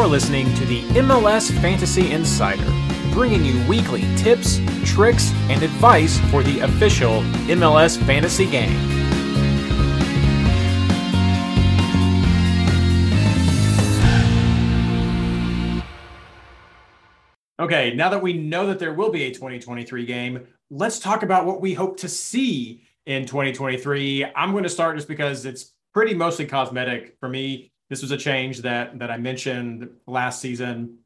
You're 0.00 0.08
listening 0.08 0.54
to 0.54 0.64
the 0.64 0.80
MLS 0.94 1.52
Fantasy 1.60 2.10
Insider, 2.10 2.64
bringing 3.12 3.44
you 3.44 3.62
weekly 3.68 4.00
tips, 4.16 4.58
tricks, 4.82 5.30
and 5.50 5.62
advice 5.62 6.18
for 6.30 6.42
the 6.42 6.60
official 6.60 7.20
MLS 7.50 8.02
fantasy 8.06 8.46
game. 8.46 8.74
Okay, 17.60 17.92
now 17.94 18.08
that 18.08 18.22
we 18.22 18.32
know 18.32 18.68
that 18.68 18.78
there 18.78 18.94
will 18.94 19.10
be 19.10 19.24
a 19.24 19.30
2023 19.30 20.06
game, 20.06 20.46
let's 20.70 20.98
talk 20.98 21.22
about 21.22 21.44
what 21.44 21.60
we 21.60 21.74
hope 21.74 21.98
to 21.98 22.08
see 22.08 22.86
in 23.04 23.26
2023. 23.26 24.24
I'm 24.34 24.52
going 24.52 24.62
to 24.62 24.70
start 24.70 24.96
just 24.96 25.08
because 25.08 25.44
it's 25.44 25.74
pretty 25.92 26.14
mostly 26.14 26.46
cosmetic 26.46 27.18
for 27.20 27.28
me. 27.28 27.69
This 27.90 28.02
was 28.02 28.12
a 28.12 28.16
change 28.16 28.62
that 28.62 28.98
that 29.00 29.10
I 29.10 29.18
mentioned 29.18 29.90
last 30.06 30.40
season, 30.40 30.98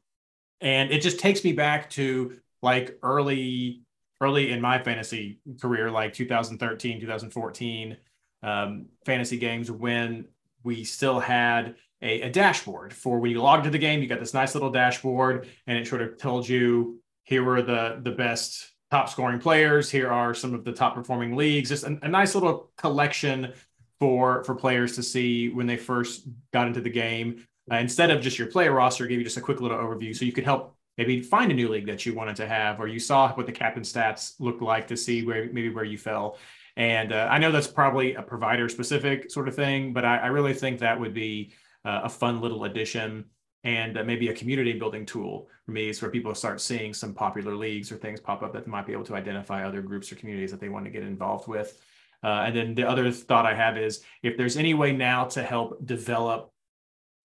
and 0.61 0.93
it 0.93 1.01
just 1.01 1.19
takes 1.19 1.43
me 1.43 1.53
back 1.53 1.91
to 1.91 2.39
like 2.63 2.99
early 3.03 3.83
early 4.21 4.53
in 4.53 4.61
my 4.61 4.81
fantasy 4.83 5.41
career, 5.61 5.91
like 5.91 6.13
2013, 6.13 7.01
2014 7.01 7.97
um, 8.43 8.87
fantasy 9.05 9.39
games 9.39 9.71
when 9.71 10.27
we 10.63 10.85
still 10.85 11.19
had 11.19 11.75
a, 12.01 12.23
a 12.23 12.31
dashboard 12.31 12.93
for 12.93 13.19
when 13.19 13.31
you 13.31 13.43
logged 13.43 13.67
into 13.67 13.71
the 13.71 13.79
game. 13.79 14.03
You 14.03 14.09
got 14.09 14.21
this 14.21 14.35
nice 14.35 14.55
little 14.55 14.71
dashboard, 14.71 15.49
and 15.67 15.79
it 15.79 15.87
sort 15.87 16.03
of 16.03 16.19
told 16.19 16.49
you 16.49 17.01
here 17.23 17.43
were 17.43 17.63
the 17.63 18.01
the 18.03 18.13
best 18.13 18.73
top 18.91 19.09
scoring 19.09 19.41
players. 19.41 19.91
Here 19.91 20.13
are 20.13 20.35
some 20.35 20.53
of 20.53 20.65
the 20.65 20.73
top 20.73 20.95
performing 20.95 21.35
leagues. 21.35 21.71
Just 21.71 21.85
a, 21.85 21.99
a 22.03 22.09
nice 22.09 22.35
little 22.35 22.71
collection 22.77 23.53
for 24.01 24.45
for 24.45 24.55
players 24.55 24.95
to 24.97 25.03
see 25.03 25.49
when 25.49 25.67
they 25.67 25.77
first 25.77 26.29
got 26.53 26.67
into 26.67 26.81
the 26.81 26.91
game. 26.91 27.47
Uh, 27.71 27.77
instead 27.77 28.11
of 28.11 28.21
just 28.21 28.39
your 28.39 28.49
player 28.49 28.73
roster, 28.73 29.07
give 29.07 29.19
you 29.19 29.25
just 29.25 29.37
a 29.37 29.41
quick 29.41 29.61
little 29.61 29.79
overview, 29.79 30.15
so 30.15 30.25
you 30.25 30.33
could 30.33 30.45
help 30.45 30.77
maybe 30.99 31.23
find 31.23 31.51
a 31.51 31.55
new 31.55 31.69
league 31.69 31.87
that 31.87 32.05
you 32.05 32.15
wanted 32.15 32.37
to 32.37 32.47
have, 32.47 32.81
or 32.81 32.87
you 32.87 32.99
saw 32.99 33.33
what 33.33 33.47
the 33.47 33.53
captain 33.53 33.83
stats 33.83 34.35
looked 34.39 34.63
like 34.63 34.87
to 34.89 34.97
see 34.97 35.25
where 35.25 35.47
maybe 35.53 35.71
where 35.71 35.85
you 35.85 35.99
fell. 35.99 36.39
And 36.77 37.13
uh, 37.13 37.29
I 37.31 37.39
know 37.39 37.53
that's 37.53 37.67
probably 37.67 38.15
a 38.15 38.23
provider 38.23 38.69
specific 38.69 39.31
sort 39.31 39.49
of 39.49 39.55
thing, 39.55 39.93
but 39.93 40.05
I, 40.05 40.19
I 40.19 40.27
really 40.27 40.55
think 40.55 40.81
that 40.81 40.99
would 40.99 41.15
be 41.15 41.53
uh, 41.85 42.03
a 42.05 42.09
fun 42.09 42.41
little 42.41 42.65
addition 42.65 43.27
and 43.65 43.97
uh, 43.97 44.05
maybe 44.05 44.29
a 44.29 44.35
community 44.35 44.73
building 44.75 45.07
tool 45.07 45.49
for 45.65 45.73
me 45.73 45.89
is 45.89 46.01
where 46.01 46.11
people 46.11 46.35
start 46.35 46.61
seeing 46.61 46.93
some 46.93 47.15
popular 47.15 47.57
leagues 47.57 47.91
or 47.91 47.97
things 47.97 48.21
pop 48.21 48.43
up 48.43 48.53
that 48.53 48.67
might 48.67 48.87
be 48.87 48.93
able 48.93 49.05
to 49.05 49.15
identify 49.15 49.65
other 49.65 49.81
groups 49.81 50.13
or 50.13 50.17
communities 50.17 50.51
that 50.51 50.61
they 50.61 50.69
want 50.69 50.85
to 50.85 50.91
get 50.91 51.03
involved 51.03 51.49
with. 51.49 51.83
Uh, 52.25 52.45
and 52.47 52.57
then 52.57 52.75
the 52.75 52.89
other 52.89 53.11
thought 53.13 53.45
I 53.45 53.55
have 53.55 53.77
is 53.77 54.03
if 54.23 54.39
there's 54.39 54.57
any 54.57 54.73
way 54.73 54.93
now 54.93 55.25
to 55.27 55.43
help 55.43 55.85
develop 55.85 56.51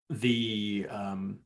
the 0.09 0.87
um, 0.89 1.39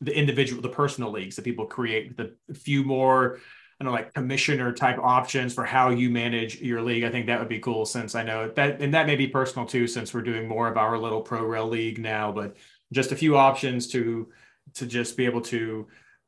the 0.00 0.16
individual, 0.16 0.62
the 0.62 0.68
personal 0.70 1.10
leagues 1.10 1.36
that 1.36 1.44
people 1.44 1.66
create, 1.66 2.16
the 2.16 2.34
few 2.54 2.82
more, 2.82 3.36
I 3.78 3.84
don't 3.84 3.92
know, 3.92 3.96
like 3.96 4.14
commissioner 4.14 4.72
type 4.72 4.98
options 4.98 5.52
for 5.52 5.64
how 5.64 5.90
you 5.90 6.08
manage 6.08 6.60
your 6.60 6.80
league. 6.80 7.04
I 7.04 7.10
think 7.10 7.26
that 7.26 7.38
would 7.38 7.48
be 7.48 7.58
cool 7.58 7.84
since 7.84 8.14
I 8.14 8.22
know 8.22 8.48
that, 8.48 8.80
and 8.80 8.94
that 8.94 9.06
may 9.06 9.16
be 9.16 9.26
personal 9.26 9.66
too, 9.66 9.86
since 9.86 10.14
we're 10.14 10.22
doing 10.22 10.48
more 10.48 10.66
of 10.66 10.78
our 10.78 10.98
little 10.98 11.20
pro 11.20 11.44
rel 11.44 11.68
league 11.68 11.98
now, 11.98 12.32
but 12.32 12.56
just 12.92 13.12
a 13.12 13.16
few 13.16 13.36
options 13.36 13.88
to 13.88 14.30
to 14.74 14.86
just 14.86 15.18
be 15.18 15.26
able 15.26 15.42
to 15.42 15.86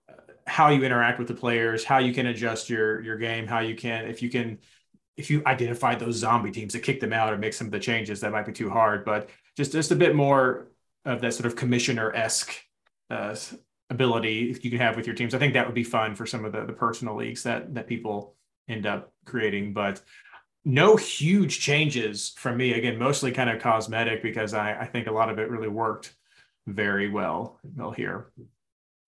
uh, 0.08 0.12
how 0.46 0.68
you 0.68 0.82
interact 0.84 1.18
with 1.18 1.28
the 1.28 1.34
players, 1.34 1.82
how 1.82 1.98
you 1.98 2.12
can 2.12 2.26
adjust 2.26 2.68
your 2.68 3.00
your 3.00 3.16
game, 3.16 3.46
how 3.46 3.60
you 3.60 3.74
can 3.74 4.04
if 4.06 4.22
you 4.22 4.28
can 4.28 4.58
if 5.16 5.30
you 5.30 5.42
identify 5.46 5.94
those 5.94 6.16
zombie 6.16 6.50
teams 6.50 6.72
to 6.72 6.78
kick 6.78 7.00
them 7.00 7.12
out 7.12 7.32
or 7.32 7.38
make 7.38 7.54
some 7.54 7.66
of 7.66 7.72
the 7.72 7.80
changes, 7.80 8.20
that 8.20 8.32
might 8.32 8.46
be 8.46 8.52
too 8.52 8.70
hard. 8.70 9.04
But 9.04 9.30
just 9.56 9.72
just 9.72 9.90
a 9.90 9.96
bit 9.96 10.14
more 10.14 10.68
of 11.04 11.20
that 11.20 11.34
sort 11.34 11.46
of 11.46 11.56
commissioner 11.56 12.14
esque 12.14 12.54
uh, 13.10 13.34
ability 13.88 14.58
you 14.62 14.70
can 14.70 14.80
have 14.80 14.96
with 14.96 15.06
your 15.06 15.14
teams. 15.14 15.34
I 15.34 15.38
think 15.38 15.54
that 15.54 15.66
would 15.66 15.74
be 15.74 15.84
fun 15.84 16.14
for 16.14 16.26
some 16.26 16.44
of 16.44 16.52
the 16.52 16.64
the 16.64 16.72
personal 16.72 17.16
leagues 17.16 17.42
that 17.44 17.74
that 17.74 17.86
people 17.86 18.34
end 18.68 18.86
up 18.86 19.12
creating. 19.24 19.72
But 19.72 20.02
no 20.64 20.96
huge 20.96 21.60
changes 21.60 22.34
from 22.36 22.56
me. 22.56 22.72
Again, 22.72 22.98
mostly 22.98 23.32
kind 23.32 23.48
of 23.48 23.62
cosmetic 23.62 24.22
because 24.22 24.52
I, 24.52 24.80
I 24.80 24.86
think 24.86 25.06
a 25.06 25.12
lot 25.12 25.30
of 25.30 25.38
it 25.38 25.48
really 25.48 25.68
worked 25.68 26.14
very 26.66 27.08
well 27.08 27.60
here. 27.96 28.32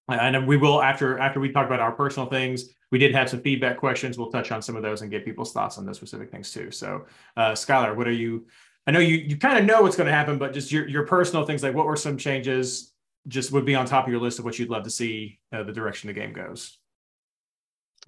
And 0.09 0.47
we 0.47 0.57
will 0.57 0.81
after 0.81 1.19
after 1.19 1.41
we 1.41 1.51
talk 1.51 1.67
about 1.67 1.81
our 1.81 1.93
personal 1.93 2.29
things 2.29 2.69
we 2.97 3.01
did 3.01 3.15
have 3.15 3.29
some 3.29 3.43
feedback 3.43 3.77
questions. 3.77 4.17
We'll 4.17 4.31
touch 4.31 4.51
on 4.51 4.63
some 4.63 4.75
of 4.75 4.83
those 4.83 5.03
and 5.03 5.11
get 5.11 5.23
people's 5.23 5.53
thoughts 5.53 5.77
on 5.77 5.85
those 5.85 5.99
specific 5.99 6.31
things 6.31 6.51
too. 6.51 6.71
So, 6.71 7.05
uh, 7.37 7.53
Skylar, 7.53 7.95
what 7.95 8.09
are 8.09 8.13
you? 8.13 8.47
I 8.87 8.91
know 8.91 9.01
you 9.01 9.17
you 9.17 9.37
kind 9.37 9.59
of 9.59 9.67
know 9.67 9.83
what's 9.83 9.97
going 9.97 10.07
to 10.07 10.15
happen, 10.15 10.39
but 10.39 10.55
just 10.55 10.73
your 10.73 10.89
your 10.89 11.07
personal 11.07 11.45
things 11.45 11.63
like 11.63 11.75
what 11.75 11.85
were 11.85 11.97
some 11.97 12.17
changes? 12.17 12.95
Just 13.29 13.53
would 13.53 13.67
be 13.67 13.75
on 13.75 13.85
top 13.85 14.07
of 14.07 14.11
your 14.11 14.19
list 14.19 14.39
of 14.39 14.47
what 14.47 14.59
you'd 14.59 14.71
love 14.71 14.85
to 14.85 14.91
see 14.91 15.39
uh, 15.53 15.63
the 15.63 15.75
direction 15.75 16.07
the 16.07 16.15
game 16.15 16.33
goes. 16.33 16.79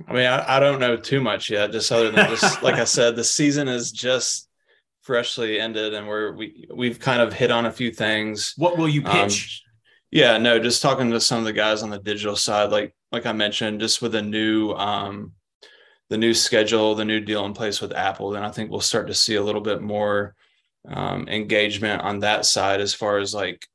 I 0.06 0.12
mean, 0.14 0.24
I, 0.24 0.56
I 0.56 0.58
don't 0.58 0.80
know 0.80 0.96
too 0.96 1.20
much 1.20 1.50
yet. 1.50 1.70
Just 1.70 1.92
other 1.92 2.10
than 2.10 2.26
just 2.30 2.62
like 2.62 2.76
I 2.76 2.84
said, 2.84 3.14
the 3.14 3.24
season 3.24 3.68
is 3.68 3.92
just 3.92 4.48
freshly 5.02 5.60
ended, 5.60 5.92
and 5.92 6.08
we're 6.08 6.32
we 6.32 6.66
we've 6.74 6.98
kind 6.98 7.20
of 7.20 7.34
hit 7.34 7.50
on 7.50 7.66
a 7.66 7.72
few 7.72 7.92
things. 7.92 8.54
What 8.56 8.78
will 8.78 8.88
you 8.88 9.04
um, 9.04 9.12
pitch? 9.12 9.62
Um, 9.66 9.72
yeah, 10.12 10.38
no, 10.38 10.58
just 10.58 10.80
talking 10.80 11.10
to 11.10 11.20
some 11.20 11.40
of 11.40 11.44
the 11.44 11.52
guys 11.52 11.82
on 11.82 11.90
the 11.90 11.98
digital 11.98 12.36
side, 12.36 12.70
like 12.70 12.94
like 13.12 13.26
I 13.26 13.32
mentioned, 13.32 13.80
just 13.80 14.02
with 14.02 14.14
a 14.14 14.22
new 14.22 14.72
um, 14.72 15.32
the 16.10 16.18
new 16.18 16.34
schedule, 16.34 16.94
the 16.94 17.04
new 17.04 17.20
deal 17.20 17.44
in 17.44 17.52
place 17.52 17.80
with 17.80 17.92
Apple, 17.92 18.30
then 18.30 18.42
I 18.42 18.50
think 18.50 18.70
we'll 18.70 18.80
start 18.80 19.06
to 19.08 19.14
see 19.14 19.36
a 19.36 19.42
little 19.42 19.60
bit 19.60 19.82
more 19.82 20.34
um, 20.88 21.28
engagement 21.28 22.02
on 22.02 22.20
that 22.20 22.46
side 22.46 22.80
as 22.80 22.94
far 22.94 23.18
as 23.18 23.34
like 23.34 23.66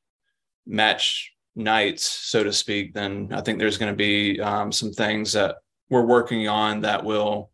match 0.66 1.32
nights, 1.56 2.06
so 2.06 2.44
to 2.44 2.52
speak. 2.52 2.94
Then 2.94 3.30
I 3.32 3.42
think 3.42 3.60
there's 3.60 3.78
going 3.78 3.92
to 3.92 3.98
be 3.98 4.40
um, 4.40 4.72
some 4.72 4.92
things 4.92 5.34
that 5.34 5.58
we're 5.90 6.06
working 6.06 6.48
on 6.48 6.82
that 6.82 7.04
will 7.04 7.52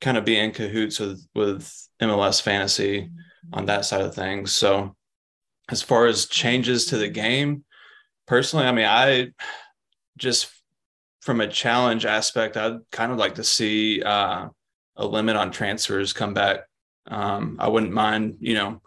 kind 0.00 0.16
of 0.16 0.24
be 0.24 0.36
in 0.36 0.52
cahoots 0.52 0.98
with 0.98 1.26
with 1.34 1.88
MLS 2.00 2.40
fantasy 2.40 3.10
on 3.52 3.66
that 3.66 3.84
side 3.84 4.02
of 4.02 4.14
things. 4.14 4.52
So 4.52 4.96
as 5.70 5.82
far 5.82 6.06
as 6.06 6.26
changes 6.26 6.86
to 6.86 6.98
the 6.98 7.08
game, 7.08 7.64
personally, 8.26 8.66
I 8.66 8.72
mean, 8.72 8.86
I 8.86 9.28
just 10.18 10.50
from 11.20 11.40
a 11.40 11.48
challenge 11.48 12.04
aspect, 12.04 12.56
I'd 12.56 12.78
kind 12.92 13.12
of 13.12 13.18
like 13.18 13.36
to 13.36 13.44
see 13.44 14.02
uh, 14.02 14.48
a 14.96 15.06
limit 15.06 15.36
on 15.36 15.50
transfers 15.50 16.12
come 16.12 16.34
back. 16.34 16.60
Um, 17.06 17.56
I 17.58 17.68
wouldn't 17.68 17.92
mind, 17.92 18.36
you 18.40 18.54
know, 18.54 18.82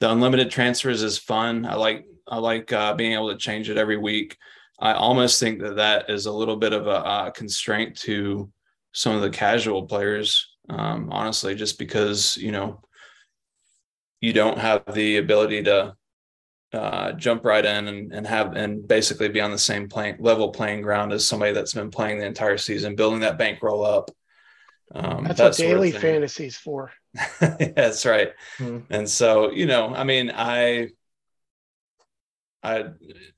the 0.00 0.10
unlimited 0.10 0.50
transfers 0.50 1.02
is 1.02 1.18
fun. 1.18 1.66
I 1.66 1.74
like 1.74 2.06
I 2.26 2.38
like 2.38 2.72
uh, 2.72 2.94
being 2.94 3.12
able 3.12 3.30
to 3.30 3.38
change 3.38 3.68
it 3.68 3.76
every 3.76 3.96
week. 3.96 4.36
I 4.78 4.92
almost 4.92 5.40
think 5.40 5.60
that 5.60 5.76
that 5.76 6.08
is 6.08 6.26
a 6.26 6.32
little 6.32 6.56
bit 6.56 6.72
of 6.72 6.86
a, 6.86 7.26
a 7.26 7.32
constraint 7.34 7.96
to 8.00 8.50
some 8.92 9.16
of 9.16 9.22
the 9.22 9.30
casual 9.30 9.86
players, 9.86 10.56
um, 10.68 11.08
honestly, 11.10 11.54
just 11.54 11.78
because 11.78 12.36
you 12.36 12.52
know 12.52 12.80
you 14.20 14.32
don't 14.32 14.58
have 14.58 14.82
the 14.92 15.16
ability 15.16 15.64
to 15.64 15.94
uh, 16.72 17.12
jump 17.12 17.44
right 17.44 17.64
in 17.64 17.88
and, 17.88 18.12
and 18.12 18.26
have 18.26 18.54
and 18.54 18.86
basically 18.86 19.28
be 19.28 19.40
on 19.40 19.50
the 19.50 19.58
same 19.58 19.88
playing 19.88 20.16
level 20.20 20.50
playing 20.50 20.82
ground 20.82 21.12
as 21.12 21.26
somebody 21.26 21.52
that's 21.52 21.74
been 21.74 21.90
playing 21.90 22.18
the 22.18 22.26
entire 22.26 22.58
season, 22.58 22.94
building 22.94 23.20
that 23.20 23.38
bankroll 23.38 23.84
up. 23.84 24.10
Um, 24.94 25.24
that's 25.24 25.38
that 25.38 25.44
what 25.44 25.56
daily 25.56 25.90
fantasies 25.92 26.56
for. 26.56 26.92
yeah, 27.40 27.72
that's 27.74 28.04
right. 28.06 28.30
Hmm. 28.58 28.80
And 28.90 29.08
so, 29.08 29.50
you 29.50 29.66
know, 29.66 29.94
I 29.94 30.04
mean, 30.04 30.30
I 30.34 30.88
I 32.62 32.86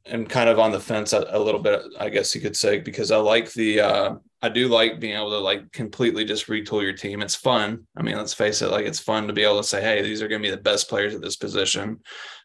am 0.06 0.26
kind 0.26 0.48
of 0.48 0.58
on 0.58 0.72
the 0.72 0.80
fence 0.80 1.12
a, 1.12 1.26
a, 1.28 1.38
little 1.38 1.60
bit, 1.60 1.82
I 1.98 2.08
guess 2.08 2.34
you 2.34 2.40
could 2.40 2.56
say, 2.56 2.78
because 2.78 3.10
I 3.10 3.18
like 3.18 3.52
the 3.52 3.80
uh, 3.80 4.14
I 4.42 4.48
do 4.48 4.68
like 4.68 5.00
being 5.00 5.16
able 5.16 5.30
to 5.30 5.38
like 5.38 5.70
completely 5.72 6.24
just 6.24 6.46
retool 6.46 6.82
your 6.82 6.94
team. 6.94 7.20
It's 7.20 7.34
fun. 7.34 7.86
I 7.96 8.02
mean, 8.02 8.16
let's 8.16 8.32
face 8.32 8.62
it, 8.62 8.70
like 8.70 8.86
it's 8.86 8.98
fun 8.98 9.26
to 9.26 9.34
be 9.34 9.42
able 9.42 9.58
to 9.58 9.64
say, 9.64 9.82
hey, 9.82 10.02
these 10.02 10.22
are 10.22 10.28
going 10.28 10.42
to 10.42 10.48
be 10.48 10.54
the 10.54 10.62
best 10.62 10.88
players 10.88 11.14
at 11.14 11.20
this 11.20 11.36
position. 11.36 12.00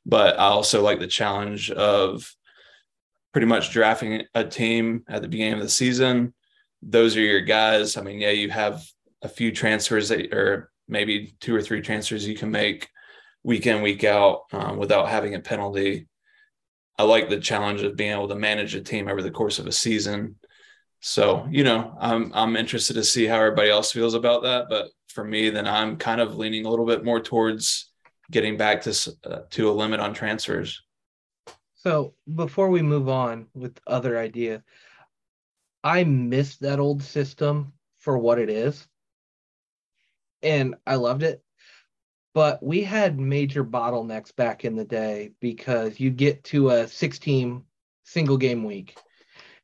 But 0.06 0.38
I 0.38 0.46
also 0.46 0.84
like 0.84 1.00
the 1.00 1.08
challenge 1.08 1.72
of 1.72 2.30
pretty 3.32 3.48
much 3.48 3.72
drafting 3.72 4.24
a 4.34 4.44
team 4.44 5.04
at 5.08 5.22
the 5.22 5.28
beginning 5.28 5.56
of 5.56 5.62
the 5.62 5.70
season. 5.70 6.34
Those 6.82 7.16
are 7.16 7.22
your 7.22 7.42
guys. 7.42 7.96
I 7.96 8.02
mean, 8.02 8.20
yeah, 8.20 8.32
you 8.32 8.50
have 8.50 8.84
a 9.22 9.30
few 9.30 9.52
transfers 9.52 10.10
that, 10.10 10.34
or 10.34 10.70
maybe 10.88 11.36
two 11.40 11.56
or 11.56 11.62
three 11.62 11.82
transfers 11.82 12.28
you 12.28 12.36
can 12.36 12.52
make 12.52 12.90
week 13.44 13.68
in, 13.68 13.82
week 13.82 14.04
out 14.04 14.42
um, 14.52 14.78
without 14.78 15.08
having 15.08 15.36
a 15.36 15.40
penalty. 15.40 16.08
I 16.98 17.04
like 17.04 17.30
the 17.30 17.40
challenge 17.40 17.82
of 17.84 17.96
being 17.96 18.12
able 18.12 18.28
to 18.30 18.36
manage 18.36 18.76
a 18.76 18.82
team 18.82 19.08
over 19.08 19.22
the 19.22 19.32
course 19.32 19.60
of 19.60 19.68
a 19.68 19.72
season 19.72 20.36
so, 21.02 21.48
you 21.52 21.64
know, 21.64 21.96
I'm 22.00 22.32
I'm 22.34 22.56
interested 22.56 22.96
to 22.96 23.04
see 23.04 23.26
how 23.26 23.38
everybody 23.38 23.70
else 23.70 23.92
feels 23.92 24.14
about 24.16 24.44
that. 24.44 24.68
But 24.70 24.88
for 25.10 25.24
me, 25.24 25.50
then 25.50 25.68
I'm 25.68 25.98
kind 25.98 26.20
of 26.22 26.36
leaning 26.38 26.66
a 26.66 26.70
little 26.70 26.86
bit 26.86 27.06
more 27.06 27.20
towards 27.22 27.92
getting 28.32 28.58
back 28.58 28.82
to 28.84 29.14
uh, 29.24 29.40
to 29.52 29.70
a 29.70 29.74
limit 29.74 30.00
on 30.00 30.14
transfers. 30.14 30.82
So 31.76 32.16
before 32.34 32.70
we 32.70 32.82
move 32.82 33.08
on 33.08 33.48
with 33.54 33.80
other 33.86 34.18
ideas, 34.18 34.62
I 35.84 36.04
miss 36.04 36.58
that 36.58 36.80
old 36.80 37.02
system 37.04 37.74
for 37.98 38.18
what 38.18 38.40
it 38.40 38.50
is, 38.50 38.88
and 40.42 40.76
I 40.86 40.96
loved 40.96 41.24
it. 41.24 41.44
but 42.34 42.62
we 42.62 42.84
had 42.84 43.20
major 43.20 43.64
bottlenecks 43.64 44.36
back 44.36 44.66
in 44.66 44.76
the 44.76 44.86
day 44.86 45.32
because 45.40 46.00
you 46.00 46.10
get 46.12 46.44
to 46.44 46.70
a 46.70 46.88
six 46.88 47.18
team 47.18 47.64
single 48.04 48.38
game 48.38 48.64
week. 48.64 48.96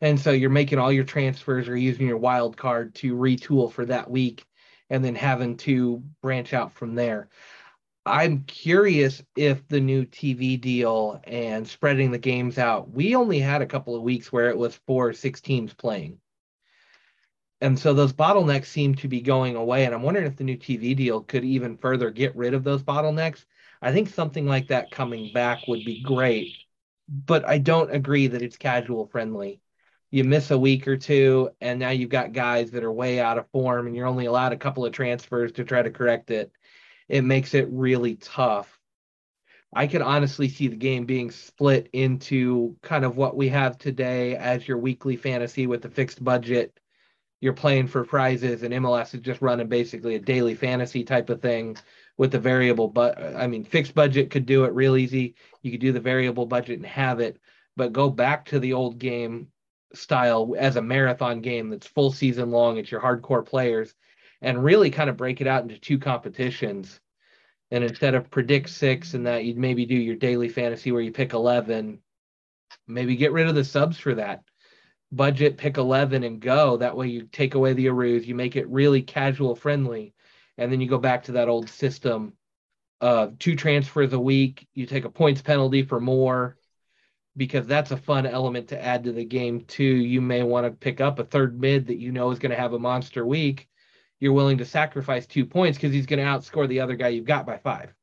And 0.02 0.20
so 0.20 0.32
you're 0.32 0.50
making 0.50 0.80
all 0.80 0.92
your 0.92 1.04
transfers 1.04 1.68
or 1.70 1.78
using 1.78 2.08
your 2.08 2.18
wild 2.18 2.58
card 2.58 2.96
to 2.96 3.16
retool 3.16 3.72
for 3.72 3.86
that 3.86 4.10
week 4.10 4.46
and 4.90 5.06
then 5.06 5.16
having 5.16 5.58
to 5.58 6.04
branch 6.22 6.54
out 6.54 6.74
from 6.74 6.96
there. 6.96 7.30
I'm 8.06 8.44
curious 8.46 9.24
if 9.36 9.68
the 9.68 9.80
new 9.80 10.06
TV 10.06 10.58
deal 10.58 11.22
and 11.26 11.68
spreading 11.68 12.12
the 12.12 12.18
games 12.18 12.58
out, 12.58 12.92
we 12.92 13.16
only 13.16 13.40
had 13.40 13.62
a 13.62 13.68
couple 13.68 13.96
of 13.96 14.02
weeks 14.04 14.32
where 14.32 14.50
it 14.50 14.58
was 14.58 14.76
four 14.88 15.10
or 15.10 15.14
six 15.14 15.40
teams 15.42 15.74
playing. 15.74 16.20
And 17.62 17.78
so 17.78 17.94
those 17.94 18.12
bottlenecks 18.14 18.66
seem 18.66 18.96
to 18.96 19.08
be 19.08 19.22
going 19.22 19.56
away. 19.56 19.86
And 19.86 19.94
I'm 19.94 20.02
wondering 20.02 20.26
if 20.26 20.36
the 20.36 20.44
new 20.44 20.58
TV 20.58 20.96
deal 20.96 21.22
could 21.22 21.46
even 21.46 21.78
further 21.78 22.10
get 22.10 22.36
rid 22.36 22.54
of 22.54 22.64
those 22.64 22.82
bottlenecks. 22.84 23.46
I 23.82 23.92
think 23.92 24.10
something 24.10 24.48
like 24.48 24.68
that 24.68 24.92
coming 24.92 25.32
back 25.32 25.68
would 25.68 25.86
be 25.86 26.02
great. 26.02 26.54
But 27.08 27.48
I 27.48 27.60
don't 27.60 27.94
agree 27.94 28.28
that 28.28 28.42
it's 28.42 28.58
casual 28.58 29.06
friendly. 29.08 29.61
You 30.12 30.24
miss 30.26 30.52
a 30.52 30.58
week 30.58 30.88
or 30.88 30.98
two, 30.98 31.50
and 31.62 31.80
now 31.80 31.90
you've 31.90 32.10
got 32.10 32.34
guys 32.34 32.72
that 32.72 32.84
are 32.84 32.92
way 32.92 33.20
out 33.20 33.38
of 33.38 33.50
form, 33.52 33.88
and 33.88 33.96
you're 33.96 34.08
only 34.08 34.26
allowed 34.26 34.54
a 34.54 34.58
couple 34.58 34.86
of 34.86 34.92
transfers 34.92 35.54
to 35.54 35.64
try 35.64 35.82
to 35.82 35.90
correct 35.90 36.30
it 36.32 36.52
it 37.12 37.26
makes 37.26 37.54
it 37.54 37.68
really 37.70 38.16
tough. 38.16 38.80
I 39.74 39.88
could 39.88 40.02
honestly 40.02 40.48
see 40.48 40.70
the 40.70 40.78
game 40.78 41.06
being 41.06 41.30
split 41.30 41.90
into 41.92 42.78
kind 42.82 43.04
of 43.04 43.18
what 43.18 43.36
we 43.36 43.50
have 43.50 43.78
today 43.78 44.38
as 44.38 44.66
your 44.66 44.78
weekly 44.78 45.18
fantasy 45.18 45.68
with 45.68 45.82
the 45.82 45.90
fixed 45.90 46.24
budget. 46.24 46.80
You're 47.42 47.52
playing 47.52 47.88
for 47.88 48.06
prizes, 48.06 48.64
and 48.64 48.74
MLS 48.74 49.14
is 49.14 49.20
just 49.20 49.42
running 49.42 49.68
basically 49.68 50.16
a 50.16 50.20
daily 50.20 50.56
fantasy 50.56 51.04
type 51.04 51.30
of 51.30 51.42
thing 51.42 51.76
with 52.18 52.32
the 52.32 52.40
variable. 52.40 52.88
But 52.88 53.22
I 53.22 53.48
mean, 53.48 53.66
fixed 53.66 53.94
budget 53.94 54.32
could 54.32 54.46
do 54.46 54.64
it 54.64 54.74
real 54.74 54.96
easy. 54.96 55.36
You 55.64 55.72
could 55.72 55.82
do 55.82 55.92
the 55.92 56.00
variable 56.00 56.46
budget 56.46 56.78
and 56.78 56.86
have 56.86 57.20
it, 57.20 57.42
but 57.76 57.92
go 57.92 58.10
back 58.10 58.46
to 58.46 58.60
the 58.60 58.72
old 58.72 59.00
game 59.00 59.48
style 59.94 60.54
as 60.58 60.76
a 60.76 60.82
marathon 60.82 61.42
game 61.42 61.70
that's 61.70 61.88
full 61.88 62.12
season 62.12 62.52
long. 62.52 62.78
It's 62.78 62.92
your 62.92 63.02
hardcore 63.02 63.46
players 63.46 63.94
and 64.42 64.64
really 64.64 64.90
kind 64.90 65.10
of 65.10 65.18
break 65.18 65.42
it 65.42 65.48
out 65.48 65.64
into 65.64 65.80
two 65.80 66.00
competitions. 66.00 67.00
And 67.70 67.84
instead 67.84 68.16
of 68.16 68.30
predict 68.30 68.70
six 68.70 69.14
and 69.14 69.26
that, 69.28 69.46
you'd 69.46 69.58
maybe 69.58 69.86
do 69.86 69.96
your 69.96 70.16
daily 70.16 70.50
fantasy 70.50 70.92
where 70.92 71.02
you 71.02 71.12
pick 71.12 71.34
11, 71.34 72.00
maybe 72.88 73.16
get 73.16 73.32
rid 73.32 73.48
of 73.48 73.56
the 73.56 73.64
subs 73.64 73.98
for 73.98 74.16
that. 74.16 74.44
Budget, 75.12 75.58
pick 75.58 75.78
11 75.78 76.24
and 76.24 76.40
go. 76.40 76.78
That 76.78 76.96
way 76.96 77.08
you 77.08 77.24
take 77.32 77.56
away 77.56 77.74
the 77.74 77.88
Arus, 77.88 78.26
you 78.26 78.36
make 78.36 78.56
it 78.56 78.70
really 78.70 79.02
casual 79.02 79.56
friendly. 79.56 80.14
And 80.58 80.72
then 80.72 80.82
you 80.82 80.88
go 80.88 80.98
back 80.98 81.24
to 81.24 81.34
that 81.34 81.50
old 81.50 81.70
system 81.70 82.34
of 83.00 83.40
two 83.40 83.56
transfers 83.56 84.14
a 84.14 84.20
week. 84.20 84.68
You 84.74 84.86
take 84.86 85.06
a 85.06 85.10
points 85.10 85.42
penalty 85.42 85.84
for 85.84 86.00
more 86.00 86.58
because 87.38 87.66
that's 87.66 87.92
a 87.92 87.98
fun 87.98 88.26
element 88.26 88.68
to 88.70 88.84
add 88.84 89.04
to 89.06 89.12
the 89.12 89.26
game 89.26 89.62
too. 89.62 89.84
You 89.84 90.22
may 90.22 90.44
want 90.44 90.66
to 90.66 90.72
pick 90.72 91.02
up 91.02 91.20
a 91.20 91.24
third 91.24 91.60
mid 91.60 91.88
that 91.88 91.98
you 91.98 92.12
know 92.12 92.32
is 92.32 92.40
going 92.40 92.52
to 92.52 92.58
have 92.58 92.74
a 92.74 92.80
monster 92.80 93.26
week 93.26 93.70
you're 94.22 94.34
willing 94.34 94.60
to 94.60 94.66
sacrifice 94.66 95.26
two 95.26 95.46
points 95.46 95.78
because 95.78 95.92
he's 95.92 96.06
going 96.06 96.20
to 96.20 96.26
outscore 96.26 96.70
the 96.70 96.80
other 96.80 96.96
guy 96.96 97.10
you've 97.10 97.26
got 97.26 97.46
by 97.46 97.58
five. 97.58 97.94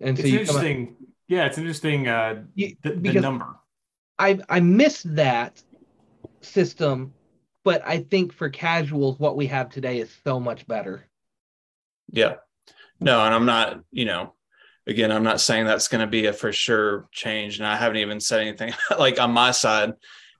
And 0.00 0.16
so 0.18 0.24
it's 0.24 0.32
interesting. 0.32 0.96
yeah, 1.28 1.44
it's 1.44 1.58
interesting. 1.58 2.08
Uh, 2.08 2.42
you, 2.54 2.74
the, 2.82 2.94
the 2.94 3.20
number. 3.20 3.46
I 4.18 4.40
I 4.48 4.60
miss 4.60 5.02
that 5.02 5.62
system, 6.40 7.12
but 7.62 7.82
I 7.86 7.98
think 7.98 8.32
for 8.32 8.48
casuals, 8.48 9.18
what 9.20 9.36
we 9.36 9.46
have 9.46 9.68
today 9.68 10.00
is 10.00 10.10
so 10.24 10.40
much 10.40 10.66
better. 10.66 11.06
Yeah. 12.10 12.36
No, 12.98 13.20
and 13.20 13.34
I'm 13.34 13.46
not. 13.46 13.80
You 13.92 14.06
know, 14.06 14.32
again, 14.86 15.12
I'm 15.12 15.22
not 15.22 15.40
saying 15.40 15.66
that's 15.66 15.88
going 15.88 16.00
to 16.00 16.06
be 16.06 16.26
a 16.26 16.32
for 16.32 16.52
sure 16.52 17.08
change, 17.12 17.58
and 17.58 17.66
I 17.66 17.76
haven't 17.76 17.98
even 17.98 18.20
said 18.20 18.40
anything 18.40 18.72
like 18.98 19.20
on 19.20 19.32
my 19.32 19.50
side. 19.50 19.92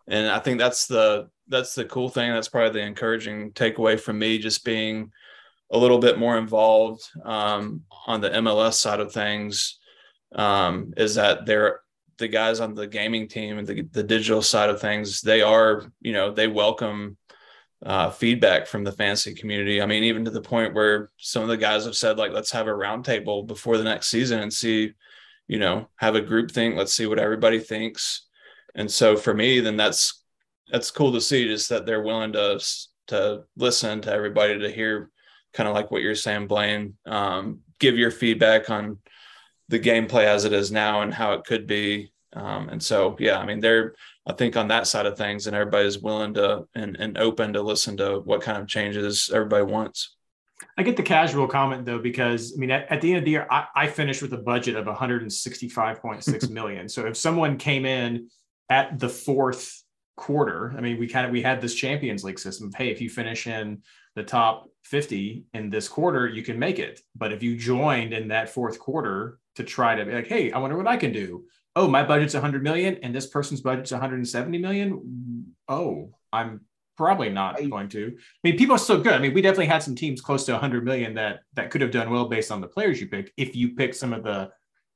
And 0.08 0.28
I 0.28 0.38
think 0.38 0.58
that's 0.58 0.86
the 0.86 1.28
that's 1.48 1.74
the 1.74 1.84
cool 1.84 2.08
thing. 2.08 2.32
That's 2.32 2.48
probably 2.48 2.80
the 2.80 2.86
encouraging 2.86 3.52
takeaway 3.52 3.98
from 3.98 4.18
me, 4.18 4.38
just 4.38 4.64
being 4.64 5.12
a 5.70 5.78
little 5.78 5.98
bit 5.98 6.18
more 6.18 6.36
involved 6.38 7.02
um, 7.24 7.82
on 8.06 8.20
the 8.20 8.30
MLS 8.30 8.74
side 8.74 9.00
of 9.00 9.12
things. 9.12 9.78
Um, 10.34 10.94
is 10.96 11.16
that 11.16 11.44
they're 11.44 11.80
the 12.18 12.28
guys 12.28 12.60
on 12.60 12.74
the 12.74 12.86
gaming 12.86 13.28
team 13.28 13.58
and 13.58 13.66
the, 13.66 13.82
the 13.92 14.02
digital 14.02 14.42
side 14.42 14.70
of 14.70 14.80
things. 14.80 15.20
They 15.20 15.42
are, 15.42 15.92
you 16.00 16.12
know, 16.12 16.32
they 16.32 16.46
welcome 16.46 17.16
uh, 17.84 18.10
feedback 18.10 18.66
from 18.66 18.84
the 18.84 18.92
fantasy 18.92 19.34
community. 19.34 19.82
I 19.82 19.86
mean, 19.86 20.04
even 20.04 20.24
to 20.24 20.30
the 20.30 20.40
point 20.40 20.74
where 20.74 21.10
some 21.16 21.42
of 21.42 21.48
the 21.48 21.56
guys 21.56 21.84
have 21.84 21.96
said, 21.96 22.18
like, 22.18 22.32
let's 22.32 22.52
have 22.52 22.68
a 22.68 22.72
roundtable 22.72 23.46
before 23.46 23.76
the 23.76 23.84
next 23.84 24.08
season 24.08 24.40
and 24.40 24.52
see, 24.52 24.92
you 25.48 25.58
know, 25.58 25.88
have 25.96 26.14
a 26.14 26.20
group 26.20 26.50
think. 26.50 26.76
Let's 26.76 26.94
see 26.94 27.06
what 27.06 27.18
everybody 27.18 27.58
thinks. 27.58 28.26
And 28.74 28.90
so 28.90 29.16
for 29.16 29.34
me, 29.34 29.60
then 29.60 29.76
that's 29.76 30.22
that's 30.70 30.90
cool 30.90 31.12
to 31.12 31.20
see 31.20 31.46
just 31.46 31.68
that 31.68 31.84
they're 31.84 32.02
willing 32.02 32.32
to 32.32 32.60
to 33.08 33.42
listen 33.56 34.00
to 34.02 34.12
everybody 34.12 34.58
to 34.58 34.70
hear 34.70 35.10
kind 35.52 35.68
of 35.68 35.74
like 35.74 35.90
what 35.90 36.02
you're 36.02 36.14
saying 36.14 36.46
blaine 36.46 36.94
um, 37.04 37.60
give 37.78 37.98
your 37.98 38.10
feedback 38.10 38.70
on 38.70 38.98
the 39.68 39.78
gameplay 39.78 40.24
as 40.24 40.44
it 40.44 40.52
is 40.52 40.72
now 40.72 41.02
and 41.02 41.12
how 41.12 41.32
it 41.32 41.44
could 41.44 41.66
be 41.66 42.11
um, 42.34 42.68
and 42.68 42.82
so 42.82 43.16
yeah 43.18 43.38
i 43.38 43.46
mean 43.46 43.60
they're 43.60 43.94
i 44.26 44.32
think 44.32 44.56
on 44.56 44.68
that 44.68 44.86
side 44.86 45.06
of 45.06 45.16
things 45.16 45.46
and 45.46 45.56
everybody's 45.56 45.98
willing 45.98 46.34
to 46.34 46.66
and, 46.74 46.96
and 46.98 47.18
open 47.18 47.52
to 47.52 47.62
listen 47.62 47.96
to 47.96 48.20
what 48.20 48.42
kind 48.42 48.58
of 48.58 48.68
changes 48.68 49.30
everybody 49.32 49.64
wants 49.64 50.16
I 50.78 50.84
get 50.84 50.96
the 50.96 51.02
casual 51.02 51.48
comment 51.48 51.84
though, 51.84 51.98
because 51.98 52.54
I 52.56 52.60
mean, 52.60 52.70
at, 52.70 52.90
at 52.90 53.00
the 53.00 53.10
end 53.10 53.18
of 53.18 53.24
the 53.24 53.32
year, 53.32 53.48
I, 53.50 53.66
I, 53.74 53.86
finished 53.88 54.22
with 54.22 54.32
a 54.32 54.38
budget 54.38 54.76
of 54.76 54.86
165.6 54.86 56.50
million. 56.50 56.88
so 56.88 57.04
if 57.04 57.16
someone 57.16 57.58
came 57.58 57.84
in 57.84 58.28
at 58.70 58.96
the 59.00 59.08
fourth 59.08 59.82
quarter. 60.16 60.74
I 60.76 60.80
mean, 60.80 60.98
we 60.98 61.08
kind 61.08 61.26
of 61.26 61.32
we 61.32 61.42
had 61.42 61.60
this 61.60 61.74
Champions 61.74 62.24
League 62.24 62.38
system. 62.38 62.70
Hey, 62.76 62.90
if 62.90 63.00
you 63.00 63.10
finish 63.10 63.46
in 63.46 63.82
the 64.14 64.22
top 64.22 64.68
50 64.84 65.44
in 65.54 65.70
this 65.70 65.88
quarter, 65.88 66.28
you 66.28 66.42
can 66.42 66.58
make 66.58 66.78
it. 66.78 67.00
But 67.14 67.32
if 67.32 67.42
you 67.42 67.56
joined 67.56 68.12
in 68.12 68.28
that 68.28 68.50
fourth 68.50 68.78
quarter 68.78 69.38
to 69.56 69.64
try 69.64 69.94
to 69.94 70.04
be 70.04 70.12
like, 70.12 70.26
hey, 70.26 70.52
I 70.52 70.58
wonder 70.58 70.76
what 70.76 70.86
I 70.86 70.96
can 70.96 71.12
do. 71.12 71.44
Oh, 71.74 71.88
my 71.88 72.02
budget's 72.02 72.34
100 72.34 72.62
million 72.62 72.98
and 73.02 73.14
this 73.14 73.26
person's 73.26 73.60
budget's 73.60 73.92
170 73.92 74.58
million. 74.58 75.54
Oh, 75.68 76.10
I'm 76.32 76.60
probably 76.96 77.30
not 77.30 77.56
going 77.68 77.88
to. 77.90 78.08
I 78.16 78.48
mean, 78.48 78.58
people 78.58 78.76
are 78.76 78.78
still 78.78 79.00
good. 79.00 79.14
I 79.14 79.18
mean, 79.18 79.34
we 79.34 79.42
definitely 79.42 79.66
had 79.66 79.82
some 79.82 79.94
teams 79.94 80.20
close 80.20 80.44
to 80.46 80.52
100 80.52 80.84
million 80.84 81.14
that 81.14 81.40
that 81.54 81.70
could 81.70 81.80
have 81.80 81.90
done 81.90 82.10
well 82.10 82.28
based 82.28 82.52
on 82.52 82.60
the 82.60 82.68
players 82.68 83.00
you 83.00 83.08
picked 83.08 83.32
if 83.36 83.56
you 83.56 83.74
pick 83.74 83.94
some 83.94 84.12
of 84.12 84.22
the 84.22 84.50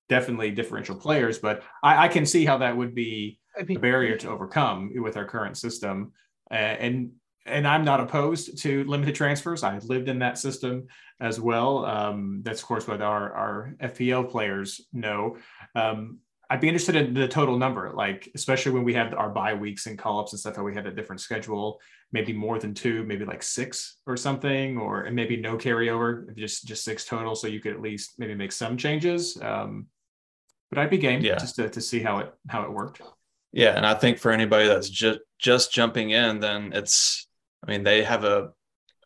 definitely 0.09 0.50
differential 0.50 0.97
players. 0.97 1.38
But 1.38 1.62
I, 1.83 2.04
I 2.04 2.09
can 2.09 2.26
see 2.26 2.45
how 2.45 2.59
that 2.59 2.76
would 2.76 2.95
be 2.95 3.40
I 3.59 3.62
mean, 3.62 3.78
a 3.78 3.80
barrier 3.80 4.16
to 4.18 4.30
overcome 4.30 4.92
with 4.97 5.16
our 5.16 5.25
current 5.25 5.56
system. 5.56 6.12
Uh, 6.50 6.54
and 6.54 7.12
and 7.47 7.66
I'm 7.66 7.85
not 7.85 8.00
opposed 8.00 8.59
to 8.62 8.85
limited 8.85 9.14
transfers. 9.14 9.62
I 9.62 9.75
have 9.75 9.85
lived 9.85 10.09
in 10.09 10.18
that 10.18 10.37
system 10.37 10.88
as 11.21 11.40
well. 11.40 11.85
Um, 11.87 12.40
that's 12.42 12.61
of 12.61 12.66
course 12.66 12.87
what 12.87 13.00
our 13.00 13.33
our 13.33 13.75
FPL 13.80 14.30
players 14.30 14.80
know. 14.92 15.38
Um, 15.75 16.18
I'd 16.49 16.61
be 16.61 16.69
interested 16.69 16.95
in 16.95 17.15
the 17.15 17.26
total 17.26 17.59
number, 17.59 17.93
like 17.95 18.31
especially 18.35 18.73
when 18.73 18.85
we 18.85 18.95
have 18.95 19.15
our 19.15 19.31
bye 19.31 19.55
weeks 19.55 19.87
and 19.87 19.99
call 19.99 20.21
ups 20.21 20.33
and 20.33 20.38
stuff. 20.38 20.57
How 20.57 20.62
we 20.62 20.75
had 20.75 20.87
a 20.87 20.93
different 20.93 21.21
schedule, 21.21 21.81
maybe 22.12 22.33
more 22.33 22.59
than 22.59 22.73
two, 22.73 23.05
maybe 23.05 23.25
like 23.25 23.43
six 23.43 23.97
or 24.07 24.17
something, 24.17 24.79
or 24.79 25.03
and 25.03 25.17
maybe 25.17 25.37
no 25.37 25.57
carryover, 25.57 26.35
just 26.37 26.67
just 26.67 26.85
six 26.85 27.05
total, 27.05 27.35
so 27.35 27.49
you 27.49 27.61
could 27.61 27.73
at 27.73 27.81
least 27.81 28.15
maybe 28.19 28.35
make 28.35 28.53
some 28.53 28.76
changes. 28.76 29.37
Um, 29.43 29.87
but 30.71 30.79
I'd 30.79 30.91
be 30.91 30.99
game 30.99 31.21
yeah. 31.21 31.37
just 31.37 31.57
to, 31.57 31.69
to 31.69 31.81
see 31.81 32.00
how 32.00 32.19
it 32.19 32.35
how 32.49 32.62
it 32.62 32.73
worked. 32.73 33.03
Yeah, 33.53 33.76
and 33.76 33.87
I 33.87 33.95
think 33.95 34.19
for 34.19 34.31
anybody 34.31 34.69
that's 34.69 34.88
just 34.88 35.21
just 35.38 35.73
jumping 35.73 36.11
in, 36.11 36.38
then 36.38 36.73
it's 36.73 37.26
I 37.67 37.71
mean 37.71 37.83
they 37.83 38.05
have 38.05 38.25
a 38.25 38.50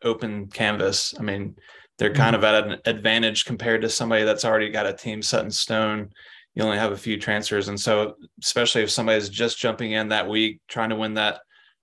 open 0.02 0.48
canvas. 0.48 1.14
I 1.18 1.22
mean 1.22 1.56
they're 1.98 2.12
kind 2.12 2.34
mm-hmm. 2.34 2.44
of 2.44 2.64
at 2.64 2.66
an 2.66 2.80
advantage 2.86 3.44
compared 3.44 3.82
to 3.82 3.88
somebody 3.88 4.24
that's 4.24 4.44
already 4.44 4.70
got 4.70 4.86
a 4.86 4.92
team 4.92 5.22
set 5.22 5.44
in 5.44 5.50
stone. 5.50 6.10
You 6.54 6.64
only 6.64 6.78
have 6.78 6.92
a 6.92 6.96
few 6.96 7.18
transfers, 7.18 7.68
and 7.68 7.78
so 7.78 8.14
especially 8.42 8.82
if 8.82 8.90
somebody's 8.90 9.28
just 9.28 9.58
jumping 9.58 9.92
in 9.92 10.08
that 10.08 10.28
week 10.28 10.60
trying 10.68 10.90
to 10.90 10.96
win 10.96 11.14
that 11.14 11.40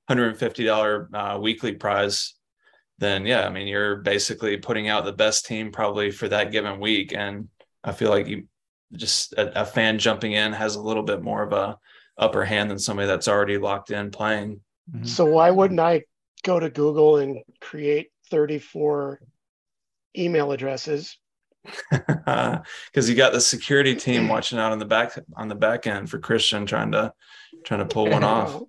hundred 0.07 0.29
and 0.29 0.37
fifty 0.37 0.65
dollar 0.65 1.09
uh, 1.13 1.37
weekly 1.41 1.73
prize, 1.73 2.35
then 2.97 3.25
yeah, 3.25 3.45
I 3.45 3.49
mean 3.49 3.67
you're 3.67 3.97
basically 3.97 4.57
putting 4.57 4.89
out 4.89 5.05
the 5.05 5.13
best 5.13 5.45
team 5.45 5.71
probably 5.71 6.11
for 6.11 6.27
that 6.27 6.51
given 6.51 6.79
week, 6.79 7.13
and 7.13 7.47
I 7.83 7.93
feel 7.93 8.09
like 8.09 8.27
you 8.27 8.47
just 8.93 9.33
a, 9.33 9.61
a 9.61 9.65
fan 9.65 9.99
jumping 9.99 10.33
in 10.33 10.53
has 10.53 10.75
a 10.75 10.81
little 10.81 11.03
bit 11.03 11.21
more 11.21 11.43
of 11.43 11.53
a 11.53 11.77
upper 12.17 12.43
hand 12.43 12.69
than 12.69 12.79
somebody 12.79 13.07
that's 13.07 13.27
already 13.27 13.57
locked 13.57 13.91
in 13.91 14.11
playing. 14.11 14.59
Mm-hmm. 14.91 15.05
So 15.05 15.25
why 15.25 15.51
wouldn't 15.51 15.79
I 15.79 16.03
go 16.43 16.59
to 16.59 16.69
Google 16.69 17.17
and 17.17 17.39
create 17.61 18.09
34 18.29 19.19
email 20.17 20.51
addresses? 20.51 21.17
Because 21.91 23.09
you 23.09 23.15
got 23.15 23.33
the 23.33 23.41
security 23.41 23.95
team 23.95 24.27
watching 24.27 24.59
out 24.59 24.71
on 24.71 24.79
the 24.79 24.85
back 24.85 25.17
on 25.35 25.47
the 25.47 25.55
back 25.55 25.87
end 25.87 26.09
for 26.09 26.19
Christian 26.19 26.65
trying 26.65 26.91
to 26.91 27.13
trying 27.63 27.79
to 27.79 27.85
pull 27.85 28.09
one 28.09 28.23
off. 28.23 28.61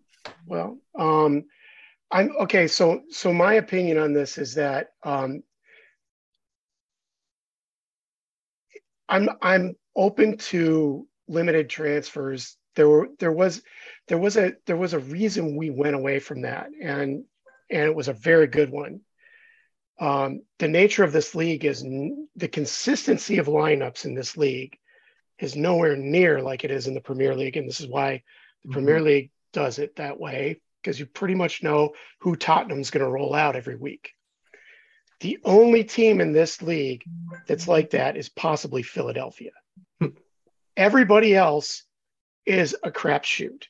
Well, 0.47 0.79
um, 0.99 1.45
I'm 2.11 2.31
okay. 2.41 2.67
So 2.67 3.03
so 3.11 3.33
my 3.33 3.55
opinion 3.55 3.99
on 3.99 4.13
this 4.13 4.39
is 4.39 4.55
that 4.55 4.89
um, 5.03 5.43
I'm 9.09 9.29
I'm 9.43 9.77
open 9.97 10.37
to 10.39 11.07
limited 11.29 11.69
transfers. 11.69 12.57
There 12.77 12.89
were 12.89 13.09
there 13.19 13.33
was 13.33 13.63
there 14.09 14.19
was 14.19 14.37
a 14.37 14.53
there 14.67 14.77
was 14.77 14.95
a 14.95 14.99
reason 14.99 15.57
we 15.57 15.71
went 15.71 15.97
away 15.97 16.19
from 16.19 16.43
that, 16.43 16.69
and 16.81 17.25
and 17.71 17.83
it 17.83 17.95
was 17.95 18.09
a 18.09 18.13
very 18.15 18.47
good 18.47 18.71
one. 18.71 19.01
Um, 20.01 20.43
the 20.59 20.69
nature 20.69 21.03
of 21.05 21.13
this 21.13 21.35
league 21.35 21.65
is 21.65 21.83
n- 21.83 22.29
the 22.37 22.49
consistency 22.49 23.39
of 23.39 23.47
lineups 23.47 24.05
in 24.05 24.15
this 24.15 24.37
league 24.37 24.79
is 25.39 25.57
nowhere 25.57 25.97
near 25.97 26.41
like 26.41 26.65
it 26.65 26.71
is 26.71 26.87
in 26.87 26.95
the 26.95 27.01
Premier 27.01 27.35
League, 27.35 27.57
and 27.57 27.69
this 27.69 27.81
is 27.81 27.87
why 27.89 28.23
the 28.63 28.69
Mhm. 28.69 28.73
Premier 28.73 29.01
League 29.01 29.31
does 29.53 29.79
it 29.79 29.97
that 29.97 30.19
way 30.21 30.61
because 30.83 31.01
you 31.01 31.07
pretty 31.07 31.35
much 31.35 31.63
know 31.63 31.95
who 32.21 32.37
Tottenham's 32.37 32.91
going 32.91 33.05
to 33.05 33.11
roll 33.11 33.35
out 33.35 33.57
every 33.57 33.77
week. 33.77 34.15
The 35.21 35.39
only 35.45 35.83
team 35.83 36.21
in 36.21 36.33
this 36.33 36.63
league 36.63 37.03
that's 37.49 37.67
like 37.67 37.91
that 37.91 38.17
is 38.17 38.29
possibly 38.29 38.83
Philadelphia. 38.85 39.51
Everybody 40.77 41.35
else 41.35 41.83
is 42.47 42.77
a 42.85 42.91
crapshoot. 42.93 43.65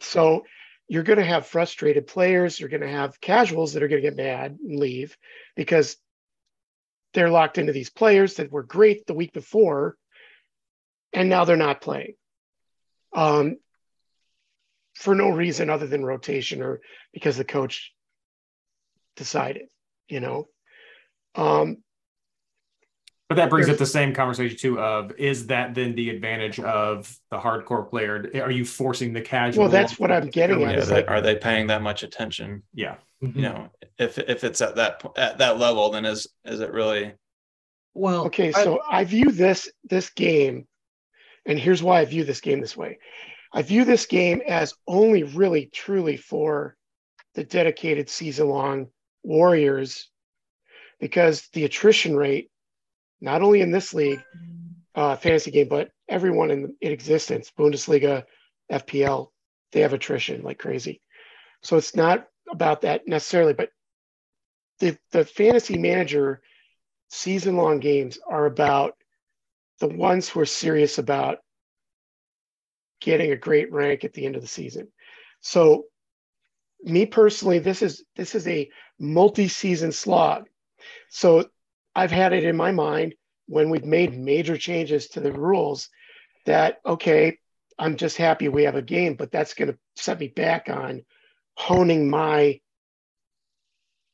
So 0.00 0.44
you're 0.90 1.04
going 1.04 1.20
to 1.20 1.24
have 1.24 1.46
frustrated 1.46 2.08
players. 2.08 2.58
You're 2.58 2.68
going 2.68 2.80
to 2.80 2.88
have 2.88 3.20
casuals 3.20 3.74
that 3.74 3.82
are 3.84 3.86
going 3.86 4.02
to 4.02 4.08
get 4.10 4.16
mad 4.16 4.58
and 4.60 4.76
leave 4.76 5.16
because 5.54 5.96
they're 7.14 7.30
locked 7.30 7.58
into 7.58 7.72
these 7.72 7.90
players 7.90 8.34
that 8.34 8.50
were 8.50 8.64
great 8.64 9.06
the 9.06 9.14
week 9.14 9.32
before, 9.32 9.96
and 11.12 11.28
now 11.28 11.44
they're 11.44 11.56
not 11.56 11.80
playing 11.80 12.14
um, 13.14 13.58
for 14.96 15.14
no 15.14 15.28
reason 15.28 15.70
other 15.70 15.86
than 15.86 16.04
rotation 16.04 16.60
or 16.60 16.80
because 17.12 17.36
the 17.36 17.44
coach 17.44 17.92
decided. 19.14 19.68
You 20.08 20.18
know, 20.18 20.48
um, 21.36 21.84
But 23.30 23.36
that 23.36 23.48
brings 23.48 23.68
up 23.68 23.78
the 23.78 23.86
same 23.86 24.12
conversation 24.12 24.58
too 24.58 24.80
of 24.80 25.12
is 25.16 25.46
that 25.46 25.72
then 25.72 25.94
the 25.94 26.10
advantage 26.10 26.58
of 26.58 27.16
the 27.30 27.38
hardcore 27.38 27.88
player? 27.88 28.28
Are 28.42 28.50
you 28.50 28.64
forcing 28.64 29.12
the 29.12 29.20
casual? 29.20 29.62
Well, 29.62 29.70
that's 29.70 30.00
what 30.00 30.10
I'm 30.10 30.26
getting 30.30 30.64
at. 30.64 30.74
Yeah, 30.74 30.84
they, 30.84 30.94
like- 30.96 31.08
are 31.08 31.20
they 31.20 31.36
paying 31.36 31.68
that 31.68 31.80
much 31.80 32.02
attention? 32.02 32.64
Yeah. 32.74 32.96
Mhm. 33.22 33.36
You 33.36 33.42
know, 33.42 33.70
if 33.98 34.18
if 34.18 34.42
it's 34.42 34.60
at 34.60 34.74
that 34.74 34.98
po- 34.98 35.12
at 35.16 35.38
that 35.38 35.58
level, 35.60 35.90
then 35.92 36.06
is 36.06 36.26
is 36.44 36.58
it 36.58 36.72
really? 36.72 37.12
Well, 37.94 38.24
Okay, 38.26 38.48
I- 38.52 38.64
so 38.64 38.80
I 38.90 39.04
view 39.04 39.30
this 39.30 39.70
this 39.84 40.10
game, 40.10 40.66
and 41.46 41.56
here's 41.56 41.84
why 41.84 42.00
I 42.00 42.06
view 42.06 42.24
this 42.24 42.40
game 42.40 42.60
this 42.60 42.76
way. 42.76 42.98
I 43.52 43.62
view 43.62 43.84
this 43.84 44.06
game 44.06 44.42
as 44.44 44.74
only 44.88 45.22
really 45.22 45.66
truly 45.66 46.16
for 46.16 46.76
the 47.36 47.44
dedicated 47.44 48.08
season 48.10 48.48
long 48.48 48.88
warriors, 49.22 50.10
because 50.98 51.48
the 51.52 51.64
attrition 51.64 52.16
rate, 52.16 52.49
not 53.20 53.42
only 53.42 53.60
in 53.60 53.70
this 53.70 53.94
league, 53.94 54.22
uh, 54.94 55.16
fantasy 55.16 55.50
game, 55.50 55.68
but 55.68 55.90
everyone 56.08 56.50
in, 56.50 56.74
in 56.80 56.92
existence, 56.92 57.52
Bundesliga, 57.56 58.24
FPL, 58.70 59.28
they 59.72 59.80
have 59.80 59.92
attrition 59.92 60.42
like 60.42 60.58
crazy. 60.58 61.00
So 61.62 61.76
it's 61.76 61.94
not 61.94 62.26
about 62.50 62.82
that 62.82 63.06
necessarily, 63.06 63.54
but 63.54 63.70
the 64.78 64.96
the 65.12 65.24
fantasy 65.24 65.78
manager 65.78 66.40
season 67.08 67.56
long 67.56 67.78
games 67.78 68.18
are 68.28 68.46
about 68.46 68.94
the 69.78 69.88
ones 69.88 70.28
who 70.28 70.40
are 70.40 70.46
serious 70.46 70.98
about 70.98 71.38
getting 73.00 73.32
a 73.32 73.36
great 73.36 73.72
rank 73.72 74.04
at 74.04 74.12
the 74.12 74.26
end 74.26 74.36
of 74.36 74.42
the 74.42 74.48
season. 74.48 74.88
So 75.40 75.84
me 76.82 77.06
personally, 77.06 77.58
this 77.58 77.82
is 77.82 78.04
this 78.16 78.34
is 78.34 78.46
a 78.48 78.70
multi-season 78.98 79.92
slog. 79.92 80.48
So 81.10 81.46
I've 81.94 82.10
had 82.10 82.32
it 82.32 82.44
in 82.44 82.56
my 82.56 82.72
mind 82.72 83.14
when 83.46 83.70
we've 83.70 83.84
made 83.84 84.16
major 84.16 84.56
changes 84.56 85.08
to 85.08 85.20
the 85.20 85.32
rules 85.32 85.88
that 86.46 86.78
okay, 86.86 87.38
I'm 87.78 87.96
just 87.96 88.16
happy 88.16 88.48
we 88.48 88.64
have 88.64 88.76
a 88.76 88.82
game, 88.82 89.14
but 89.14 89.32
that's 89.32 89.54
going 89.54 89.72
to 89.72 89.78
set 89.96 90.20
me 90.20 90.28
back 90.28 90.68
on 90.68 91.02
honing 91.54 92.08
my 92.08 92.60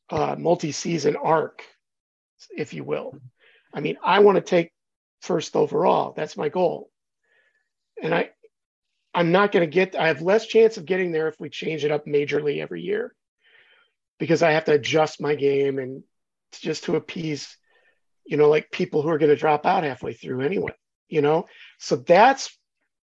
uh, 0.09 0.35
multi-season 0.37 1.15
arc, 1.17 1.63
if 2.55 2.73
you 2.73 2.83
will. 2.83 3.19
I 3.73 3.81
mean, 3.81 3.97
I 4.03 4.19
want 4.19 4.37
to 4.37 4.41
take 4.41 4.71
first 5.21 5.55
overall. 5.55 6.13
That's 6.15 6.37
my 6.37 6.49
goal, 6.49 6.89
and 8.01 8.15
I, 8.15 8.29
I'm 9.13 9.31
not 9.31 9.51
going 9.51 9.69
to 9.69 9.73
get. 9.73 9.95
I 9.95 10.07
have 10.07 10.21
less 10.21 10.47
chance 10.47 10.77
of 10.77 10.85
getting 10.85 11.11
there 11.11 11.27
if 11.27 11.39
we 11.39 11.49
change 11.49 11.83
it 11.83 11.91
up 11.91 12.05
majorly 12.05 12.61
every 12.61 12.81
year, 12.81 13.13
because 14.17 14.41
I 14.41 14.51
have 14.51 14.65
to 14.65 14.73
adjust 14.73 15.21
my 15.21 15.35
game 15.35 15.79
and 15.79 16.03
just 16.61 16.85
to 16.85 16.95
appease, 16.95 17.57
you 18.27 18.37
know, 18.37 18.49
like 18.49 18.71
people 18.71 19.01
who 19.01 19.09
are 19.09 19.17
going 19.17 19.29
to 19.29 19.35
drop 19.35 19.65
out 19.65 19.83
halfway 19.83 20.13
through 20.13 20.41
anyway. 20.41 20.73
You 21.07 21.21
know, 21.21 21.47
so 21.79 21.95
that's, 21.95 22.55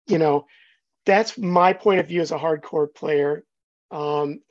you 0.08 0.20
know, 0.20 0.46
that's 1.06 1.38
my 1.38 1.74
point 1.74 2.00
of 2.00 2.08
view 2.08 2.22
as 2.22 2.32
a 2.32 2.38
hardcore 2.38 2.94
player. 2.94 3.44
Um, 3.90 4.42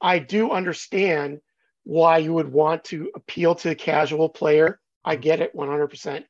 I 0.00 0.20
do 0.20 0.52
understand 0.52 1.40
why 1.82 2.18
you 2.18 2.32
would 2.34 2.52
want 2.52 2.84
to 2.84 3.10
appeal 3.16 3.56
to 3.56 3.68
the 3.68 3.74
casual 3.74 4.28
player. 4.28 4.78
I 5.04 5.16
get 5.16 5.40
it 5.40 5.56
100%. 5.56 6.24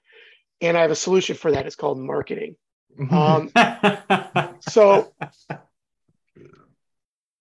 And 0.60 0.76
I 0.76 0.82
have 0.82 0.90
a 0.90 0.96
solution 0.96 1.36
for 1.36 1.50
that. 1.52 1.66
It's 1.66 1.76
called 1.76 1.98
marketing. 1.98 2.56
Um, 3.10 3.50
so 4.60 5.12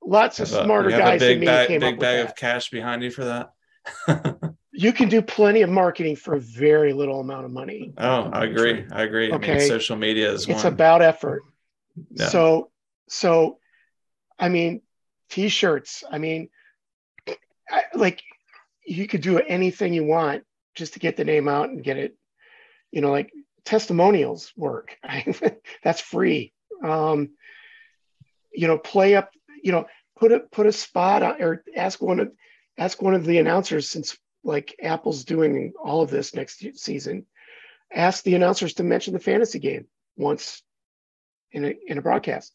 lots 0.03 0.39
of 0.39 0.49
Have 0.49 0.59
a- 0.59 0.63
smarter 0.65 0.89
you 0.89 0.95
have 0.95 1.05
a 1.05 1.11
guys 1.11 1.19
than 1.21 1.29
big 1.29 1.39
me 1.39 1.45
bag, 1.45 1.67
came 1.67 1.79
big 1.79 1.93
up 1.93 1.99
with 1.99 2.01
bag 2.01 2.25
of 2.25 2.35
cash 2.35 2.69
behind 2.69 3.03
you 3.03 3.11
for 3.11 3.25
that. 3.25 3.51
You 4.75 4.91
can 4.91 5.07
do 5.07 5.21
plenty 5.21 5.61
of 5.61 5.69
marketing 5.69 6.15
for 6.15 6.33
a 6.33 6.39
very 6.39 6.93
little 6.93 7.19
amount 7.19 7.45
of 7.45 7.51
money. 7.51 7.93
oh, 7.97 8.29
I 8.33 8.45
agree. 8.45 8.85
I 8.91 9.03
agree. 9.03 9.31
I 9.31 9.37
mean, 9.37 9.51
Okay. 9.51 9.67
social 9.67 9.95
media 9.95 10.31
is 10.31 10.47
It's 10.49 10.63
one. 10.63 10.73
about 10.73 11.01
effort. 11.03 11.43
Yeah. 12.11 12.29
So, 12.29 12.71
so, 13.07 13.59
I 14.39 14.49
mean, 14.49 14.81
t-shirts. 15.29 16.03
I 16.09 16.17
mean, 16.17 16.49
I, 17.69 17.83
like 17.93 18.23
you 18.85 19.07
could 19.07 19.21
do 19.21 19.37
anything 19.39 19.93
you 19.93 20.03
want 20.05 20.43
just 20.73 20.93
to 20.93 20.99
get 20.99 21.17
the 21.17 21.23
name 21.23 21.47
out 21.47 21.69
and 21.69 21.83
get 21.83 21.97
it. 21.97 22.17
You 22.91 23.01
know, 23.01 23.11
like 23.11 23.31
testimonials 23.65 24.51
work. 24.57 24.97
That's 25.83 26.01
free. 26.01 26.51
Um, 26.83 27.29
you 28.51 28.67
know, 28.67 28.77
play 28.79 29.15
up. 29.15 29.29
You 29.63 29.71
know, 29.71 29.85
put 30.17 30.31
a 30.31 30.39
put 30.39 30.65
a 30.65 30.71
spot 30.71 31.21
on, 31.23 31.41
or 31.41 31.63
ask 31.75 32.01
one 32.01 32.19
of 32.19 32.31
ask 32.77 33.01
one 33.01 33.13
of 33.13 33.23
the 33.23 33.37
announcers 33.37 33.87
since 33.89 34.17
like 34.43 34.75
Apple's 34.81 35.23
doing 35.23 35.73
all 35.81 36.01
of 36.01 36.09
this 36.09 36.35
next 36.35 36.63
season. 36.75 37.25
Ask 37.93 38.23
the 38.23 38.35
announcers 38.35 38.73
to 38.75 38.83
mention 38.83 39.13
the 39.13 39.19
fantasy 39.19 39.59
game 39.59 39.85
once 40.17 40.61
in 41.51 41.65
a 41.65 41.73
in 41.87 41.97
a 41.97 42.01
broadcast. 42.01 42.53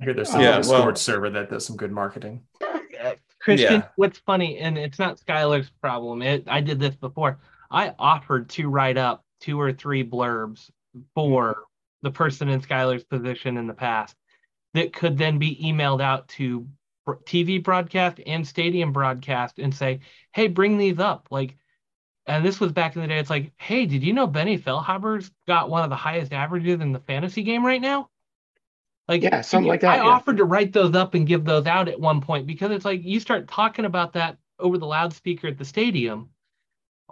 I 0.00 0.04
hear 0.04 0.14
there's 0.14 0.30
some 0.30 0.40
Yeah, 0.40 0.58
Discord 0.58 0.84
well- 0.86 0.96
server 0.96 1.30
that 1.30 1.50
does 1.50 1.66
some 1.66 1.76
good 1.76 1.92
marketing. 1.92 2.44
Christian, 3.40 3.72
Yeah. 3.80 3.88
what's 3.96 4.18
funny, 4.18 4.58
and 4.58 4.76
it's 4.76 4.98
not 4.98 5.18
Skylar's 5.18 5.70
problem. 5.80 6.22
It 6.22 6.44
I 6.48 6.60
did 6.60 6.80
this 6.80 6.96
before. 6.96 7.38
I 7.70 7.94
offered 7.98 8.48
to 8.50 8.68
write 8.68 8.96
up 8.96 9.24
two 9.40 9.60
or 9.60 9.72
three 9.72 10.04
blurbs 10.04 10.70
for 11.14 11.64
the 12.02 12.10
person 12.10 12.48
in 12.48 12.60
Skylar's 12.60 13.04
position 13.04 13.56
in 13.56 13.66
the 13.66 13.74
past 13.74 14.14
that 14.74 14.92
could 14.92 15.16
then 15.16 15.38
be 15.38 15.56
emailed 15.64 16.02
out 16.02 16.28
to 16.28 16.60
br- 16.60 16.66
TV 17.16 17.58
broadcast 17.58 18.20
and 18.26 18.46
stadium 18.46 18.92
broadcast 18.92 19.58
and 19.58 19.74
say, 19.74 20.00
"Hey, 20.32 20.48
bring 20.48 20.78
these 20.78 20.98
up." 20.98 21.28
Like, 21.30 21.56
and 22.26 22.44
this 22.44 22.60
was 22.60 22.72
back 22.72 22.96
in 22.96 23.02
the 23.02 23.08
day. 23.08 23.18
It's 23.18 23.30
like, 23.30 23.52
"Hey, 23.58 23.86
did 23.86 24.02
you 24.04 24.12
know 24.14 24.26
Benny 24.28 24.58
Feilhaber's 24.58 25.30
got 25.46 25.70
one 25.70 25.84
of 25.84 25.90
the 25.90 25.96
highest 25.96 26.32
averages 26.32 26.80
in 26.80 26.92
the 26.92 27.00
fantasy 27.00 27.42
game 27.44 27.64
right 27.66 27.80
now?" 27.82 28.10
Like, 29.08 29.22
Yeah, 29.22 29.40
something 29.40 29.68
like 29.68 29.80
that, 29.80 29.94
I 29.94 30.04
yeah. 30.04 30.10
offered 30.10 30.36
to 30.38 30.44
write 30.44 30.72
those 30.72 30.94
up 30.94 31.14
and 31.14 31.26
give 31.26 31.44
those 31.44 31.66
out 31.66 31.88
at 31.88 32.00
one 32.00 32.20
point 32.20 32.46
because 32.46 32.70
it's 32.70 32.84
like 32.84 33.02
you 33.04 33.20
start 33.20 33.48
talking 33.48 33.84
about 33.84 34.12
that 34.14 34.38
over 34.58 34.76
the 34.78 34.86
loudspeaker 34.86 35.48
at 35.48 35.58
the 35.58 35.64
stadium 35.64 36.30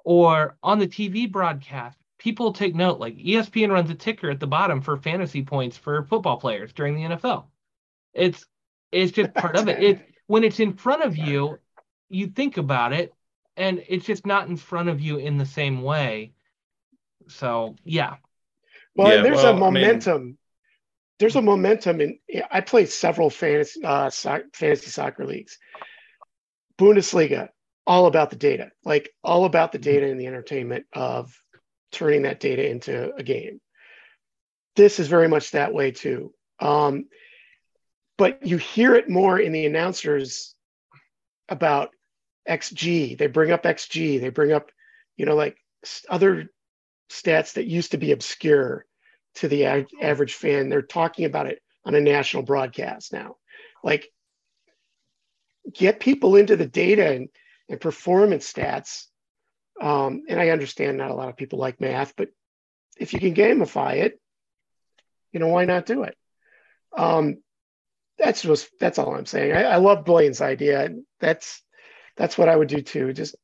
or 0.04 0.56
on 0.62 0.78
the 0.78 0.88
TV 0.88 1.26
broadcast. 1.26 1.98
People 2.18 2.52
take 2.52 2.74
note. 2.74 3.00
Like 3.00 3.16
ESPN 3.18 3.70
runs 3.72 3.90
a 3.90 3.94
ticker 3.94 4.30
at 4.30 4.40
the 4.40 4.46
bottom 4.46 4.80
for 4.80 4.96
fantasy 4.96 5.44
points 5.44 5.76
for 5.76 6.02
football 6.04 6.38
players 6.38 6.72
during 6.72 6.96
the 6.96 7.04
NFL. 7.04 7.50
It's 8.14 8.46
it's 8.92 9.12
just 9.12 9.34
part 9.34 9.56
of 9.56 9.68
it. 9.68 9.82
It 9.82 10.00
when 10.26 10.44
it's 10.44 10.60
in 10.60 10.74
front 10.74 11.02
of 11.02 11.16
you, 11.16 11.58
you 12.08 12.26
think 12.28 12.56
about 12.56 12.92
it, 12.92 13.12
and 13.56 13.82
it's 13.88 14.04
just 14.06 14.26
not 14.26 14.48
in 14.48 14.56
front 14.56 14.88
of 14.88 15.00
you 15.00 15.18
in 15.18 15.38
the 15.38 15.46
same 15.46 15.82
way. 15.82 16.32
So 17.28 17.76
yeah, 17.84 18.14
Well, 18.94 19.14
Yeah, 19.16 19.22
there's 19.22 19.36
well, 19.38 19.46
a 19.46 19.50
I 19.50 19.52
mean- 19.54 19.62
momentum. 19.82 20.38
there's 21.18 21.36
a 21.36 21.42
momentum 21.42 22.00
in. 22.00 22.18
I 22.50 22.60
played 22.60 22.88
several 22.88 23.30
fantasy 23.30 23.82
uh, 23.84 24.10
soc- 24.10 24.54
fantasy 24.54 24.90
soccer 24.90 25.24
leagues. 25.26 25.58
Bundesliga, 26.78 27.48
all 27.86 28.06
about 28.06 28.30
the 28.30 28.36
data, 28.36 28.70
like 28.84 29.10
all 29.24 29.44
about 29.44 29.72
the 29.72 29.78
data 29.78 30.08
and 30.10 30.20
the 30.20 30.26
entertainment 30.26 30.86
of 30.92 31.32
turning 31.92 32.22
that 32.22 32.40
data 32.40 32.68
into 32.68 33.14
a 33.14 33.22
game. 33.22 33.60
This 34.74 35.00
is 35.00 35.08
very 35.08 35.28
much 35.28 35.52
that 35.52 35.72
way 35.72 35.90
too. 35.92 36.34
Um, 36.60 37.06
but 38.18 38.46
you 38.46 38.56
hear 38.56 38.94
it 38.94 39.08
more 39.08 39.38
in 39.38 39.52
the 39.52 39.66
announcers 39.66 40.54
about 41.48 41.90
XG. 42.48 43.16
They 43.16 43.26
bring 43.26 43.52
up 43.52 43.64
XG. 43.64 44.20
They 44.20 44.30
bring 44.30 44.52
up, 44.52 44.70
you 45.16 45.26
know, 45.26 45.34
like 45.34 45.56
other 46.08 46.50
stats 47.10 47.54
that 47.54 47.66
used 47.66 47.92
to 47.92 47.98
be 47.98 48.12
obscure 48.12 48.86
to 49.36 49.48
the 49.48 49.86
average 50.00 50.34
fan. 50.34 50.68
They're 50.68 50.82
talking 50.82 51.24
about 51.24 51.46
it 51.46 51.60
on 51.84 51.94
a 51.94 52.00
national 52.00 52.42
broadcast 52.42 53.12
now. 53.12 53.36
Like, 53.84 54.08
get 55.72 56.00
people 56.00 56.36
into 56.36 56.56
the 56.56 56.66
data 56.66 57.12
and, 57.12 57.28
and 57.68 57.80
performance 57.80 58.50
stats. 58.50 59.06
Um, 59.80 60.22
and 60.28 60.40
I 60.40 60.50
understand 60.50 60.96
not 60.96 61.10
a 61.10 61.14
lot 61.14 61.28
of 61.28 61.36
people 61.36 61.58
like 61.58 61.80
math, 61.80 62.14
but 62.16 62.28
if 62.98 63.12
you 63.12 63.20
can 63.20 63.34
gamify 63.34 63.96
it, 63.96 64.18
you 65.32 65.40
know, 65.40 65.48
why 65.48 65.66
not 65.66 65.84
do 65.84 66.04
it? 66.04 66.16
Um, 66.96 67.38
that's 68.18 68.42
just 68.42 68.68
that's 68.80 68.98
all 68.98 69.14
I'm 69.14 69.26
saying. 69.26 69.52
I, 69.52 69.64
I 69.64 69.76
love 69.76 70.04
Blaine's 70.04 70.40
idea. 70.40 70.90
That's 71.20 71.62
that's 72.16 72.38
what 72.38 72.48
I 72.48 72.56
would 72.56 72.68
do 72.68 72.82
too. 72.82 73.12
Just 73.12 73.36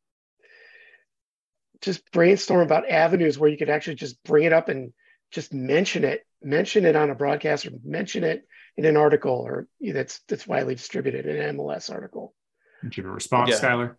just 1.80 2.10
brainstorm 2.12 2.60
about 2.60 2.88
avenues 2.88 3.38
where 3.38 3.50
you 3.50 3.58
could 3.58 3.70
actually 3.70 3.96
just 3.96 4.22
bring 4.22 4.44
it 4.44 4.52
up 4.52 4.68
and 4.68 4.92
just 5.32 5.52
mention 5.52 6.04
it, 6.04 6.24
mention 6.42 6.84
it 6.84 6.94
on 6.96 7.10
a 7.10 7.14
broadcast 7.14 7.66
or 7.66 7.72
mention 7.84 8.22
it 8.22 8.46
in 8.76 8.84
an 8.84 8.96
article 8.96 9.34
or 9.34 9.66
that's 9.80 10.20
that's 10.28 10.46
widely 10.46 10.74
distributed 10.74 11.26
in 11.26 11.36
an 11.36 11.56
MLS 11.56 11.90
article. 11.90 12.34
Did 12.82 12.96
you 12.96 13.02
have 13.02 13.10
a 13.10 13.14
response, 13.14 13.50
Yeah. 13.50 13.60
Skylar? 13.60 13.96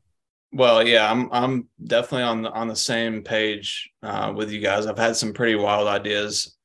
Well, 0.51 0.87
yeah, 0.87 1.09
I'm 1.09 1.29
I'm 1.31 1.67
definitely 1.83 2.23
on 2.23 2.41
the 2.43 2.51
on 2.51 2.67
the 2.67 2.75
same 2.75 3.23
page 3.23 3.89
uh, 4.03 4.33
with 4.35 4.51
you 4.51 4.59
guys. 4.61 4.85
I've 4.85 4.99
had 4.99 5.15
some 5.15 5.33
pretty 5.33 5.55
wild 5.55 5.87
ideas 5.87 6.55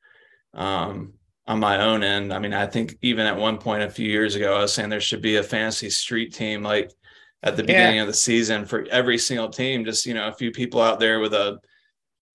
um, 0.53 1.15
on 1.49 1.59
my 1.59 1.81
own 1.81 2.05
end. 2.05 2.33
I 2.33 2.39
mean, 2.39 2.53
I 2.53 2.67
think 2.67 2.97
even 3.03 3.27
at 3.27 3.37
one 3.37 3.59
point 3.59 3.83
a 3.83 3.91
few 3.91 4.09
years 4.09 4.37
ago, 4.37 4.55
I 4.55 4.61
was 4.61 4.73
saying 4.73 4.91
there 4.91 5.01
should 5.01 5.23
be 5.23 5.37
a 5.37 5.43
fantasy 5.43 5.91
street 5.91 6.33
team 6.35 6.63
like 6.63 6.93
at 7.43 7.57
the 7.57 7.63
Yeah. 7.63 7.67
beginning 7.69 8.01
of 8.01 8.07
the 8.07 8.15
season 8.15 8.67
for 8.67 8.87
every 8.91 9.19
single 9.19 9.49
team. 9.49 9.85
Just 9.85 10.07
you 10.07 10.15
know, 10.15 10.29
a 10.29 10.33
few 10.33 10.53
people 10.53 10.81
out 10.83 11.01
there 11.01 11.21
with 11.21 11.33
a, 11.33 11.59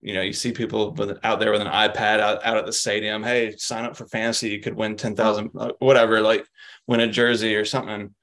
you 0.01 0.13
know, 0.15 0.22
you 0.22 0.34
see 0.34 0.51
people 0.51 0.91
with 0.93 1.20
out 1.24 1.39
there 1.39 1.51
with 1.51 1.62
an 1.62 1.67
iPad 1.67 2.20
out, 2.20 2.43
out 2.43 2.58
at 2.58 2.65
the 2.65 2.74
stadium. 2.74 3.24
Hey, 3.24 3.55
sign 3.55 3.86
up 3.86 3.96
for 3.96 4.08
fantasy. 4.08 4.50
You 4.50 4.60
could 4.60 4.75
win 4.75 4.98
ten 4.98 5.15
thousand, 5.15 5.51
whatever. 5.79 6.20
Like 6.20 6.46
win 6.88 7.00
a 7.00 7.08
jersey 7.08 7.55
or 7.55 7.63
something 7.65 8.13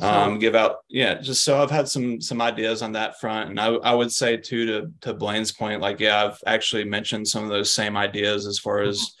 um 0.00 0.40
give 0.40 0.56
out 0.56 0.78
yeah 0.88 1.14
just 1.14 1.44
so 1.44 1.62
i've 1.62 1.70
had 1.70 1.86
some 1.88 2.20
some 2.20 2.42
ideas 2.42 2.82
on 2.82 2.90
that 2.90 3.20
front 3.20 3.50
and 3.50 3.60
i, 3.60 3.66
I 3.66 3.94
would 3.94 4.10
say 4.10 4.36
too 4.36 4.66
to 4.66 4.92
to 5.02 5.14
blaine's 5.14 5.52
point 5.52 5.80
like 5.80 6.00
yeah 6.00 6.24
i've 6.24 6.38
actually 6.46 6.82
mentioned 6.82 7.28
some 7.28 7.44
of 7.44 7.50
those 7.50 7.70
same 7.70 7.96
ideas 7.96 8.44
as 8.44 8.58
far 8.58 8.80
as 8.82 9.14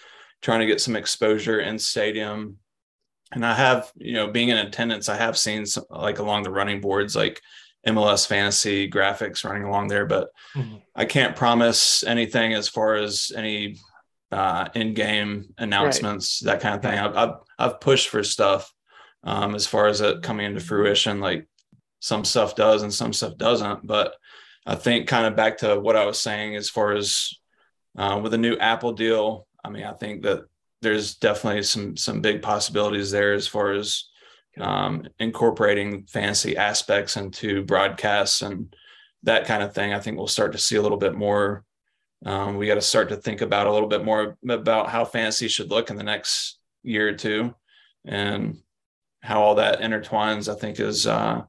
trying 0.44 0.60
to 0.60 0.66
get 0.66 0.80
some 0.80 0.94
exposure 0.94 1.58
in 1.60 1.78
stadium 1.78 2.58
and 3.32 3.44
i 3.44 3.54
have 3.54 3.90
you 3.96 4.12
know 4.12 4.28
being 4.30 4.50
in 4.50 4.58
attendance 4.58 5.08
i 5.08 5.16
have 5.16 5.36
seen 5.36 5.64
some, 5.66 5.84
like 5.90 6.18
along 6.20 6.42
the 6.42 6.50
running 6.50 6.80
boards 6.80 7.16
like 7.16 7.40
mls 7.86 8.26
fantasy 8.26 8.88
graphics 8.88 9.44
running 9.44 9.64
along 9.64 9.88
there 9.88 10.06
but 10.06 10.28
Mhm. 10.54 10.82
i 10.94 11.04
can't 11.04 11.34
promise 11.34 12.04
anything 12.04 12.52
as 12.52 12.68
far 12.68 12.94
as 12.94 13.32
any 13.34 13.76
uh 14.32 14.68
in-game 14.74 15.54
announcements 15.58 16.40
that 16.40 16.60
kind 16.60 16.74
of 16.76 16.82
thing 16.82 16.98
I've, 16.98 17.16
I've 17.16 17.34
i've 17.58 17.80
pushed 17.80 18.08
for 18.10 18.22
stuff 18.22 18.70
um, 19.26 19.54
as 19.54 19.66
far 19.66 19.86
as 19.86 20.02
it 20.02 20.20
coming 20.22 20.44
into 20.44 20.60
fruition. 20.60 21.18
Like 21.18 21.46
some 22.00 22.26
stuff 22.26 22.54
does 22.54 22.82
and 22.82 22.92
some 22.92 23.14
stuff 23.14 23.38
doesn't. 23.38 23.86
But 23.86 24.14
I 24.66 24.74
think 24.74 25.08
kind 25.08 25.24
of 25.26 25.34
back 25.34 25.56
to 25.58 25.80
what 25.80 25.96
I 25.96 26.04
was 26.04 26.18
saying 26.18 26.56
as 26.56 26.68
far 26.68 26.92
as 26.92 27.32
uh, 27.96 28.20
with 28.22 28.34
a 28.34 28.38
new 28.38 28.54
Apple 28.58 28.92
deal. 28.92 29.46
I 29.64 29.70
mean, 29.70 29.84
I 29.84 29.92
think 29.92 30.22
that 30.22 30.44
there's 30.82 31.16
definitely 31.16 31.62
some 31.62 31.96
some 31.96 32.20
big 32.20 32.42
possibilities 32.42 33.10
there 33.10 33.32
as 33.32 33.48
far 33.48 33.72
as 33.72 34.04
um, 34.60 35.08
incorporating 35.18 36.06
fantasy 36.06 36.56
aspects 36.56 37.16
into 37.16 37.64
broadcasts 37.64 38.42
and 38.42 38.74
that 39.22 39.46
kind 39.46 39.62
of 39.62 39.74
thing. 39.74 39.92
I 39.92 39.98
think 39.98 40.16
we'll 40.16 40.26
start 40.28 40.52
to 40.52 40.58
see 40.58 40.76
a 40.76 40.82
little 40.82 40.98
bit 40.98 41.14
more. 41.14 41.64
Um, 42.24 42.56
we 42.56 42.66
got 42.66 42.74
to 42.74 42.80
start 42.80 43.08
to 43.08 43.16
think 43.16 43.40
about 43.40 43.66
a 43.66 43.72
little 43.72 43.88
bit 43.88 44.04
more 44.04 44.36
about 44.48 44.88
how 44.90 45.04
fantasy 45.04 45.48
should 45.48 45.70
look 45.70 45.90
in 45.90 45.96
the 45.96 46.02
next 46.02 46.58
year 46.82 47.08
or 47.08 47.14
two, 47.14 47.54
and 48.04 48.58
how 49.22 49.42
all 49.42 49.54
that 49.56 49.80
intertwines, 49.80 50.54
I 50.54 50.58
think 50.58 50.78
is 50.78 51.06
uh, 51.06 51.42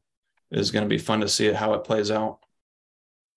is 0.52 0.72
going 0.72 0.84
to 0.84 0.90
be 0.90 0.98
fun 0.98 1.22
to 1.22 1.30
see 1.30 1.52
how 1.52 1.74
it 1.74 1.84
plays 1.84 2.12
out. 2.12 2.40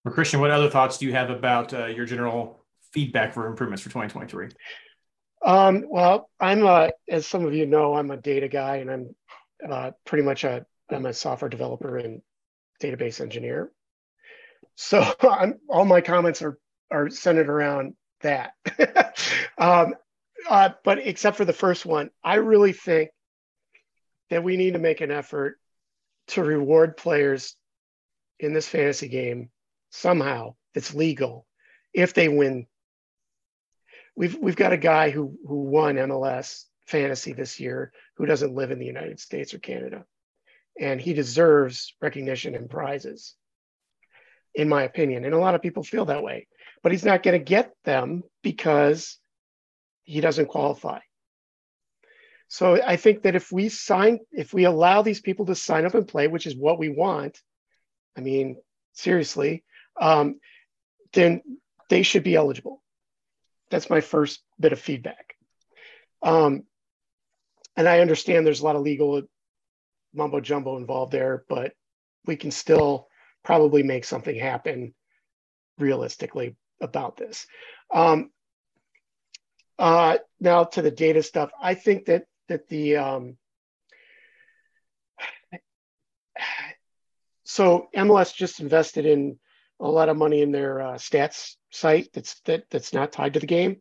Well, 0.04 0.14
Christian, 0.14 0.40
what 0.40 0.50
other 0.50 0.70
thoughts 0.70 0.98
do 0.98 1.06
you 1.06 1.12
have 1.12 1.30
about 1.30 1.74
uh, 1.74 1.86
your 1.86 2.06
general 2.06 2.57
feedback 2.98 3.32
for 3.32 3.46
improvements 3.46 3.82
for 3.82 3.90
2023? 3.90 4.48
Um, 5.44 5.84
well, 5.88 6.28
I'm 6.40 6.64
a, 6.64 6.90
as 7.08 7.26
some 7.26 7.46
of 7.46 7.54
you 7.54 7.64
know, 7.64 7.94
I'm 7.94 8.10
a 8.10 8.16
data 8.16 8.48
guy, 8.48 8.76
and 8.78 8.90
I'm 8.90 9.14
uh, 9.70 9.90
pretty 10.04 10.24
much 10.24 10.42
a 10.42 10.66
I'm 10.90 11.06
a 11.06 11.12
software 11.12 11.48
developer 11.48 11.96
and 11.96 12.22
database 12.82 13.20
engineer. 13.20 13.70
So 14.74 15.04
I'm 15.22 15.60
all 15.68 15.84
my 15.84 16.00
comments 16.00 16.42
are 16.42 16.58
are 16.90 17.08
centered 17.08 17.48
around 17.48 17.94
that. 18.22 18.54
um, 19.58 19.94
uh, 20.48 20.70
but 20.82 20.98
except 20.98 21.36
for 21.36 21.44
the 21.44 21.52
first 21.52 21.86
one, 21.86 22.10
I 22.24 22.36
really 22.36 22.72
think 22.72 23.10
that 24.30 24.42
we 24.42 24.56
need 24.56 24.72
to 24.72 24.80
make 24.80 25.00
an 25.00 25.12
effort 25.12 25.60
to 26.28 26.42
reward 26.42 26.96
players 26.96 27.54
in 28.40 28.54
this 28.54 28.68
fantasy 28.68 29.08
game 29.08 29.50
somehow 29.90 30.54
that's 30.74 30.94
legal 30.94 31.46
if 31.94 32.14
they 32.14 32.28
win 32.28 32.66
we've 34.18 34.36
we've 34.40 34.56
got 34.56 34.72
a 34.72 34.76
guy 34.76 35.10
who 35.10 35.38
who 35.46 35.62
won 35.62 35.94
MLS 35.94 36.64
fantasy 36.86 37.32
this 37.32 37.60
year 37.60 37.92
who 38.16 38.26
doesn't 38.26 38.54
live 38.54 38.72
in 38.72 38.80
the 38.80 38.86
United 38.86 39.20
States 39.20 39.54
or 39.54 39.58
Canada, 39.60 40.04
and 40.78 41.00
he 41.00 41.14
deserves 41.14 41.94
recognition 42.02 42.54
and 42.56 42.68
prizes, 42.68 43.36
in 44.54 44.68
my 44.68 44.82
opinion. 44.82 45.24
And 45.24 45.34
a 45.34 45.38
lot 45.38 45.54
of 45.54 45.62
people 45.62 45.84
feel 45.84 46.06
that 46.06 46.24
way, 46.24 46.48
but 46.82 46.90
he's 46.90 47.04
not 47.04 47.22
going 47.22 47.38
to 47.38 47.44
get 47.44 47.70
them 47.84 48.24
because 48.42 49.18
he 50.02 50.20
doesn't 50.20 50.48
qualify. 50.48 50.98
So 52.48 52.82
I 52.82 52.96
think 52.96 53.22
that 53.22 53.36
if 53.36 53.52
we 53.52 53.68
sign, 53.68 54.18
if 54.32 54.52
we 54.52 54.64
allow 54.64 55.02
these 55.02 55.20
people 55.20 55.46
to 55.46 55.54
sign 55.54 55.86
up 55.86 55.94
and 55.94 56.08
play, 56.08 56.26
which 56.26 56.46
is 56.46 56.56
what 56.56 56.78
we 56.78 56.88
want, 56.88 57.38
I 58.16 58.20
mean, 58.20 58.56
seriously, 58.94 59.62
um, 60.00 60.40
then 61.12 61.42
they 61.88 62.02
should 62.02 62.24
be 62.24 62.34
eligible 62.34 62.82
that's 63.70 63.90
my 63.90 64.00
first 64.00 64.42
bit 64.58 64.72
of 64.72 64.80
feedback. 64.80 65.34
Um, 66.22 66.64
and 67.76 67.88
I 67.88 68.00
understand 68.00 68.46
there's 68.46 68.60
a 68.60 68.64
lot 68.64 68.76
of 68.76 68.82
legal 68.82 69.22
mumbo 70.14 70.40
jumbo 70.40 70.76
involved 70.76 71.12
there, 71.12 71.44
but 71.48 71.72
we 72.26 72.36
can 72.36 72.50
still 72.50 73.08
probably 73.44 73.82
make 73.82 74.04
something 74.04 74.36
happen 74.36 74.94
realistically 75.78 76.56
about 76.80 77.16
this. 77.16 77.46
Um, 77.92 78.30
uh, 79.78 80.18
now 80.40 80.64
to 80.64 80.82
the 80.82 80.90
data 80.90 81.22
stuff, 81.22 81.50
I 81.60 81.74
think 81.74 82.06
that 82.06 82.24
that 82.48 82.68
the 82.68 82.96
um, 82.96 83.36
so 87.44 87.88
MLS 87.94 88.34
just 88.34 88.60
invested 88.60 89.06
in 89.06 89.38
a 89.80 89.88
lot 89.88 90.08
of 90.08 90.16
money 90.16 90.42
in 90.42 90.52
their 90.52 90.80
uh, 90.80 90.94
stats 90.94 91.54
site 91.70 92.08
that's 92.12 92.40
that 92.46 92.64
that's 92.70 92.92
not 92.92 93.12
tied 93.12 93.34
to 93.34 93.40
the 93.40 93.46
game. 93.46 93.80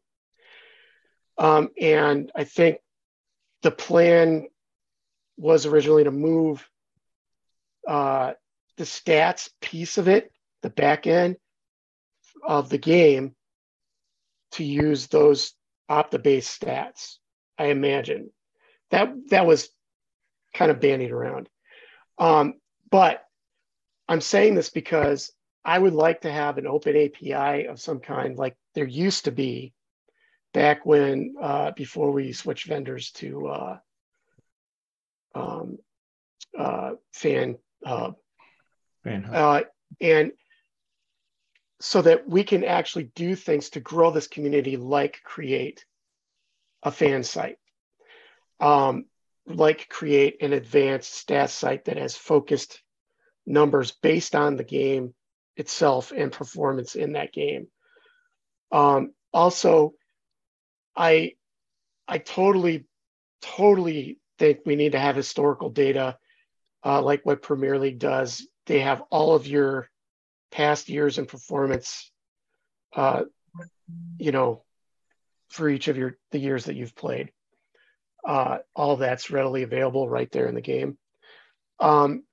Um, 1.37 1.69
and 1.79 2.31
I 2.35 2.43
think 2.43 2.79
the 3.61 3.71
plan 3.71 4.47
was 5.37 5.65
originally 5.65 6.03
to 6.03 6.11
move 6.11 6.67
uh, 7.87 8.33
the 8.77 8.83
stats 8.83 9.49
piece 9.61 9.97
of 9.97 10.07
it, 10.07 10.31
the 10.61 10.69
back 10.69 11.07
end 11.07 11.37
of 12.43 12.69
the 12.69 12.77
game, 12.77 13.35
to 14.51 14.63
use 14.63 15.07
those 15.07 15.53
Opta-based 15.89 16.61
stats. 16.61 17.17
I 17.57 17.65
imagine 17.65 18.29
that 18.91 19.13
that 19.29 19.45
was 19.45 19.69
kind 20.53 20.71
of 20.71 20.79
bandied 20.79 21.11
around. 21.11 21.49
Um, 22.17 22.55
but 22.89 23.23
I'm 24.07 24.21
saying 24.21 24.55
this 24.55 24.69
because 24.69 25.31
I 25.67 25.77
would 25.77 25.93
like 25.93 26.21
to 26.21 26.31
have 26.31 26.57
an 26.57 26.65
open 26.65 26.95
API 26.95 27.67
of 27.67 27.81
some 27.81 27.99
kind, 27.99 28.37
like 28.37 28.55
there 28.73 28.87
used 28.87 29.25
to 29.25 29.31
be 29.31 29.73
back 30.53 30.85
when 30.85 31.35
uh, 31.41 31.71
before 31.71 32.11
we 32.11 32.31
switched 32.31 32.67
vendors 32.67 33.11
to 33.11 33.47
uh, 33.47 33.77
um, 35.35 35.77
uh, 36.57 36.91
Fan 37.11 37.57
Hub, 37.83 38.15
uh, 39.05 39.61
and 39.99 40.31
so 41.81 42.01
that 42.01 42.29
we 42.29 42.45
can 42.45 42.63
actually 42.63 43.11
do 43.13 43.35
things 43.35 43.71
to 43.71 43.81
grow 43.81 44.09
this 44.09 44.27
community, 44.27 44.77
like 44.77 45.19
create 45.21 45.85
a 46.81 46.91
fan 46.91 47.23
site, 47.23 47.57
um, 48.61 49.03
like 49.45 49.89
create 49.89 50.37
an 50.41 50.53
advanced 50.53 51.27
stats 51.27 51.49
site 51.49 51.85
that 51.85 51.97
has 51.97 52.15
focused 52.15 52.81
numbers 53.45 53.91
based 53.91 54.33
on 54.33 54.55
the 54.55 54.63
game 54.63 55.13
itself 55.57 56.13
and 56.15 56.31
performance 56.31 56.95
in 56.95 57.13
that 57.13 57.33
game. 57.33 57.67
Um, 58.71 59.11
also, 59.33 59.93
I 60.95 61.33
I 62.07 62.19
totally 62.19 62.85
totally 63.41 64.19
think 64.39 64.59
we 64.65 64.75
need 64.75 64.93
to 64.93 64.99
have 64.99 65.15
historical 65.15 65.69
data 65.69 66.17
uh, 66.85 67.01
like 67.01 67.25
what 67.25 67.41
Premier 67.41 67.77
League 67.77 67.99
does. 67.99 68.47
They 68.65 68.79
have 68.79 69.03
all 69.09 69.35
of 69.35 69.47
your 69.47 69.89
past 70.51 70.89
years 70.89 71.17
and 71.17 71.27
performance 71.27 72.11
uh, 72.95 73.23
you 74.17 74.31
know, 74.31 74.63
for 75.49 75.69
each 75.69 75.87
of 75.87 75.97
your 75.97 76.17
the 76.31 76.39
years 76.39 76.65
that 76.65 76.75
you've 76.75 76.95
played. 76.95 77.31
Uh, 78.27 78.57
all 78.75 78.97
that's 78.97 79.31
readily 79.31 79.63
available 79.63 80.09
right 80.09 80.29
there 80.31 80.47
in 80.47 80.55
the 80.55 80.61
game. 80.61 80.97
Um, 81.79 82.23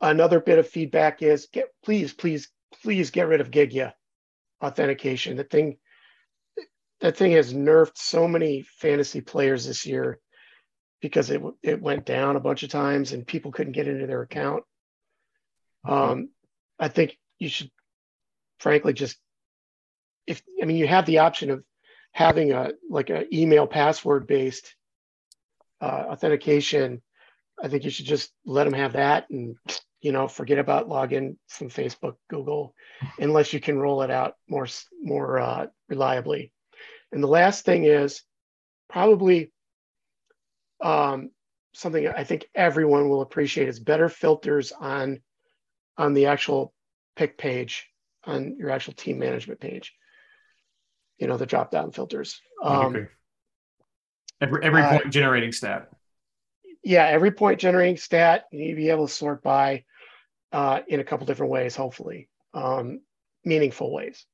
another 0.00 0.40
bit 0.40 0.58
of 0.58 0.68
feedback 0.68 1.22
is 1.22 1.48
get 1.52 1.68
please, 1.84 2.12
please, 2.12 2.48
please 2.82 3.10
get 3.10 3.28
rid 3.28 3.40
of 3.40 3.50
Gigya 3.50 3.92
authentication. 4.62 5.36
The 5.36 5.44
thing 5.44 5.78
that 7.00 7.16
thing 7.16 7.32
has 7.32 7.52
nerfed 7.52 7.96
so 7.96 8.26
many 8.26 8.62
fantasy 8.62 9.20
players 9.20 9.66
this 9.66 9.86
year 9.86 10.18
because 11.00 11.30
it 11.30 11.40
it 11.62 11.80
went 11.80 12.04
down 12.04 12.36
a 12.36 12.40
bunch 12.40 12.62
of 12.62 12.70
times 12.70 13.12
and 13.12 13.26
people 13.26 13.52
couldn't 13.52 13.72
get 13.72 13.88
into 13.88 14.06
their 14.06 14.22
account. 14.22 14.64
Um, 15.84 16.30
I 16.78 16.88
think 16.88 17.16
you 17.38 17.48
should, 17.48 17.70
frankly, 18.58 18.92
just 18.92 19.16
if 20.26 20.42
I 20.60 20.64
mean 20.64 20.76
you 20.76 20.88
have 20.88 21.06
the 21.06 21.18
option 21.18 21.50
of 21.50 21.62
having 22.12 22.52
a 22.52 22.72
like 22.90 23.10
an 23.10 23.26
email 23.32 23.66
password 23.66 24.26
based 24.26 24.74
uh, 25.80 26.06
authentication. 26.10 27.02
I 27.62 27.68
think 27.68 27.84
you 27.84 27.90
should 27.90 28.06
just 28.06 28.32
let 28.44 28.64
them 28.64 28.74
have 28.74 28.92
that 28.92 29.28
and 29.30 29.56
you 30.00 30.12
know 30.12 30.28
forget 30.28 30.58
about 30.58 30.88
login 30.88 31.36
from 31.48 31.68
Facebook, 31.68 32.14
Google, 32.28 32.74
unless 33.18 33.52
you 33.52 33.60
can 33.60 33.78
roll 33.78 34.02
it 34.02 34.10
out 34.10 34.34
more 34.48 34.66
more 35.02 35.38
uh, 35.38 35.66
reliably. 35.88 36.52
And 37.12 37.22
the 37.22 37.28
last 37.28 37.64
thing 37.64 37.84
is 37.84 38.22
probably 38.88 39.52
um, 40.82 41.30
something 41.74 42.06
I 42.06 42.24
think 42.24 42.46
everyone 42.54 43.08
will 43.08 43.22
appreciate 43.22 43.68
is 43.68 43.80
better 43.80 44.08
filters 44.08 44.72
on 44.72 45.20
on 45.96 46.14
the 46.14 46.26
actual 46.26 46.72
pick 47.16 47.38
page 47.38 47.86
on 48.24 48.56
your 48.58 48.70
actual 48.70 48.92
team 48.92 49.18
management 49.18 49.60
page. 49.60 49.94
You 51.18 51.26
know 51.26 51.36
the 51.36 51.46
drop 51.46 51.70
down 51.70 51.92
filters. 51.92 52.40
Um, 52.62 53.08
every 54.40 54.64
every 54.64 54.82
point 54.82 55.06
uh, 55.06 55.08
generating 55.08 55.52
stat. 55.52 55.88
Yeah, 56.88 57.04
every 57.04 57.32
point 57.32 57.60
generating 57.60 57.98
stat 57.98 58.46
you 58.50 58.60
need 58.60 58.70
to 58.70 58.76
be 58.76 58.88
able 58.88 59.08
to 59.08 59.12
sort 59.12 59.42
by 59.42 59.84
uh, 60.52 60.80
in 60.88 61.00
a 61.00 61.04
couple 61.04 61.26
different 61.26 61.52
ways, 61.52 61.76
hopefully, 61.76 62.30
um, 62.54 63.02
meaningful 63.44 63.92
ways. 63.92 64.24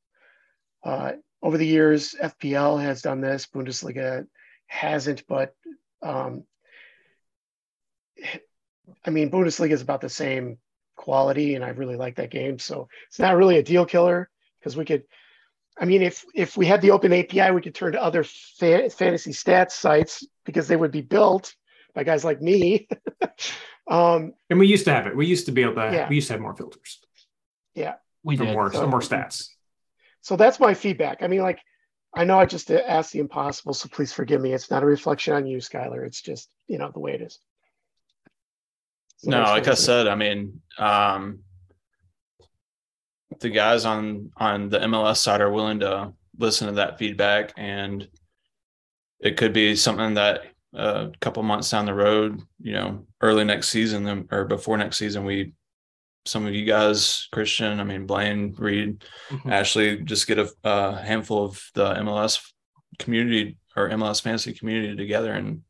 Uh, 0.84 1.14
over 1.42 1.58
the 1.58 1.66
years, 1.66 2.14
FPL 2.14 2.80
has 2.80 3.02
done 3.02 3.20
this. 3.20 3.48
Bundesliga 3.52 4.28
hasn't, 4.68 5.26
but 5.26 5.52
um, 6.00 6.44
I 9.04 9.10
mean, 9.10 9.32
Bundesliga 9.32 9.72
is 9.72 9.82
about 9.82 10.00
the 10.00 10.08
same 10.08 10.58
quality, 10.94 11.56
and 11.56 11.64
I 11.64 11.70
really 11.70 11.96
like 11.96 12.14
that 12.18 12.30
game. 12.30 12.60
So 12.60 12.86
it's 13.08 13.18
not 13.18 13.36
really 13.36 13.58
a 13.58 13.64
deal 13.64 13.84
killer 13.84 14.30
because 14.60 14.76
we 14.76 14.84
could. 14.84 15.02
I 15.76 15.86
mean, 15.86 16.02
if 16.02 16.24
if 16.36 16.56
we 16.56 16.66
had 16.66 16.82
the 16.82 16.92
open 16.92 17.12
API, 17.12 17.50
we 17.50 17.62
could 17.62 17.74
turn 17.74 17.94
to 17.94 18.00
other 18.02 18.22
fa- 18.22 18.90
fantasy 18.90 19.32
stats 19.32 19.72
sites 19.72 20.24
because 20.44 20.68
they 20.68 20.76
would 20.76 20.92
be 20.92 21.02
built 21.02 21.52
by 21.94 22.04
guys 22.04 22.24
like 22.24 22.40
me. 22.40 22.88
um, 23.90 24.34
and 24.50 24.58
we 24.58 24.66
used 24.66 24.84
to 24.86 24.92
have 24.92 25.06
it. 25.06 25.16
We 25.16 25.26
used 25.26 25.46
to 25.46 25.52
be 25.52 25.62
able 25.62 25.74
to. 25.74 25.90
Yeah. 25.92 26.08
We 26.08 26.16
used 26.16 26.28
to 26.28 26.34
have 26.34 26.40
more 26.40 26.56
filters. 26.56 27.00
Yeah, 27.74 27.94
we 28.22 28.36
did 28.36 28.52
more 28.52 28.72
so, 28.72 28.86
more 28.86 29.00
stats. 29.00 29.48
So 30.20 30.36
that's 30.36 30.60
my 30.60 30.74
feedback. 30.74 31.22
I 31.22 31.28
mean, 31.28 31.42
like 31.42 31.60
I 32.14 32.24
know 32.24 32.38
I 32.38 32.46
just 32.46 32.70
asked 32.70 33.12
the 33.12 33.18
impossible, 33.18 33.74
so 33.74 33.88
please 33.88 34.12
forgive 34.12 34.40
me. 34.40 34.52
It's 34.52 34.70
not 34.70 34.82
a 34.82 34.86
reflection 34.86 35.34
on 35.34 35.46
you, 35.46 35.58
Skylar. 35.58 36.06
It's 36.06 36.22
just, 36.22 36.48
you 36.68 36.78
know, 36.78 36.90
the 36.92 37.00
way 37.00 37.12
it 37.12 37.22
is. 37.22 37.38
So 39.18 39.30
no, 39.30 39.42
like 39.42 39.68
I 39.68 39.74
said, 39.74 40.06
I 40.06 40.14
mean, 40.14 40.60
um, 40.78 41.40
the 43.40 43.50
guys 43.50 43.84
on 43.84 44.30
on 44.36 44.68
the 44.68 44.78
MLS 44.80 45.16
side 45.16 45.40
are 45.40 45.50
willing 45.50 45.80
to 45.80 46.12
listen 46.38 46.68
to 46.68 46.74
that 46.74 46.98
feedback, 46.98 47.52
and 47.56 48.06
it 49.20 49.36
could 49.36 49.52
be 49.52 49.74
something 49.74 50.14
that 50.14 50.42
a 50.74 51.12
couple 51.20 51.42
months 51.42 51.70
down 51.70 51.86
the 51.86 51.94
road, 51.94 52.40
you 52.60 52.72
know, 52.72 53.06
early 53.20 53.44
next 53.44 53.68
season 53.68 54.28
or 54.30 54.44
before 54.44 54.76
next 54.76 54.98
season, 54.98 55.24
we 55.24 55.54
some 56.26 56.46
of 56.46 56.54
you 56.54 56.64
guys, 56.64 57.28
Christian, 57.32 57.80
I 57.80 57.84
mean, 57.84 58.06
Blaine, 58.06 58.54
Reed, 58.56 59.04
mm-hmm. 59.28 59.52
Ashley, 59.52 59.98
just 59.98 60.26
get 60.26 60.38
a, 60.38 60.50
a, 60.64 60.96
handful 60.96 61.44
of 61.44 61.62
the 61.74 61.94
MLS 61.96 62.42
community 62.98 63.56
or 63.76 63.90
MLS 63.90 64.22
fantasy 64.22 64.54
community 64.54 64.96
together 64.96 65.32
and 65.32 65.62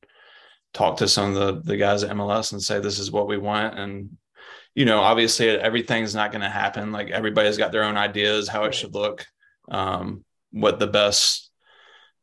talk 0.72 0.98
to 0.98 1.08
some 1.08 1.34
of 1.34 1.34
the, 1.34 1.62
the 1.62 1.76
guys 1.76 2.04
at 2.04 2.14
MLS 2.14 2.52
and 2.52 2.62
say, 2.62 2.78
this 2.78 2.98
is 2.98 3.10
what 3.10 3.26
we 3.26 3.36
want. 3.36 3.78
And, 3.78 4.16
you 4.74 4.84
know, 4.84 5.00
obviously 5.00 5.48
everything's 5.48 6.14
not 6.14 6.30
going 6.30 6.42
to 6.42 6.48
happen. 6.48 6.92
Like 6.92 7.10
everybody's 7.10 7.58
got 7.58 7.72
their 7.72 7.84
own 7.84 7.96
ideas, 7.96 8.48
how 8.48 8.64
it 8.64 8.74
should 8.74 8.94
look, 8.94 9.26
um, 9.68 10.24
what 10.52 10.78
the 10.78 10.86
best 10.86 11.50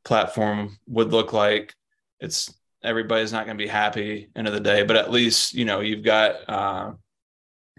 platform 0.06 0.78
would 0.88 1.12
look 1.12 1.34
like. 1.34 1.74
It's 2.20 2.54
everybody's 2.84 3.32
not 3.32 3.46
going 3.46 3.58
to 3.58 3.64
be 3.64 3.70
happy 3.70 4.30
end 4.36 4.48
of 4.48 4.54
the 4.54 4.60
day, 4.60 4.84
but 4.84 4.96
at 4.96 5.12
least, 5.12 5.54
you 5.54 5.66
know, 5.66 5.80
you've 5.80 6.04
got, 6.04 6.36
uh, 6.50 6.92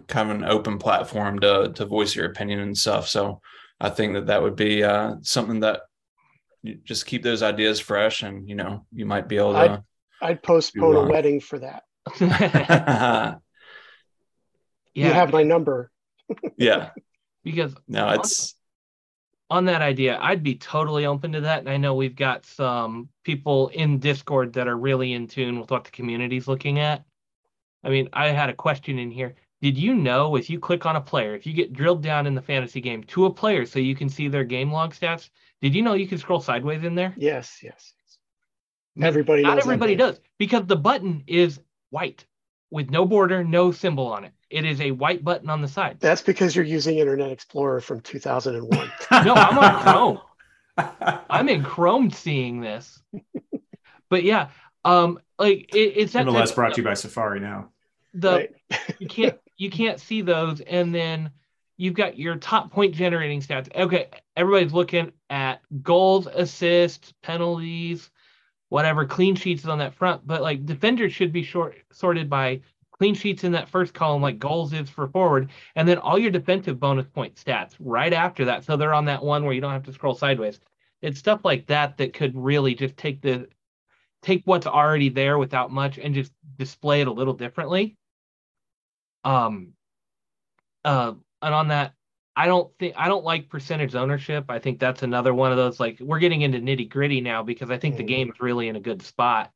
kind 0.07 0.29
of 0.29 0.37
an 0.37 0.43
open 0.45 0.77
platform 0.77 1.39
to 1.39 1.71
to 1.75 1.85
voice 1.85 2.15
your 2.15 2.25
opinion 2.25 2.59
and 2.59 2.77
stuff. 2.77 3.07
So 3.07 3.41
I 3.79 3.89
think 3.89 4.13
that 4.13 4.27
that 4.27 4.41
would 4.41 4.55
be 4.55 4.83
uh, 4.83 5.15
something 5.21 5.61
that 5.61 5.81
you 6.61 6.75
just 6.83 7.05
keep 7.05 7.23
those 7.23 7.43
ideas 7.43 7.79
fresh, 7.79 8.23
and 8.23 8.47
you 8.47 8.55
know 8.55 8.85
you 8.93 9.05
might 9.05 9.27
be 9.27 9.37
able 9.37 9.53
to. 9.53 9.59
I'd, 9.59 9.83
I'd 10.21 10.43
postpone 10.43 10.95
a 10.95 11.09
wedding 11.09 11.39
for 11.39 11.59
that. 11.59 11.83
yeah. 12.19 13.37
You 14.93 15.13
have 15.13 15.31
my 15.31 15.43
number. 15.43 15.91
yeah. 16.57 16.89
Because 17.45 17.75
no, 17.89 18.07
it's 18.11 18.55
on 19.53 19.65
that 19.65 19.83
idea, 19.83 20.17
I'd 20.19 20.41
be 20.41 20.55
totally 20.55 21.05
open 21.05 21.31
to 21.33 21.41
that. 21.41 21.59
And 21.59 21.69
I 21.69 21.77
know 21.77 21.93
we've 21.93 22.15
got 22.15 22.43
some 22.43 23.07
people 23.23 23.67
in 23.67 23.99
Discord 23.99 24.51
that 24.53 24.67
are 24.67 24.77
really 24.77 25.13
in 25.13 25.27
tune 25.27 25.59
with 25.59 25.69
what 25.69 25.83
the 25.83 25.91
community's 25.91 26.47
looking 26.47 26.79
at. 26.79 27.05
I 27.83 27.89
mean, 27.89 28.09
I 28.13 28.29
had 28.29 28.49
a 28.49 28.55
question 28.55 28.97
in 28.97 29.11
here. 29.11 29.35
Did 29.61 29.77
you 29.77 29.93
know 29.93 30.37
if 30.37 30.49
you 30.49 30.59
click 30.59 30.87
on 30.87 30.95
a 30.95 31.01
player, 31.01 31.35
if 31.35 31.45
you 31.45 31.53
get 31.53 31.71
drilled 31.71 32.01
down 32.01 32.25
in 32.25 32.33
the 32.33 32.41
fantasy 32.41 32.81
game 32.81 33.03
to 33.03 33.25
a 33.25 33.33
player 33.33 33.63
so 33.67 33.77
you 33.77 33.95
can 33.95 34.09
see 34.09 34.27
their 34.27 34.43
game 34.43 34.71
log 34.71 34.95
stats, 34.95 35.29
did 35.61 35.75
you 35.75 35.83
know 35.83 35.93
you 35.93 36.07
can 36.07 36.17
scroll 36.17 36.41
sideways 36.41 36.83
in 36.83 36.95
there? 36.95 37.13
Yes, 37.15 37.59
yes. 37.61 37.93
Everybody 38.99 39.43
Not 39.43 39.59
everybody 39.59 39.95
does 39.95 40.19
because 40.39 40.65
the 40.65 40.75
button 40.75 41.23
is 41.27 41.59
white 41.91 42.25
with 42.71 42.89
no 42.89 43.05
border, 43.05 43.43
no 43.43 43.71
symbol 43.71 44.07
on 44.07 44.23
it. 44.23 44.33
It 44.53 44.65
is 44.65 44.79
a 44.81 44.91
white 44.91 45.23
button 45.23 45.49
on 45.49 45.61
the 45.61 45.67
side. 45.67 45.97
That's 45.99 46.21
because 46.21 46.55
you're 46.55 46.63
using 46.63 46.99
Internet 46.99 47.31
Explorer 47.31 47.81
from 47.81 48.01
2001. 48.01 48.91
no, 49.25 49.33
I'm 49.33 49.57
on 49.57 49.81
Chrome. 49.81 50.19
I'm 51.29 51.49
in 51.49 51.63
Chrome 51.63 52.11
seeing 52.11 52.61
this. 52.61 53.01
But 54.11 54.23
yeah, 54.23 54.49
um, 54.85 55.19
like 55.39 55.73
it, 55.73 55.93
it's 55.97 56.13
that. 56.13 56.27
MLS 56.27 56.53
brought 56.53 56.75
to 56.75 56.81
you 56.81 56.85
by 56.85 56.93
Safari 56.93 57.39
now. 57.39 57.69
The 58.13 58.31
right. 58.69 58.95
you 58.99 59.07
can't 59.07 59.39
you 59.57 59.71
can't 59.71 59.99
see 59.99 60.21
those. 60.21 60.61
And 60.61 60.93
then 60.93 61.31
you've 61.77 61.95
got 61.95 62.19
your 62.19 62.35
top 62.35 62.71
point 62.71 62.93
generating 62.93 63.41
stats. 63.41 63.75
Okay, 63.75 64.09
everybody's 64.37 64.71
looking 64.71 65.13
at 65.31 65.61
goals, 65.81 66.27
assists, 66.27 67.11
penalties, 67.23 68.11
whatever, 68.69 69.05
clean 69.05 69.33
sheets 69.33 69.65
on 69.65 69.79
that 69.79 69.95
front. 69.95 70.27
But 70.27 70.43
like 70.43 70.63
defenders 70.63 71.11
should 71.11 71.33
be 71.33 71.41
short 71.41 71.75
sorted 71.91 72.29
by 72.29 72.61
clean 72.97 73.15
sheets 73.15 73.43
in 73.43 73.51
that 73.51 73.69
first 73.69 73.93
column, 73.93 74.21
like 74.21 74.39
goals 74.39 74.71
is 74.73 74.89
for 74.89 75.07
forward, 75.07 75.49
and 75.75 75.87
then 75.87 75.97
all 75.97 76.17
your 76.17 76.31
defensive 76.31 76.79
bonus 76.79 77.07
point 77.07 77.35
stats 77.35 77.75
right 77.79 78.13
after 78.13 78.45
that. 78.45 78.63
So 78.63 78.77
they're 78.77 78.93
on 78.93 79.05
that 79.05 79.23
one 79.23 79.43
where 79.43 79.53
you 79.53 79.61
don't 79.61 79.73
have 79.73 79.83
to 79.83 79.93
scroll 79.93 80.15
sideways. 80.15 80.59
It's 81.01 81.19
stuff 81.19 81.41
like 81.43 81.67
that 81.67 81.97
that 81.97 82.13
could 82.13 82.35
really 82.35 82.75
just 82.75 82.95
take 82.95 83.21
the 83.21 83.47
take 84.21 84.43
what's 84.45 84.65
already 84.65 85.09
there 85.09 85.37
without 85.37 85.71
much 85.71 85.97
and 85.97 86.15
just 86.15 86.31
display 86.57 87.01
it 87.01 87.07
a 87.07 87.11
little 87.11 87.33
differently. 87.33 87.97
Um, 89.25 89.73
uh, 90.85 91.13
and 91.41 91.53
on 91.53 91.67
that, 91.69 91.93
I 92.35 92.47
don't 92.47 92.71
think 92.79 92.95
I 92.97 93.09
don't 93.09 93.23
like 93.23 93.49
percentage 93.49 93.95
ownership. 93.95 94.45
I 94.49 94.59
think 94.59 94.79
that's 94.79 95.03
another 95.03 95.33
one 95.33 95.51
of 95.51 95.57
those 95.57 95.79
like 95.79 95.99
we're 95.99 96.19
getting 96.19 96.41
into 96.41 96.59
nitty 96.59 96.89
gritty 96.89 97.21
now 97.21 97.43
because 97.43 97.69
I 97.69 97.77
think 97.77 97.95
mm. 97.95 97.99
the 97.99 98.03
game 98.03 98.29
is 98.29 98.39
really 98.39 98.69
in 98.69 98.75
a 98.75 98.81
good 98.81 99.01
spot. 99.01 99.51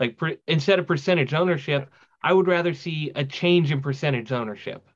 Like 0.00 0.16
per, 0.16 0.36
instead 0.46 0.78
of 0.78 0.86
percentage 0.86 1.34
ownership, 1.34 1.90
I 2.22 2.32
would 2.32 2.46
rather 2.46 2.74
see 2.74 3.12
a 3.14 3.24
change 3.24 3.70
in 3.70 3.80
percentage 3.80 4.32
ownership 4.32 4.86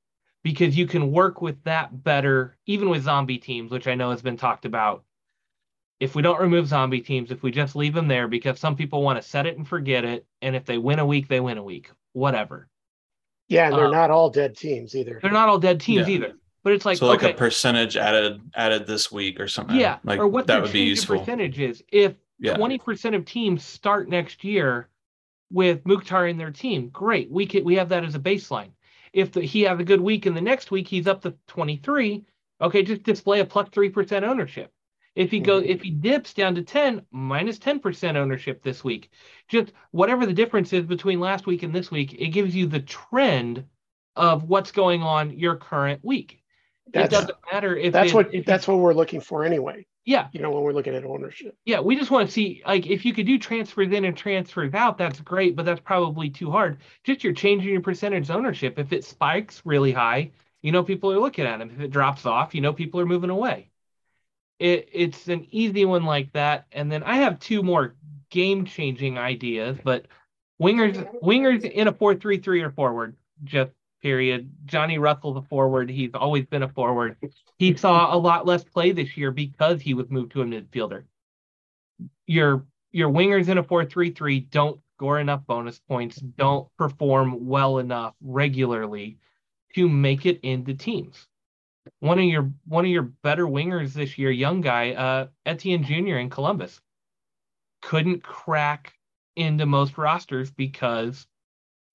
because 0.42 0.76
you 0.76 0.86
can 0.86 1.12
work 1.12 1.42
with 1.42 1.62
that 1.64 2.02
better, 2.02 2.56
even 2.66 2.88
with 2.88 3.02
zombie 3.02 3.38
teams, 3.38 3.70
which 3.70 3.86
I 3.86 3.94
know 3.94 4.10
has 4.10 4.22
been 4.22 4.36
talked 4.36 4.64
about. 4.64 5.04
If 5.98 6.14
we 6.14 6.22
don't 6.22 6.40
remove 6.40 6.66
zombie 6.66 7.02
teams, 7.02 7.30
if 7.30 7.42
we 7.42 7.50
just 7.50 7.76
leave 7.76 7.92
them 7.92 8.08
there, 8.08 8.26
because 8.26 8.58
some 8.58 8.74
people 8.74 9.02
want 9.02 9.20
to 9.20 9.28
set 9.28 9.46
it 9.46 9.58
and 9.58 9.68
forget 9.68 10.04
it, 10.04 10.24
and 10.40 10.56
if 10.56 10.64
they 10.64 10.78
win 10.78 10.98
a 10.98 11.04
week, 11.04 11.28
they 11.28 11.40
win 11.40 11.58
a 11.58 11.62
week, 11.62 11.90
whatever. 12.14 12.68
Yeah, 13.48 13.66
and 13.66 13.74
they're 13.74 13.86
um, 13.86 13.92
not 13.92 14.10
all 14.10 14.30
dead 14.30 14.56
teams 14.56 14.94
either. 14.94 15.18
They're 15.20 15.30
not 15.30 15.48
all 15.48 15.58
dead 15.58 15.80
teams 15.80 16.08
yeah. 16.08 16.14
either. 16.14 16.32
But 16.62 16.74
it's 16.74 16.84
like 16.84 16.98
so, 16.98 17.06
like 17.06 17.22
okay, 17.22 17.32
a 17.32 17.36
percentage 17.36 17.96
added 17.96 18.40
added 18.54 18.86
this 18.86 19.10
week 19.10 19.40
or 19.40 19.48
something. 19.48 19.76
Yeah, 19.76 19.98
like 20.04 20.20
or 20.20 20.28
what 20.28 20.46
that 20.46 20.62
would 20.62 20.72
be 20.72 20.80
useful. 20.80 21.18
Percentage 21.18 21.58
is 21.58 21.82
if 21.88 22.14
twenty 22.54 22.74
yeah. 22.74 22.84
percent 22.84 23.14
of 23.14 23.24
teams 23.24 23.64
start 23.64 24.08
next 24.08 24.44
year 24.44 24.88
with 25.50 25.84
Mukhtar 25.84 26.26
in 26.26 26.38
their 26.38 26.50
team, 26.50 26.88
great. 26.88 27.30
We 27.30 27.46
can 27.46 27.64
we 27.64 27.76
have 27.76 27.88
that 27.90 28.04
as 28.04 28.14
a 28.14 28.20
baseline. 28.20 28.70
If 29.12 29.32
the, 29.32 29.40
he 29.40 29.62
has 29.62 29.78
a 29.80 29.84
good 29.84 30.00
week 30.00 30.26
and 30.26 30.36
the 30.36 30.40
next 30.40 30.70
week 30.70 30.88
he's 30.88 31.06
up 31.06 31.22
to 31.22 31.34
twenty 31.46 31.76
three, 31.76 32.24
okay, 32.60 32.82
just 32.82 33.02
display 33.02 33.40
a 33.40 33.44
plus 33.44 33.68
three 33.70 33.90
percent 33.90 34.24
ownership. 34.24 34.72
If 35.16 35.30
he 35.30 35.40
goes, 35.40 35.64
mm-hmm. 35.64 35.72
if 35.72 35.82
he 35.82 35.90
dips 35.90 36.34
down 36.34 36.54
to 36.54 36.62
10, 36.62 37.02
minus 37.10 37.58
10% 37.58 38.14
ownership 38.14 38.62
this 38.62 38.84
week. 38.84 39.10
Just 39.48 39.72
whatever 39.90 40.24
the 40.24 40.32
difference 40.32 40.72
is 40.72 40.86
between 40.86 41.18
last 41.18 41.46
week 41.46 41.64
and 41.64 41.74
this 41.74 41.90
week, 41.90 42.14
it 42.14 42.28
gives 42.28 42.54
you 42.54 42.66
the 42.66 42.80
trend 42.80 43.64
of 44.14 44.44
what's 44.44 44.70
going 44.70 45.02
on 45.02 45.36
your 45.36 45.56
current 45.56 46.00
week. 46.04 46.42
That's, 46.92 47.12
it 47.12 47.16
doesn't 47.16 47.36
matter 47.52 47.76
if 47.76 47.92
that's 47.92 48.12
it- 48.12 48.14
what 48.14 48.34
if 48.34 48.44
that's 48.44 48.66
what 48.66 48.78
we're 48.78 48.94
looking 48.94 49.20
for 49.20 49.44
anyway. 49.44 49.86
Yeah, 50.04 50.28
You 50.32 50.40
know, 50.40 50.50
when 50.50 50.62
we're 50.62 50.72
looking 50.72 50.94
at 50.94 51.04
ownership. 51.04 51.56
yeah, 51.64 51.80
we 51.80 51.96
just 51.96 52.10
want 52.10 52.26
to 52.28 52.32
see 52.32 52.62
like 52.66 52.86
if 52.86 53.04
you 53.04 53.12
could 53.12 53.26
do 53.26 53.38
transfers 53.38 53.92
in 53.92 54.04
and 54.04 54.16
transfers 54.16 54.74
out, 54.74 54.98
that's 54.98 55.20
great, 55.20 55.56
but 55.56 55.64
that's 55.64 55.80
probably 55.80 56.30
too 56.30 56.50
hard. 56.50 56.78
Just 57.04 57.22
you're 57.22 57.32
changing 57.32 57.70
your 57.70 57.80
percentage 57.82 58.30
ownership. 58.30 58.78
If 58.78 58.92
it 58.92 59.04
spikes 59.04 59.62
really 59.64 59.92
high, 59.92 60.32
you 60.62 60.72
know 60.72 60.82
people 60.82 61.12
are 61.12 61.20
looking 61.20 61.46
at 61.46 61.58
them. 61.58 61.70
If 61.70 61.80
it 61.80 61.90
drops 61.90 62.26
off, 62.26 62.54
you 62.54 62.60
know 62.60 62.72
people 62.72 63.00
are 63.00 63.06
moving 63.06 63.30
away. 63.30 63.70
It 64.58 64.88
it's 64.92 65.28
an 65.28 65.46
easy 65.50 65.84
one 65.84 66.04
like 66.04 66.32
that. 66.32 66.66
And 66.72 66.90
then 66.92 67.02
I 67.02 67.16
have 67.16 67.38
two 67.40 67.62
more 67.62 67.96
game 68.30 68.64
changing 68.66 69.18
ideas, 69.18 69.78
but 69.82 70.06
wingers 70.60 71.06
wingers 71.22 71.64
in 71.68 71.88
a 71.88 71.92
four 71.92 72.14
three 72.14 72.38
three 72.38 72.62
or 72.62 72.70
forward, 72.70 73.16
just 73.44 73.70
period. 74.00 74.50
Johnny 74.66 74.98
Russell's 74.98 75.36
a 75.36 75.42
forward. 75.42 75.90
He's 75.90 76.10
always 76.14 76.46
been 76.46 76.62
a 76.62 76.68
forward. 76.68 77.16
He 77.58 77.76
saw 77.76 78.14
a 78.14 78.18
lot 78.18 78.46
less 78.46 78.64
play 78.64 78.92
this 78.92 79.16
year 79.16 79.30
because 79.30 79.80
he 79.80 79.94
was 79.94 80.10
moved 80.10 80.32
to 80.32 80.42
a 80.42 80.44
midfielder 80.44 81.04
your 82.26 82.66
your 82.92 83.10
wingers 83.10 83.48
in 83.48 83.58
a 83.58 83.62
4-3-3 83.62 84.50
don't 84.50 84.80
score 84.96 85.20
enough 85.20 85.46
bonus 85.46 85.78
points, 85.78 86.16
don't 86.16 86.68
perform 86.76 87.46
well 87.46 87.78
enough 87.78 88.14
regularly 88.20 89.18
to 89.74 89.88
make 89.88 90.26
it 90.26 90.40
into 90.42 90.74
teams. 90.74 91.26
One 92.00 92.18
of 92.18 92.24
your 92.24 92.50
one 92.66 92.84
of 92.84 92.90
your 92.90 93.02
better 93.02 93.46
wingers 93.46 93.94
this 93.94 94.18
year, 94.18 94.30
young 94.30 94.60
guy, 94.60 94.92
uh, 94.92 95.26
Etienne 95.46 95.84
Jr. 95.84 96.18
in 96.18 96.30
Columbus, 96.30 96.80
couldn't 97.82 98.22
crack 98.22 98.92
into 99.36 99.66
most 99.66 99.96
rosters 99.96 100.50
because 100.50 101.26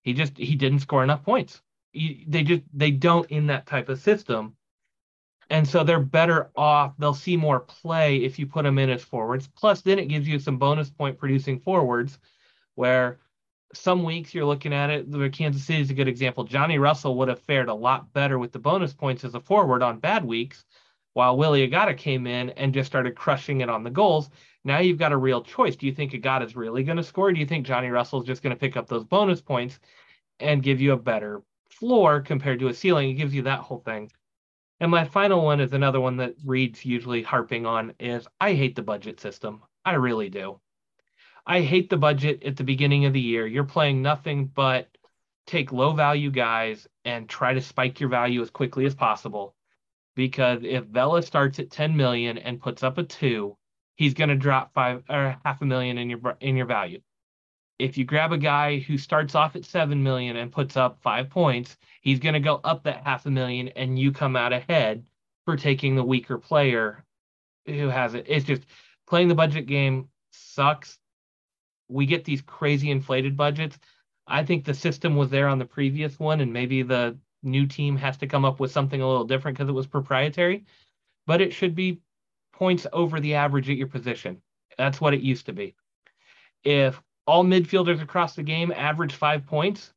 he 0.01 0.13
just 0.13 0.37
he 0.37 0.55
didn't 0.55 0.79
score 0.79 1.03
enough 1.03 1.23
points. 1.23 1.61
He, 1.95 2.25
they 2.27 2.43
just 2.43 2.63
they 2.73 2.91
don't 2.91 3.29
in 3.31 3.47
that 3.47 3.65
type 3.65 3.89
of 3.89 3.99
system. 3.99 4.55
And 5.49 5.67
so 5.67 5.83
they're 5.83 5.99
better 5.99 6.49
off. 6.55 6.95
They'll 6.97 7.13
see 7.13 7.37
more 7.37 7.59
play 7.59 8.17
if 8.17 8.39
you 8.39 8.47
put 8.47 8.63
them 8.63 8.79
in 8.79 8.89
as 8.89 9.03
forwards. 9.03 9.47
Plus, 9.47 9.81
then 9.81 9.99
it 9.99 10.07
gives 10.07 10.27
you 10.27 10.39
some 10.39 10.57
bonus 10.57 10.89
point 10.89 11.19
producing 11.19 11.59
forwards 11.59 12.17
where 12.73 13.19
some 13.73 14.03
weeks 14.03 14.33
you're 14.33 14.45
looking 14.45 14.73
at 14.73 14.89
it. 14.89 15.11
The 15.11 15.29
Kansas 15.29 15.63
City 15.63 15.81
is 15.81 15.91
a 15.91 15.95
good 15.95 16.07
example. 16.07 16.43
Johnny 16.45 16.79
Russell 16.79 17.15
would 17.17 17.27
have 17.27 17.41
fared 17.41 17.69
a 17.69 17.73
lot 17.73 18.11
better 18.11 18.39
with 18.39 18.51
the 18.51 18.59
bonus 18.59 18.93
points 18.93 19.23
as 19.23 19.35
a 19.35 19.39
forward 19.39 19.83
on 19.83 19.99
bad 19.99 20.25
weeks, 20.25 20.65
while 21.13 21.37
Willy 21.37 21.67
Agada 21.67 21.95
came 21.95 22.25
in 22.27 22.49
and 22.51 22.73
just 22.73 22.87
started 22.87 23.15
crushing 23.15 23.61
it 23.61 23.69
on 23.69 23.83
the 23.83 23.89
goals. 23.89 24.29
Now 24.63 24.79
you've 24.79 24.97
got 24.97 25.11
a 25.11 25.17
real 25.17 25.43
choice. 25.43 25.75
Do 25.75 25.85
you 25.85 25.93
think 25.93 26.13
Agada's 26.13 26.55
really 26.55 26.83
going 26.83 26.97
to 26.97 27.03
score? 27.03 27.31
do 27.31 27.39
you 27.39 27.45
think 27.45 27.67
Johnny 27.67 27.89
Russell's 27.89 28.25
just 28.25 28.41
going 28.41 28.55
to 28.55 28.59
pick 28.59 28.75
up 28.75 28.87
those 28.87 29.03
bonus 29.03 29.41
points 29.41 29.79
and 30.39 30.63
give 30.63 30.81
you 30.81 30.93
a 30.93 30.97
better 30.97 31.41
floor 31.79 32.21
compared 32.21 32.59
to 32.59 32.67
a 32.67 32.73
ceiling? 32.73 33.09
It 33.09 33.13
gives 33.15 33.33
you 33.33 33.43
that 33.43 33.59
whole 33.59 33.79
thing. 33.79 34.11
And 34.79 34.91
my 34.91 35.05
final 35.05 35.43
one 35.43 35.61
is 35.61 35.73
another 35.73 36.01
one 36.01 36.17
that 36.17 36.35
Reed's 36.43 36.83
usually 36.83 37.21
harping 37.21 37.65
on 37.65 37.93
is 37.99 38.27
I 38.41 38.53
hate 38.53 38.75
the 38.75 38.81
budget 38.81 39.19
system. 39.19 39.61
I 39.85 39.93
really 39.93 40.29
do. 40.29 40.59
I 41.45 41.61
hate 41.61 41.89
the 41.89 41.97
budget 41.97 42.43
at 42.43 42.57
the 42.57 42.63
beginning 42.63 43.05
of 43.05 43.13
the 43.13 43.21
year. 43.21 43.45
You're 43.45 43.63
playing 43.63 44.01
nothing 44.01 44.47
but 44.47 44.89
take 45.45 45.71
low 45.71 45.93
value 45.93 46.31
guys 46.31 46.87
and 47.05 47.29
try 47.29 47.53
to 47.53 47.61
spike 47.61 47.99
your 47.99 48.09
value 48.09 48.41
as 48.41 48.49
quickly 48.49 48.85
as 48.85 48.95
possible. 48.95 49.55
Because 50.15 50.61
if 50.63 50.85
Vela 50.85 51.21
starts 51.21 51.59
at 51.59 51.71
10 51.71 51.95
million 51.95 52.37
and 52.37 52.59
puts 52.59 52.83
up 52.83 52.97
a 52.97 53.03
two, 53.03 53.57
he's 53.95 54.13
going 54.13 54.29
to 54.29 54.35
drop 54.35 54.73
five 54.73 55.03
or 55.09 55.37
half 55.45 55.61
a 55.61 55.65
million 55.65 55.97
in 55.97 56.09
your 56.09 56.37
in 56.39 56.55
your 56.55 56.65
value. 56.65 57.01
If 57.77 57.97
you 57.97 58.05
grab 58.05 58.31
a 58.31 58.37
guy 58.37 58.79
who 58.79 58.97
starts 58.97 59.35
off 59.35 59.55
at 59.55 59.65
7 59.65 60.01
million 60.01 60.37
and 60.37 60.51
puts 60.51 60.77
up 60.77 61.01
5 61.01 61.29
points, 61.29 61.77
he's 62.01 62.19
going 62.19 62.33
to 62.33 62.39
go 62.39 62.61
up 62.63 62.83
that 62.83 63.03
half 63.03 63.25
a 63.25 63.31
million 63.31 63.67
and 63.69 63.99
you 63.99 64.11
come 64.11 64.35
out 64.35 64.53
ahead 64.53 65.05
for 65.45 65.57
taking 65.57 65.95
the 65.95 66.03
weaker 66.03 66.37
player 66.37 67.03
who 67.65 67.89
has 67.89 68.13
it. 68.13 68.25
It's 68.27 68.45
just 68.45 68.63
playing 69.07 69.27
the 69.27 69.35
budget 69.35 69.65
game 69.65 70.09
sucks. 70.31 70.97
We 71.87 72.05
get 72.05 72.25
these 72.25 72.41
crazy 72.41 72.91
inflated 72.91 73.35
budgets. 73.35 73.77
I 74.27 74.43
think 74.43 74.65
the 74.65 74.73
system 74.73 75.15
was 75.15 75.29
there 75.29 75.47
on 75.47 75.59
the 75.59 75.65
previous 75.65 76.19
one, 76.19 76.41
and 76.41 76.51
maybe 76.51 76.81
the 76.81 77.17
new 77.43 77.67
team 77.67 77.95
has 77.97 78.17
to 78.17 78.27
come 78.27 78.43
up 78.43 78.59
with 78.59 78.71
something 78.71 79.01
a 79.01 79.07
little 79.07 79.25
different 79.25 79.57
because 79.57 79.69
it 79.69 79.73
was 79.73 79.85
proprietary, 79.85 80.65
but 81.27 81.41
it 81.41 81.53
should 81.53 81.75
be 81.75 81.99
points 82.53 82.87
over 82.91 83.19
the 83.19 83.35
average 83.35 83.69
at 83.69 83.77
your 83.77 83.87
position. 83.87 84.41
That's 84.77 84.99
what 84.99 85.13
it 85.13 85.21
used 85.21 85.45
to 85.45 85.53
be. 85.53 85.75
If 86.63 86.99
all 87.27 87.43
midfielders 87.43 88.01
across 88.01 88.35
the 88.35 88.43
game 88.43 88.71
average 88.75 89.15
five 89.15 89.45
points, 89.45 89.93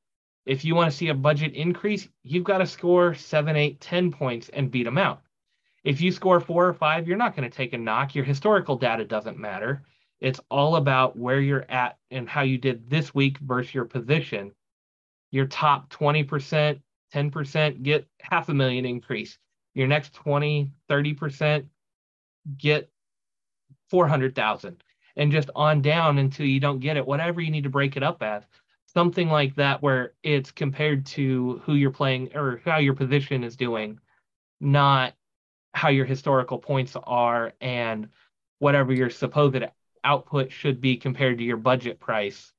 if 0.47 0.65
you 0.65 0.75
want 0.75 0.91
to 0.91 0.97
see 0.97 1.09
a 1.09 1.15
budget 1.15 1.53
increase, 1.55 2.09
you've 2.23 2.45
got 2.45 2.59
to 2.59 2.67
score 2.67 3.15
seven, 3.15 3.57
eight, 3.57 3.81
ten 3.81 4.11
points 4.11 4.49
and 4.49 4.71
beat 4.71 4.85
them 4.85 4.99
out. 4.99 5.21
If 5.85 6.01
you 6.01 6.11
score 6.11 6.41
four 6.41 6.67
or 6.67 6.75
five, 6.75 7.07
you're 7.07 7.19
not 7.19 7.37
going 7.37 7.49
to 7.49 7.55
take 7.55 7.73
a 7.73 7.79
knock. 7.79 8.15
Your 8.15 8.25
historical 8.25 8.77
data 8.77 9.05
doesn't 9.05 9.39
matter. 9.39 9.85
It's 10.21 10.41
all 10.51 10.77
about 10.77 11.17
where 11.17 11.41
you're 11.41 11.67
at 11.69 11.99
and 12.11 12.29
how 12.29 12.43
you 12.43 12.59
did 12.59 12.91
this 12.91 13.15
week 13.15 13.39
versus 13.39 13.75
your 13.75 13.85
position. 13.85 14.53
Your 15.31 15.47
top 15.47 15.91
20%, 15.91 16.81
10% 17.15 17.83
get 17.83 18.07
half 18.21 18.49
a 18.49 18.55
million 18.55 18.85
increase. 18.85 19.39
Your 19.75 19.87
next 19.87 20.15
20, 20.15 20.73
30% 20.91 21.67
get 22.57 22.91
400,000 23.91 24.83
and 25.19 25.33
just 25.33 25.51
on 25.55 25.83
down 25.83 26.19
until 26.19 26.47
you 26.47 26.61
don't 26.61 26.79
get 26.79 26.97
it, 26.97 27.07
whatever 27.07 27.41
you 27.41 27.51
need 27.51 27.65
to 27.65 27.71
break 27.71 27.97
it 27.97 28.03
up 28.03 28.23
as. 28.23 28.45
Something 28.87 29.29
like 29.29 29.55
that 29.57 29.83
where 29.83 30.15
it's 30.23 30.51
compared 30.51 31.05
to 31.07 31.61
who 31.65 31.75
you're 31.75 31.91
playing 31.91 32.35
or 32.35 32.63
how 32.65 32.79
your 32.79 32.95
position 32.95 33.45
is 33.45 33.57
doing, 33.57 34.01
not 34.61 35.13
how 35.75 35.89
your 35.89 36.07
historical 36.07 36.59
points 36.59 36.97
are 37.05 37.53
and 37.61 38.09
whatever 38.61 38.93
your 38.93 39.11
supposed 39.11 39.63
output 40.05 40.51
should 40.51 40.81
be 40.81 40.97
compared 40.97 41.39
to 41.39 41.45
your 41.45 41.57
budget 41.57 42.01
price 42.01 42.53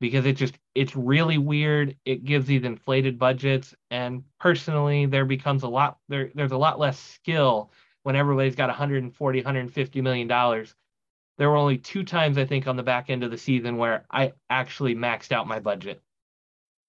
because 0.00 0.26
it 0.26 0.34
just 0.36 0.58
it's 0.74 0.94
really 0.94 1.38
weird 1.38 1.96
it 2.04 2.24
gives 2.24 2.46
these 2.46 2.64
inflated 2.64 3.18
budgets 3.18 3.74
and 3.90 4.22
personally 4.38 5.06
there 5.06 5.24
becomes 5.24 5.62
a 5.62 5.68
lot 5.68 5.98
there 6.08 6.30
there's 6.34 6.52
a 6.52 6.58
lot 6.58 6.78
less 6.78 6.98
skill 6.98 7.70
when 8.02 8.16
everybody's 8.16 8.54
got 8.54 8.68
140 8.68 9.38
150 9.38 10.00
million 10.00 10.28
dollars 10.28 10.74
there 11.38 11.48
were 11.48 11.56
only 11.56 11.78
two 11.78 12.04
times 12.04 12.36
i 12.36 12.44
think 12.44 12.66
on 12.66 12.76
the 12.76 12.82
back 12.82 13.08
end 13.10 13.24
of 13.24 13.30
the 13.30 13.38
season 13.38 13.76
where 13.76 14.04
i 14.10 14.32
actually 14.50 14.94
maxed 14.94 15.32
out 15.32 15.46
my 15.48 15.58
budget 15.58 16.02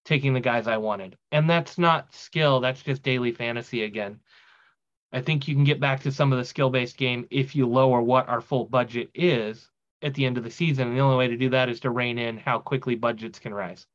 taking 0.05 0.33
the 0.33 0.39
guys 0.39 0.67
i 0.67 0.77
wanted 0.77 1.15
and 1.31 1.49
that's 1.49 1.77
not 1.77 2.13
skill 2.13 2.59
that's 2.59 2.81
just 2.81 3.03
daily 3.03 3.31
fantasy 3.31 3.83
again 3.83 4.19
I 5.11 5.21
think 5.21 5.47
you 5.47 5.55
can 5.55 5.63
get 5.63 5.79
back 5.79 6.01
to 6.01 6.11
some 6.11 6.31
of 6.31 6.37
the 6.37 6.45
skill 6.45 6.69
based 6.69 6.95
game 6.95 7.25
if 7.31 7.55
you 7.55 7.67
lower 7.67 7.99
what 7.99 8.29
our 8.29 8.41
full 8.41 8.65
budget 8.65 9.09
is 9.15 9.67
at 10.03 10.13
the 10.13 10.23
end 10.23 10.37
of 10.37 10.43
the 10.43 10.51
season. 10.51 10.87
And 10.87 10.95
the 10.95 11.01
only 11.01 11.17
way 11.17 11.27
to 11.27 11.35
do 11.35 11.49
that 11.49 11.67
is 11.67 11.79
to 11.79 11.89
rein 11.89 12.19
in 12.19 12.37
how 12.37 12.59
quickly 12.59 12.93
budgets 12.93 13.39
can 13.39 13.51
rise. 13.51 13.87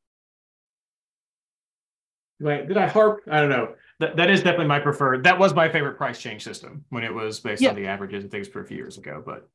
Wait, 2.41 2.67
did 2.67 2.75
I 2.75 2.87
harp? 2.87 3.21
I 3.31 3.39
don't 3.39 3.49
know. 3.49 3.75
That 3.99 4.17
that 4.17 4.29
is 4.29 4.41
definitely 4.43 4.67
my 4.67 4.79
preferred. 4.79 5.23
That 5.23 5.39
was 5.39 5.53
my 5.53 5.69
favorite 5.69 5.95
price 5.95 6.19
change 6.19 6.43
system 6.43 6.83
when 6.89 7.05
it 7.05 7.13
was 7.13 7.39
based 7.39 7.61
Yeah. 7.61 7.69
on 7.69 7.75
the 7.75 7.87
averages 7.87 8.23
and 8.23 8.31
things 8.31 8.49
for 8.49 8.59
a 8.59 8.65
few 8.65 8.75
years 8.75 8.97
ago. 8.97 9.23
But 9.25 9.47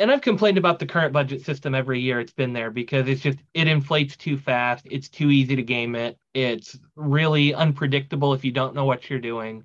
And 0.00 0.12
I've 0.12 0.20
complained 0.20 0.58
about 0.58 0.78
the 0.78 0.86
current 0.86 1.12
budget 1.12 1.44
system 1.44 1.74
every 1.74 2.00
year 2.00 2.20
it's 2.20 2.32
been 2.32 2.52
there 2.52 2.70
because 2.70 3.08
it's 3.08 3.20
just 3.20 3.38
it 3.52 3.66
inflates 3.66 4.16
too 4.16 4.38
fast. 4.38 4.86
It's 4.88 5.08
too 5.08 5.30
easy 5.30 5.56
to 5.56 5.62
game 5.62 5.96
it. 5.96 6.16
It's 6.34 6.78
really 6.94 7.52
unpredictable 7.52 8.32
if 8.32 8.44
you 8.44 8.52
don't 8.52 8.74
know 8.74 8.84
what 8.84 9.10
you're 9.10 9.18
doing. 9.18 9.64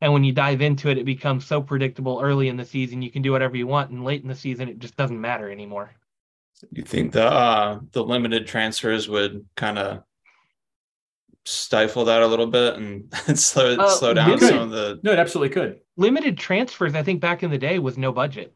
And 0.00 0.12
when 0.12 0.24
you 0.24 0.32
dive 0.32 0.62
into 0.62 0.88
it, 0.88 0.96
it 0.96 1.04
becomes 1.04 1.44
so 1.44 1.60
predictable 1.60 2.20
early 2.22 2.48
in 2.48 2.56
the 2.56 2.64
season. 2.64 3.02
You 3.02 3.10
can 3.10 3.20
do 3.20 3.32
whatever 3.32 3.56
you 3.56 3.66
want, 3.66 3.90
and 3.90 4.04
late 4.04 4.22
in 4.22 4.28
the 4.28 4.34
season, 4.34 4.68
it 4.68 4.78
just 4.78 4.96
doesn't 4.96 5.20
matter 5.20 5.50
anymore. 5.50 5.90
You 6.70 6.82
think 6.82 7.12
the 7.12 7.24
uh, 7.24 7.80
the 7.92 8.02
limited 8.02 8.46
transfers 8.46 9.08
would 9.08 9.44
kind 9.56 9.78
of 9.78 10.02
stifle 11.44 12.04
that 12.06 12.22
a 12.22 12.26
little 12.26 12.46
bit 12.46 12.74
and 12.76 13.12
slow 13.38 13.74
Uh, 13.74 13.88
slow 13.88 14.14
down 14.14 14.38
some 14.38 14.58
of 14.58 14.70
the 14.70 15.00
no, 15.02 15.12
it 15.12 15.18
absolutely 15.18 15.52
could. 15.52 15.80
Limited 15.96 16.38
transfers, 16.38 16.94
I 16.94 17.02
think 17.02 17.20
back 17.20 17.42
in 17.42 17.50
the 17.50 17.58
day 17.58 17.78
was 17.78 17.98
no 17.98 18.12
budget. 18.12 18.54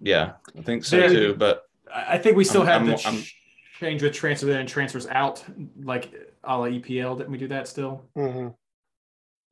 Yeah 0.00 0.32
I 0.56 0.62
think 0.62 0.84
so 0.84 0.96
There- 0.98 1.08
too 1.08 1.34
but 1.36 1.64
I 1.92 2.14
I 2.14 2.18
think 2.18 2.36
we 2.36 2.44
still 2.44 2.62
I'm- 2.62 2.68
have 2.68 2.82
I'm- 2.82 2.96
the 2.96 3.06
I'm- 3.06 3.22
ch- 3.22 3.34
change 3.80 4.02
with 4.02 4.12
transfer 4.12 4.50
in 4.50 4.56
and 4.56 4.68
transfers 4.68 5.06
out, 5.06 5.44
like 5.80 6.12
a 6.42 6.58
la 6.58 6.66
EPL. 6.66 7.16
Didn't 7.16 7.30
we 7.30 7.38
do 7.38 7.46
that 7.48 7.68
still? 7.68 8.04
Mhm. 8.16 8.52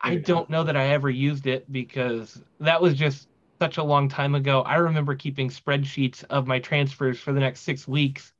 I 0.00 0.16
don't 0.16 0.50
know 0.50 0.64
that 0.64 0.76
I 0.76 0.88
ever 0.88 1.08
used 1.08 1.46
it 1.46 1.70
because 1.70 2.42
that 2.60 2.82
was 2.82 2.94
just 2.94 3.28
such 3.60 3.76
a 3.78 3.84
long 3.84 4.08
time 4.08 4.34
ago. 4.34 4.62
I 4.62 4.76
remember 4.76 5.14
keeping 5.14 5.48
spreadsheets 5.48 6.24
of 6.28 6.46
my 6.48 6.58
transfers 6.58 7.20
for 7.20 7.32
the 7.32 7.38
next 7.40 7.60
six 7.60 7.86
weeks 7.86 8.32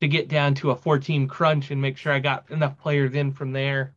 to 0.00 0.06
get 0.08 0.28
down 0.28 0.54
to 0.54 0.70
a 0.70 0.76
four 0.76 0.98
team 1.00 1.26
crunch 1.26 1.70
and 1.72 1.82
make 1.82 1.96
sure 1.96 2.12
I 2.12 2.20
got 2.20 2.48
enough 2.50 2.78
players 2.78 3.14
in 3.14 3.32
from 3.32 3.50
there 3.52 3.96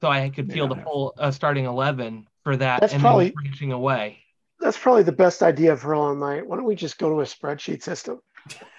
so 0.00 0.08
I 0.08 0.28
could 0.30 0.46
May 0.48 0.54
feel 0.54 0.68
not 0.68 0.76
the 0.78 0.82
full 0.84 1.14
uh, 1.18 1.32
starting 1.32 1.64
11 1.64 2.28
for 2.44 2.56
that 2.56 2.80
That's 2.82 2.92
and 2.92 3.02
probably- 3.02 3.26
then 3.26 3.34
branching 3.34 3.72
away. 3.72 4.18
That's 4.60 4.78
probably 4.78 5.02
the 5.02 5.12
best 5.12 5.42
idea 5.42 5.76
for 5.76 5.94
all 5.94 6.14
night. 6.14 6.46
Why 6.46 6.56
don't 6.56 6.64
we 6.64 6.76
just 6.76 6.98
go 6.98 7.10
to 7.10 7.20
a 7.20 7.24
spreadsheet 7.24 7.82
system? 7.82 8.20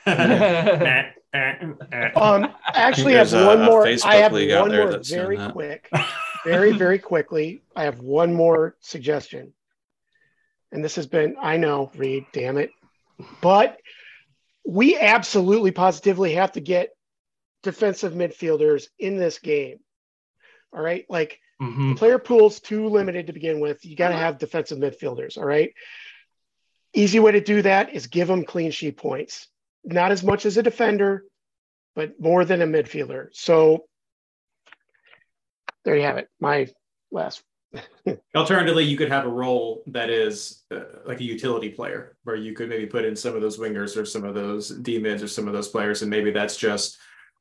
Um, 1.34 2.46
I 2.66 2.72
actually 2.74 3.14
have 3.14 3.32
a- 3.34 3.46
one 3.46 3.62
a 3.62 3.66
more. 3.66 3.86
Facebook 3.86 4.06
I 4.06 4.16
have 4.16 4.32
one 4.32 4.72
more 4.72 4.98
very 5.04 5.38
quick, 5.52 5.90
very 6.46 6.72
very 6.72 7.00
quickly. 7.00 7.62
I 7.76 7.84
have 7.84 8.00
one 8.00 8.34
more 8.34 8.76
suggestion, 8.80 9.54
and 10.72 10.84
this 10.84 10.96
has 10.96 11.06
been 11.06 11.36
I 11.40 11.58
know 11.58 11.92
Reed, 11.96 12.26
damn 12.32 12.58
it, 12.58 12.72
but 13.42 13.78
we 14.66 14.98
absolutely 14.98 15.72
positively 15.72 16.34
have 16.36 16.54
to 16.54 16.62
get 16.62 16.90
defensive 17.62 18.14
midfielders 18.14 18.88
in 18.98 19.18
this 19.18 19.38
game. 19.40 19.80
All 20.74 20.82
right, 20.82 21.06
like 21.10 21.40
Mhm. 21.62 21.98
player 21.98 22.20
pool's 22.20 22.60
too 22.60 22.88
limited 22.88 23.28
to 23.28 23.34
begin 23.34 23.60
with. 23.60 23.84
You 23.84 23.96
got 23.96 24.10
to 24.10 24.16
have 24.16 24.38
defensive 24.38 24.78
midfielders. 24.78 25.38
All 25.38 25.46
right. 25.46 25.74
Easy 26.94 27.20
way 27.20 27.32
to 27.32 27.42
do 27.42 27.62
that 27.64 27.94
is 27.94 28.08
give 28.08 28.28
them 28.28 28.46
clean 28.46 28.72
sheet 28.72 28.98
points. 28.98 29.48
Not 29.84 30.12
as 30.12 30.24
much 30.24 30.46
as 30.46 30.58
a 30.58 30.64
defender, 30.64 31.24
but 31.96 32.20
more 32.20 32.46
than 32.46 32.62
a 32.62 32.68
midfielder. 32.68 33.30
So 33.32 33.88
there 35.84 35.96
you 35.96 36.04
have 36.04 36.18
it. 36.18 36.30
My 36.40 36.68
last. 37.12 37.42
Alternatively, 38.36 38.84
you 38.84 38.98
could 38.98 39.10
have 39.10 39.26
a 39.26 39.30
role 39.30 39.84
that 39.88 40.10
is 40.10 40.64
uh, 40.72 40.82
like 41.06 41.20
a 41.20 41.24
utility 41.24 41.70
player, 41.70 42.16
where 42.24 42.36
you 42.36 42.54
could 42.54 42.70
maybe 42.70 42.86
put 42.86 43.04
in 43.04 43.16
some 43.16 43.36
of 43.36 43.42
those 43.42 43.58
wingers 43.58 43.98
or 43.98 44.06
some 44.06 44.24
of 44.24 44.36
those 44.36 44.70
D 44.70 45.00
mids 45.00 45.24
or 45.24 45.28
some 45.28 45.48
of 45.48 45.54
those 45.54 45.68
players, 45.68 46.02
and 46.02 46.10
maybe 46.10 46.32
that's 46.32 46.56
just 46.56 46.98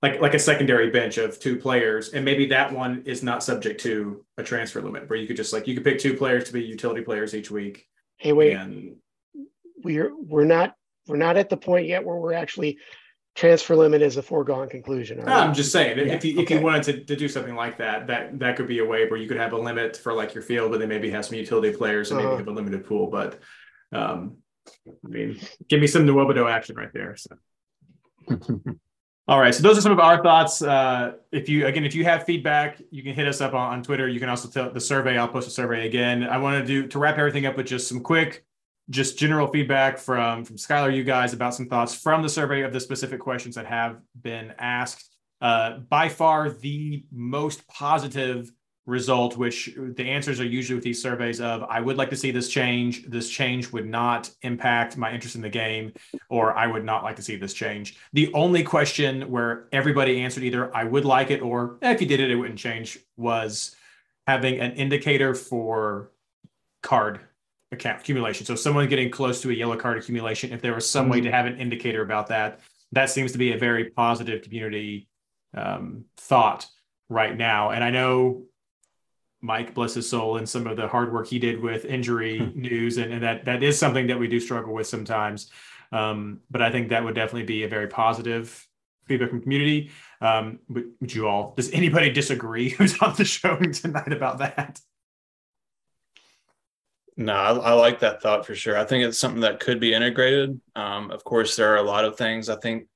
like 0.06 0.20
like 0.20 0.34
a 0.34 0.38
secondary 0.38 0.90
bench 0.90 1.18
of 1.18 1.38
two 1.40 1.56
players, 1.56 2.10
and 2.10 2.24
maybe 2.24 2.46
that 2.46 2.72
one 2.72 3.02
is 3.06 3.22
not 3.22 3.42
subject 3.42 3.80
to 3.82 4.24
a 4.38 4.42
transfer 4.42 4.80
limit, 4.80 5.08
where 5.08 5.18
you 5.18 5.26
could 5.26 5.36
just 5.36 5.52
like 5.52 5.66
you 5.66 5.74
could 5.74 5.84
pick 5.84 5.98
two 5.98 6.14
players 6.14 6.44
to 6.44 6.52
be 6.52 6.62
utility 6.62 7.02
players 7.02 7.34
each 7.34 7.50
week, 7.50 7.86
Hey, 8.18 8.32
wait, 8.32 8.54
and 8.54 8.96
we're 9.82 10.12
we're 10.16 10.44
not 10.44 10.74
we're 11.06 11.16
not 11.16 11.36
at 11.36 11.48
the 11.48 11.56
point 11.56 11.86
yet 11.86 12.04
where 12.04 12.16
we're 12.16 12.32
actually 12.34 12.78
transfer 13.34 13.76
limit 13.76 14.00
is 14.00 14.16
a 14.16 14.22
foregone 14.22 14.68
conclusion. 14.68 15.20
are 15.20 15.26
we? 15.26 15.32
I'm 15.32 15.54
just 15.54 15.70
saying 15.72 15.98
if 15.98 16.24
you 16.24 16.38
if 16.40 16.50
you 16.50 16.60
wanted 16.60 16.82
to, 16.84 17.04
to 17.04 17.16
do 17.16 17.28
something 17.28 17.54
like 17.54 17.78
that, 17.78 18.06
that 18.06 18.38
that 18.38 18.56
could 18.56 18.66
be 18.68 18.78
a 18.78 18.84
way 18.84 19.08
where 19.08 19.18
you 19.18 19.28
could 19.28 19.36
have 19.38 19.52
a 19.52 19.58
limit 19.58 19.96
for 19.96 20.12
like 20.12 20.34
your 20.34 20.42
field, 20.42 20.70
but 20.70 20.80
then 20.80 20.88
maybe 20.88 21.10
have 21.10 21.24
some 21.24 21.36
utility 21.36 21.76
players 21.76 22.10
and 22.10 22.18
maybe 22.18 22.28
Uh-huh. 22.28 22.38
have 22.38 22.48
a 22.48 22.52
limited 22.52 22.86
pool. 22.86 23.08
But 23.10 23.40
um, 23.92 24.38
I 24.86 25.08
mean, 25.08 25.38
give 25.68 25.80
me 25.80 25.86
some 25.86 26.06
Nuobodo 26.06 26.50
action 26.50 26.76
right 26.76 26.92
there. 26.92 27.16
So. 27.16 27.36
All 29.28 29.40
right, 29.40 29.52
so 29.52 29.60
those 29.60 29.76
are 29.76 29.80
some 29.80 29.90
of 29.90 29.98
our 29.98 30.22
thoughts. 30.22 30.62
Uh, 30.62 31.14
if 31.32 31.48
you 31.48 31.66
again, 31.66 31.84
if 31.84 31.96
you 31.96 32.04
have 32.04 32.24
feedback, 32.24 32.80
you 32.92 33.02
can 33.02 33.12
hit 33.12 33.26
us 33.26 33.40
up 33.40 33.54
on, 33.54 33.72
on 33.72 33.82
Twitter. 33.82 34.06
You 34.06 34.20
can 34.20 34.28
also 34.28 34.48
tell 34.48 34.70
the 34.70 34.80
survey. 34.80 35.18
I'll 35.18 35.26
post 35.26 35.48
a 35.48 35.50
survey 35.50 35.88
again. 35.88 36.22
I 36.22 36.38
want 36.38 36.60
to 36.60 36.64
do 36.64 36.86
to 36.86 36.98
wrap 37.00 37.18
everything 37.18 37.44
up 37.44 37.56
with 37.56 37.66
just 37.66 37.88
some 37.88 38.00
quick, 38.00 38.44
just 38.88 39.18
general 39.18 39.48
feedback 39.48 39.98
from 39.98 40.44
from 40.44 40.56
Skylar, 40.56 40.94
you 40.94 41.02
guys 41.02 41.32
about 41.32 41.56
some 41.56 41.66
thoughts 41.66 41.92
from 41.92 42.22
the 42.22 42.28
survey 42.28 42.62
of 42.62 42.72
the 42.72 42.78
specific 42.78 43.18
questions 43.18 43.56
that 43.56 43.66
have 43.66 43.98
been 44.22 44.54
asked. 44.60 45.10
Uh, 45.40 45.78
by 45.78 46.08
far, 46.08 46.50
the 46.50 47.04
most 47.10 47.66
positive 47.66 48.48
result, 48.86 49.36
which 49.36 49.76
the 49.76 50.08
answers 50.08 50.40
are 50.40 50.44
usually 50.44 50.76
with 50.76 50.84
these 50.84 51.02
surveys 51.02 51.40
of 51.40 51.64
I 51.64 51.80
would 51.80 51.96
like 51.96 52.10
to 52.10 52.16
see 52.16 52.30
this 52.30 52.48
change. 52.48 53.04
This 53.06 53.28
change 53.28 53.72
would 53.72 53.86
not 53.86 54.30
impact 54.42 54.96
my 54.96 55.12
interest 55.12 55.34
in 55.34 55.42
the 55.42 55.48
game 55.48 55.92
or 56.30 56.56
I 56.56 56.68
would 56.68 56.84
not 56.84 57.02
like 57.02 57.16
to 57.16 57.22
see 57.22 57.36
this 57.36 57.52
change. 57.52 57.98
The 58.12 58.32
only 58.32 58.62
question 58.62 59.22
where 59.30 59.66
everybody 59.72 60.20
answered 60.20 60.44
either 60.44 60.74
I 60.74 60.84
would 60.84 61.04
like 61.04 61.32
it 61.32 61.42
or 61.42 61.78
eh, 61.82 61.92
if 61.92 62.00
you 62.00 62.06
did 62.06 62.20
it, 62.20 62.30
it 62.30 62.36
wouldn't 62.36 62.58
change 62.58 62.98
was 63.16 63.74
having 64.26 64.60
an 64.60 64.72
indicator 64.72 65.34
for 65.34 66.12
card 66.82 67.20
account 67.72 68.00
accumulation. 68.00 68.46
So 68.46 68.54
someone 68.54 68.88
getting 68.88 69.10
close 69.10 69.40
to 69.42 69.50
a 69.50 69.54
yellow 69.54 69.76
card 69.76 69.98
accumulation, 69.98 70.52
if 70.52 70.62
there 70.62 70.74
was 70.74 70.88
some 70.88 71.08
way 71.08 71.20
to 71.20 71.30
have 71.30 71.46
an 71.46 71.58
indicator 71.58 72.02
about 72.02 72.28
that, 72.28 72.60
that 72.92 73.10
seems 73.10 73.32
to 73.32 73.38
be 73.38 73.52
a 73.52 73.58
very 73.58 73.90
positive 73.90 74.42
community 74.42 75.08
um, 75.54 76.04
thought 76.16 76.66
right 77.08 77.36
now. 77.36 77.70
And 77.70 77.82
I 77.82 77.90
know 77.90 78.45
Mike, 79.40 79.74
bless 79.74 79.94
his 79.94 80.08
soul, 80.08 80.38
and 80.38 80.48
some 80.48 80.66
of 80.66 80.76
the 80.76 80.88
hard 80.88 81.12
work 81.12 81.28
he 81.28 81.38
did 81.38 81.60
with 81.60 81.84
injury 81.84 82.52
news, 82.54 82.96
and, 82.98 83.12
and 83.12 83.22
that 83.22 83.44
that 83.44 83.62
is 83.62 83.78
something 83.78 84.06
that 84.08 84.18
we 84.18 84.28
do 84.28 84.40
struggle 84.40 84.72
with 84.72 84.86
sometimes. 84.86 85.50
Um, 85.92 86.40
but 86.50 86.62
I 86.62 86.70
think 86.70 86.88
that 86.88 87.04
would 87.04 87.14
definitely 87.14 87.44
be 87.44 87.64
a 87.64 87.68
very 87.68 87.86
positive 87.86 88.66
feedback 89.06 89.30
from 89.30 89.40
community. 89.40 89.90
Um, 90.20 90.58
would, 90.68 90.92
would 91.00 91.14
you 91.14 91.28
all? 91.28 91.54
Does 91.56 91.70
anybody 91.70 92.10
disagree 92.10 92.68
who's 92.70 92.98
on 93.00 93.14
the 93.16 93.24
show 93.24 93.56
tonight 93.72 94.12
about 94.12 94.38
that? 94.38 94.80
No, 97.16 97.32
I, 97.32 97.52
I 97.52 97.72
like 97.72 98.00
that 98.00 98.20
thought 98.20 98.44
for 98.44 98.54
sure. 98.54 98.76
I 98.76 98.84
think 98.84 99.04
it's 99.04 99.18
something 99.18 99.40
that 99.40 99.60
could 99.60 99.80
be 99.80 99.94
integrated. 99.94 100.60
Um, 100.74 101.10
of 101.10 101.24
course, 101.24 101.56
there 101.56 101.72
are 101.72 101.78
a 101.78 101.82
lot 101.82 102.04
of 102.04 102.16
things 102.16 102.48
I 102.48 102.56
think 102.56 102.88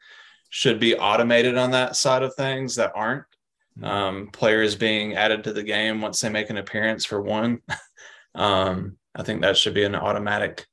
should 0.51 0.79
be 0.79 0.97
automated 0.97 1.57
on 1.57 1.71
that 1.71 1.97
side 1.97 2.23
of 2.23 2.35
things 2.35 2.77
that 2.77 2.93
aren't. 2.95 3.25
Um, 3.83 4.29
players 4.33 4.75
being 4.77 5.15
added 5.15 5.45
to 5.45 5.53
the 5.53 5.63
game 5.63 6.01
once 6.01 6.21
they 6.21 6.29
make 6.29 6.51
an 6.51 6.59
appearance 6.59 7.05
for 7.05 7.21
one. 7.21 7.61
um, 8.35 8.97
I 9.15 9.23
think 9.23 9.41
that 9.41 9.57
should 9.57 9.75
be 9.75 9.85
an 9.85 9.95
automatic 9.95 10.67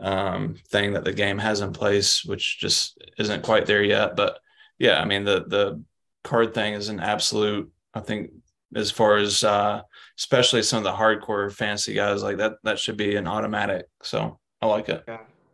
um, 0.00 0.56
thing 0.68 0.92
that 0.92 1.04
the 1.04 1.12
game 1.12 1.38
has 1.38 1.60
in 1.60 1.72
place, 1.72 2.24
which 2.24 2.58
just 2.58 2.98
isn't 3.18 3.42
quite 3.42 3.66
there 3.66 3.82
yet. 3.82 4.16
But 4.16 4.38
yeah, 4.78 5.00
I 5.00 5.04
mean 5.04 5.24
the 5.24 5.44
the 5.46 5.82
card 6.24 6.54
thing 6.54 6.74
is 6.74 6.88
an 6.88 7.00
absolute. 7.00 7.70
I 7.94 8.00
think 8.00 8.30
as 8.74 8.90
far 8.90 9.16
as 9.16 9.44
uh, 9.44 9.82
especially 10.18 10.62
some 10.62 10.78
of 10.78 10.84
the 10.84 10.92
hardcore 10.92 11.52
fantasy 11.52 11.94
guys 11.94 12.22
like 12.22 12.36
that 12.36 12.52
that 12.64 12.78
should 12.78 12.98
be 12.98 13.16
an 13.16 13.26
automatic 13.26 13.86
so 14.02 14.38
i 14.60 14.66
like 14.66 14.90
it 14.90 15.02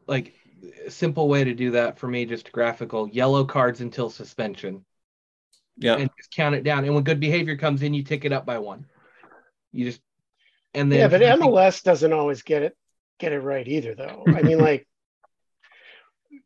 Like 0.09 0.35
simple 0.88 1.29
way 1.29 1.44
to 1.44 1.55
do 1.55 1.73
that 1.73 1.99
for 1.99 2.09
me, 2.09 2.25
just 2.25 2.53
graphical 2.53 3.09
yellow 3.09 3.44
cards 3.44 3.81
until 3.81 4.11
suspension. 4.11 4.85
Yeah 5.77 5.97
and 5.97 6.11
just 6.17 6.31
count 6.31 6.55
it 6.55 6.65
down. 6.65 6.85
And 6.85 6.95
when 6.95 7.05
good 7.05 7.21
behavior 7.21 7.57
comes 7.57 7.83
in, 7.83 7.95
you 7.95 8.03
tick 8.03 8.25
it 8.25 8.33
up 8.33 8.47
by 8.47 8.59
one. 8.59 8.87
You 9.73 9.87
just 9.87 10.01
and 10.73 10.91
then 10.91 11.01
yeah, 11.01 11.09
but 11.09 11.21
think- 11.21 11.43
MLS 11.43 11.83
doesn't 11.83 12.13
always 12.13 12.43
get 12.43 12.63
it 12.63 12.77
get 13.19 13.33
it 13.33 13.41
right 13.41 13.67
either, 13.67 13.95
though. 13.95 14.25
I 14.27 14.43
mean, 14.43 14.59
like 14.71 14.87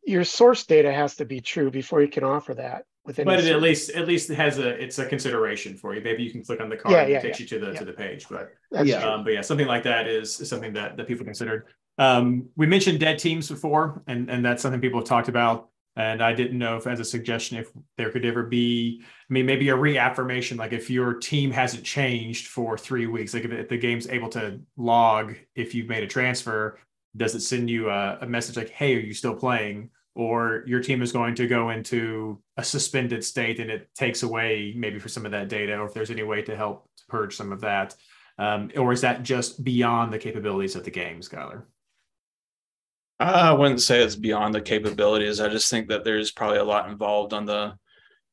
your 0.05 0.23
source 0.23 0.65
data 0.65 0.91
has 0.91 1.15
to 1.17 1.25
be 1.25 1.41
true 1.41 1.71
before 1.71 2.01
you 2.01 2.07
can 2.07 2.23
offer 2.23 2.53
that. 2.55 2.85
Within 3.05 3.25
But 3.25 3.39
it 3.39 3.47
at 3.47 3.61
least 3.61 3.91
at 3.91 4.07
least 4.07 4.29
it 4.29 4.35
has 4.35 4.59
a 4.59 4.69
it's 4.69 4.99
a 4.99 5.05
consideration 5.05 5.75
for 5.75 5.95
you. 5.95 6.01
Maybe 6.01 6.21
you 6.23 6.31
can 6.31 6.43
click 6.43 6.59
on 6.61 6.69
the 6.69 6.77
card 6.77 6.93
Yeah, 6.93 7.01
and 7.01 7.11
yeah, 7.11 7.17
it 7.17 7.21
takes 7.21 7.39
yeah, 7.39 7.43
you 7.43 7.59
to 7.59 7.65
the 7.65 7.71
yeah. 7.73 7.79
to 7.79 7.85
the 7.85 7.93
page. 7.93 8.27
But 8.29 8.49
that's 8.71 8.87
yeah. 8.87 9.07
um, 9.07 9.23
but 9.23 9.33
yeah, 9.33 9.41
something 9.41 9.67
like 9.67 9.83
that 9.83 10.07
is, 10.07 10.39
is 10.39 10.49
something 10.49 10.73
that 10.73 10.97
that 10.97 11.07
people 11.07 11.25
considered. 11.25 11.67
Um, 11.97 12.49
we 12.55 12.67
mentioned 12.67 12.99
dead 12.99 13.17
teams 13.19 13.49
before, 13.49 14.03
and 14.05 14.29
and 14.29 14.45
that's 14.45 14.61
something 14.61 14.81
people 14.81 14.99
have 14.99 15.07
talked 15.07 15.29
about. 15.29 15.69
And 15.99 16.23
I 16.23 16.31
didn't 16.31 16.57
know 16.57 16.77
if, 16.77 16.87
as 16.87 17.01
a 17.01 17.05
suggestion, 17.05 17.57
if 17.57 17.71
there 17.97 18.09
could 18.09 18.23
ever 18.23 18.43
be, 18.43 19.01
I 19.03 19.33
mean, 19.33 19.45
maybe 19.45 19.67
a 19.67 19.75
reaffirmation, 19.75 20.55
like 20.55 20.71
if 20.71 20.89
your 20.89 21.15
team 21.15 21.51
hasn't 21.51 21.83
changed 21.83 22.47
for 22.47 22.77
three 22.77 23.05
weeks, 23.05 23.33
like 23.33 23.43
if, 23.43 23.67
the 23.67 23.77
game's 23.77 24.07
able 24.07 24.29
to 24.29 24.61
log 24.77 25.35
if 25.55 25.75
you've 25.75 25.89
made 25.89 26.03
a 26.03 26.07
transfer, 26.07 26.79
does 27.17 27.35
it 27.35 27.41
send 27.41 27.69
you 27.69 27.89
a, 27.89 28.19
a 28.21 28.25
message 28.25 28.55
like, 28.55 28.69
"Hey, 28.69 28.95
are 28.95 28.99
you 28.99 29.13
still 29.13 29.35
playing?" 29.35 29.89
Or 30.15 30.63
your 30.65 30.79
team 30.79 31.01
is 31.01 31.11
going 31.11 31.35
to 31.35 31.47
go 31.47 31.69
into 31.69 32.41
a 32.55 32.63
suspended 32.63 33.21
state, 33.25 33.59
and 33.59 33.69
it 33.69 33.89
takes 33.93 34.23
away 34.23 34.73
maybe 34.77 34.99
for 34.99 35.09
some 35.09 35.25
of 35.25 35.31
that 35.33 35.49
data, 35.49 35.77
or 35.77 35.85
if 35.85 35.93
there's 35.93 36.11
any 36.11 36.23
way 36.23 36.41
to 36.43 36.55
help 36.55 36.89
purge 37.09 37.35
some 37.35 37.51
of 37.51 37.59
that. 37.61 37.93
Um, 38.37 38.71
or 38.77 38.93
is 38.93 39.01
that 39.01 39.23
just 39.23 39.65
beyond 39.65 40.13
the 40.13 40.19
capabilities 40.19 40.77
of 40.77 40.85
the 40.85 40.91
game, 40.91 41.19
Skylar? 41.19 41.63
I 43.19 43.51
wouldn't 43.51 43.81
say 43.81 44.01
it's 44.01 44.15
beyond 44.15 44.53
the 44.53 44.61
capabilities. 44.61 45.39
I 45.39 45.49
just 45.49 45.69
think 45.69 45.89
that 45.89 46.03
there's 46.03 46.31
probably 46.31 46.59
a 46.59 46.63
lot 46.63 46.89
involved 46.89 47.33
on 47.33 47.45
the 47.45 47.75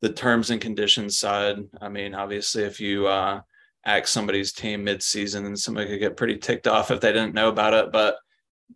the 0.02 0.12
terms 0.12 0.50
and 0.50 0.60
conditions 0.60 1.18
side. 1.18 1.58
I 1.80 1.88
mean 1.88 2.14
obviously 2.14 2.64
if 2.64 2.80
you 2.80 3.06
uh 3.06 3.40
act 3.84 4.08
somebody's 4.08 4.52
team 4.52 4.84
mid-season 4.84 5.44
then 5.44 5.56
somebody 5.56 5.88
could 5.88 6.00
get 6.00 6.16
pretty 6.16 6.36
ticked 6.38 6.66
off 6.66 6.90
if 6.90 7.00
they 7.00 7.12
didn't 7.12 7.34
know 7.34 7.48
about 7.48 7.74
it. 7.74 7.92
But 7.92 8.16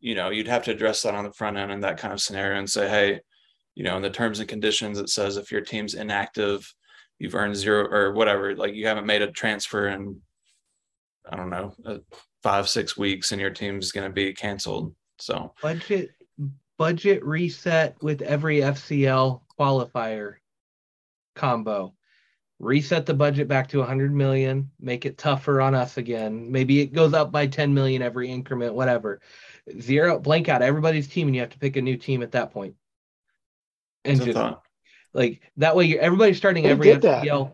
you 0.01 0.15
know 0.15 0.31
you'd 0.31 0.49
have 0.49 0.65
to 0.65 0.71
address 0.71 1.03
that 1.03 1.15
on 1.15 1.25
the 1.25 1.33
front 1.33 1.57
end 1.57 1.73
in 1.73 1.81
that 1.81 1.99
kind 1.99 2.13
of 2.13 2.21
scenario 2.21 2.59
and 2.59 2.71
say 2.71 2.89
hey 2.89 3.21
you 3.75 3.85
know 3.85 3.97
in 3.97 4.03
the 4.03 4.11
terms 4.11 4.39
and 4.39 4.49
conditions 4.49 4.99
it 4.99 5.09
says 5.09 5.37
if 5.37 5.51
your 5.51 5.61
team's 5.61 5.95
inactive 5.95 6.73
you've 7.19 7.35
earned 7.35 7.57
zero 7.57 7.87
or 7.91 8.13
whatever 8.13 8.55
like 8.55 8.75
you 8.75 8.87
haven't 8.87 9.07
made 9.07 9.23
a 9.23 9.31
transfer 9.33 9.89
in 9.89 10.21
i 11.31 11.37
don't 11.37 11.51
know 11.51 11.75
uh, 11.85 11.99
five 12.43 12.69
six 12.69 12.97
weeks 12.97 13.33
and 13.33 13.41
your 13.41 13.51
team's 13.51 13.93
going 13.93 14.09
to 14.09 14.13
be 14.13 14.33
canceled 14.33 14.95
so 15.21 15.55
budget 15.63 16.11
budget 16.79 17.25
reset 17.25 18.03
with 18.03 18.23
every 18.23 18.61
FCL 18.61 19.43
qualifier 19.59 20.37
combo. 21.35 21.95
Reset 22.59 23.07
the 23.07 23.15
budget 23.15 23.49
back 23.49 23.69
to 23.69 23.79
100 23.79 24.15
million, 24.15 24.71
make 24.79 25.07
it 25.07 25.17
tougher 25.17 25.63
on 25.63 25.75
us 25.75 25.97
again. 25.97 26.53
Maybe 26.53 26.81
it 26.81 26.93
goes 26.93 27.15
up 27.15 27.33
by 27.33 27.47
10 27.47 27.73
million 27.73 28.03
every 28.03 28.31
increment, 28.31 28.75
whatever. 28.75 29.21
Zero 29.81 30.19
blank 30.19 30.49
out 30.49 30.61
everybody's 30.61 31.09
team 31.09 31.29
and 31.29 31.35
you 31.35 31.41
have 31.41 31.51
to 31.51 31.59
pick 31.59 31.77
a 31.77 31.83
new 31.83 31.97
team 31.97 32.23
at 32.23 32.33
that 32.33 32.53
point. 32.53 32.75
And 34.05 34.19
It's 34.19 34.27
a 34.27 34.33
just 34.33 34.57
like 35.15 35.41
that 35.57 35.75
way 35.75 35.87
you're 35.87 36.01
everybody's 36.01 36.37
starting 36.37 36.65
They 36.65 36.71
every 36.71 36.87
did 36.89 37.03
that. 37.03 37.25
FCL. 37.25 37.53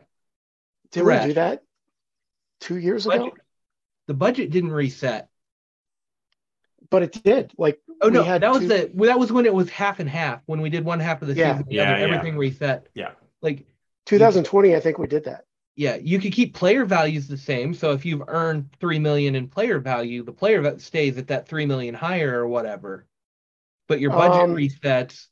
Did 0.92 1.04
we 1.04 1.18
do 1.28 1.32
that 1.34 1.62
two 2.60 2.76
years 2.76 3.06
ago? 3.06 3.32
The 4.06 4.14
budget 4.14 4.50
didn't 4.50 4.72
reset. 4.72 5.28
But 6.90 7.02
it 7.02 7.12
did. 7.24 7.52
Like 7.58 7.80
Oh 8.02 8.08
no, 8.08 8.22
that 8.22 8.50
was 8.50 8.60
two- 8.62 8.68
the 8.68 8.90
that 9.06 9.18
was 9.18 9.32
when 9.32 9.46
it 9.46 9.54
was 9.54 9.70
half 9.70 10.00
and 10.00 10.08
half. 10.08 10.42
When 10.46 10.60
we 10.60 10.70
did 10.70 10.84
one 10.84 11.00
half 11.00 11.22
of 11.22 11.28
the 11.28 11.34
Yeah. 11.34 11.52
season, 11.54 11.68
the 11.68 11.74
Yeah, 11.76 11.82
other, 11.94 11.98
yeah. 12.06 12.14
everything 12.14 12.36
reset. 12.36 12.88
Yeah. 12.94 13.12
Like 13.42 13.64
2020. 14.06 14.74
I 14.76 14.80
think 14.80 14.98
we 14.98 15.06
did 15.06 15.24
that. 15.24 15.44
yeah, 15.78 15.96
you 15.96 16.18
could 16.18 16.32
keep 16.32 16.54
player 16.54 16.84
values 16.86 17.28
the 17.28 17.36
same. 17.36 17.74
So 17.74 17.92
if 17.92 18.04
you've 18.06 18.22
earned 18.28 18.70
three 18.80 18.98
million 18.98 19.34
in 19.34 19.48
player 19.48 19.78
value, 19.78 20.22
the 20.22 20.32
player 20.32 20.60
va- 20.62 20.78
stays 20.80 21.18
at 21.18 21.28
that 21.28 21.46
three 21.48 21.66
million 21.66 21.94
higher 21.94 22.38
or 22.40 22.46
whatever. 22.48 23.06
But 23.88 24.00
your 24.00 24.10
budget 24.10 24.40
Um, 24.42 24.54
resets, 24.54 25.26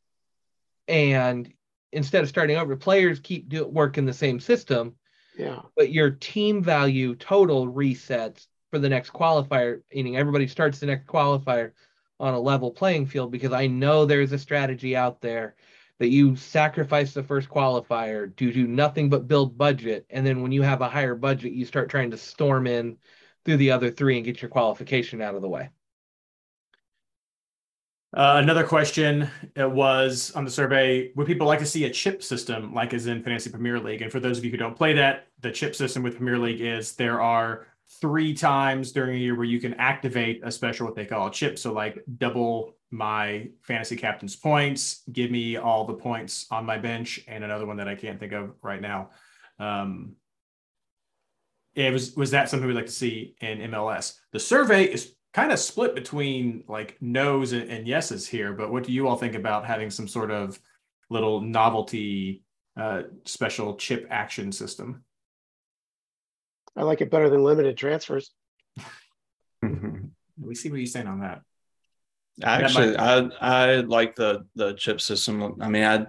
and 0.89 1.53
instead 1.93 2.23
of 2.23 2.29
starting 2.29 2.57
over, 2.57 2.77
players 2.77 3.21
keep 3.21 3.49
do, 3.49 3.67
work 3.67 3.99
in 3.99 4.05
the 4.05 4.13
same 4.13 4.39
system, 4.41 4.97
Yeah. 5.39 5.63
but 5.77 5.91
your 5.93 6.11
team 6.11 6.63
value 6.63 7.15
total 7.15 7.67
resets 7.67 8.47
for 8.75 8.81
the 8.81 8.89
next 8.89 9.13
qualifier, 9.13 9.83
meaning 9.95 10.17
everybody 10.17 10.49
starts 10.49 10.81
the 10.81 10.87
next 10.87 11.07
qualifier 11.07 11.71
on 12.19 12.35
a 12.35 12.41
level 12.41 12.73
playing 12.73 13.07
field 13.07 13.31
because 13.31 13.53
I 13.53 13.69
know 13.69 14.05
there's 14.05 14.33
a 14.33 14.39
strategy 14.39 14.97
out 14.97 15.21
there 15.21 15.55
that 16.01 16.09
you 16.09 16.35
sacrifice 16.35 17.15
the 17.15 17.23
first 17.23 17.49
qualifier 17.49 18.35
to 18.35 18.53
do 18.53 18.67
nothing 18.67 19.09
but 19.09 19.29
build 19.29 19.57
budget. 19.57 20.07
And 20.11 20.27
then 20.27 20.43
when 20.43 20.51
you 20.51 20.63
have 20.63 20.81
a 20.81 20.89
higher 20.89 21.15
budget, 21.15 21.53
you 21.53 21.65
start 21.65 21.89
trying 21.89 22.11
to 22.11 22.17
storm 22.17 22.67
in 22.67 22.97
through 23.45 23.59
the 23.59 23.71
other 23.71 23.93
three 23.93 24.17
and 24.17 24.25
get 24.25 24.43
your 24.43 24.49
qualification 24.49 25.23
out 25.23 25.37
of 25.37 25.43
the 25.43 25.49
way. 25.49 25.69
Uh, 28.13 28.41
another 28.43 28.65
question 28.65 29.31
uh, 29.61 29.69
was 29.69 30.33
on 30.33 30.45
the 30.45 30.51
survey: 30.51 31.13
Would 31.15 31.29
people 31.29 31.47
like 31.47 31.61
to 31.61 31.67
see 31.67 31.85
a 31.85 31.91
chip 31.91 32.25
system, 32.25 32.75
like 32.75 32.93
as 32.93 33.07
in 33.07 33.23
Fantasy 33.23 33.51
Premier 33.51 33.79
League? 33.79 34.03
And 34.03 34.11
for 34.11 34.19
those 34.19 34.39
of 34.39 34.45
you 34.45 34.51
who 34.51 34.57
don't 34.57 34.77
play 34.77 34.95
that, 34.95 35.29
the 35.41 35.53
chip 35.53 35.77
system 35.77 36.03
with 36.03 36.17
Premier 36.17 36.39
League 36.39 36.61
is 36.61 36.95
there 36.95 37.21
are 37.21 37.67
three 38.01 38.35
times 38.35 38.93
during 38.93 39.17
a 39.17 39.19
year 39.19 39.35
where 39.35 39.45
you 39.45 39.61
can 39.61 39.75
activate 39.75 40.41
a 40.45 40.51
special 40.51 40.87
what 40.87 40.95
they 40.95 41.05
call 41.05 41.29
a 41.29 41.31
chip. 41.31 41.59
So 41.59 41.73
like 41.73 42.03
double 42.19 42.77
my 42.91 43.49
fantasy 43.63 43.97
captain's 43.97 44.37
points, 44.37 45.03
give 45.13 45.31
me 45.31 45.57
all 45.57 45.85
the 45.85 45.95
points 45.95 46.47
on 46.51 46.65
my 46.65 46.79
bench, 46.79 47.21
and 47.27 47.43
another 47.45 47.67
one 47.67 47.77
that 47.79 47.89
I 47.89 47.95
can't 47.95 48.21
think 48.21 48.33
of 48.33 48.55
right 48.63 48.81
now. 48.81 49.11
Um, 49.59 50.15
it 51.75 51.93
was 51.93 52.15
was 52.15 52.31
that 52.31 52.49
something 52.49 52.67
we'd 52.67 52.77
like 52.77 52.87
to 52.87 52.93
see 52.93 53.35
in 53.41 53.59
MLS? 53.71 54.19
The 54.33 54.41
survey 54.41 54.85
is 54.85 55.15
kind 55.33 55.51
of 55.51 55.59
split 55.59 55.95
between 55.95 56.63
like 56.69 56.97
no's 57.01 57.53
and, 57.53 57.69
and 57.69 57.87
yeses 57.87 58.27
here, 58.27 58.53
but 58.53 58.71
what 58.71 58.85
do 58.85 58.93
you 58.93 59.09
all 59.09 59.17
think 59.17 59.35
about 59.35 59.67
having 59.67 59.91
some 59.91 60.07
sort 60.07 60.31
of 60.31 60.59
little 61.11 61.41
novelty 61.41 62.45
uh, 62.77 63.03
special 63.25 63.75
chip 63.77 64.07
action 64.11 64.53
system? 64.53 65.04
I 66.77 66.83
like 66.83 67.01
it 67.01 67.11
better 67.11 67.31
than 67.31 67.45
limited 67.45 67.77
transfers. 67.77 68.33
We 70.37 70.57
see 70.57 70.69
what 70.69 70.79
you're 70.79 70.87
saying 70.87 71.07
on 71.07 71.21
that. 71.21 71.43
Actually, 72.43 72.97
I 72.97 73.19
I 73.41 73.75
like 73.77 74.17
the 74.17 74.47
the 74.57 74.73
chip 74.73 75.01
system. 75.01 75.57
I 75.61 75.69
mean, 75.69 75.85
I 75.85 76.07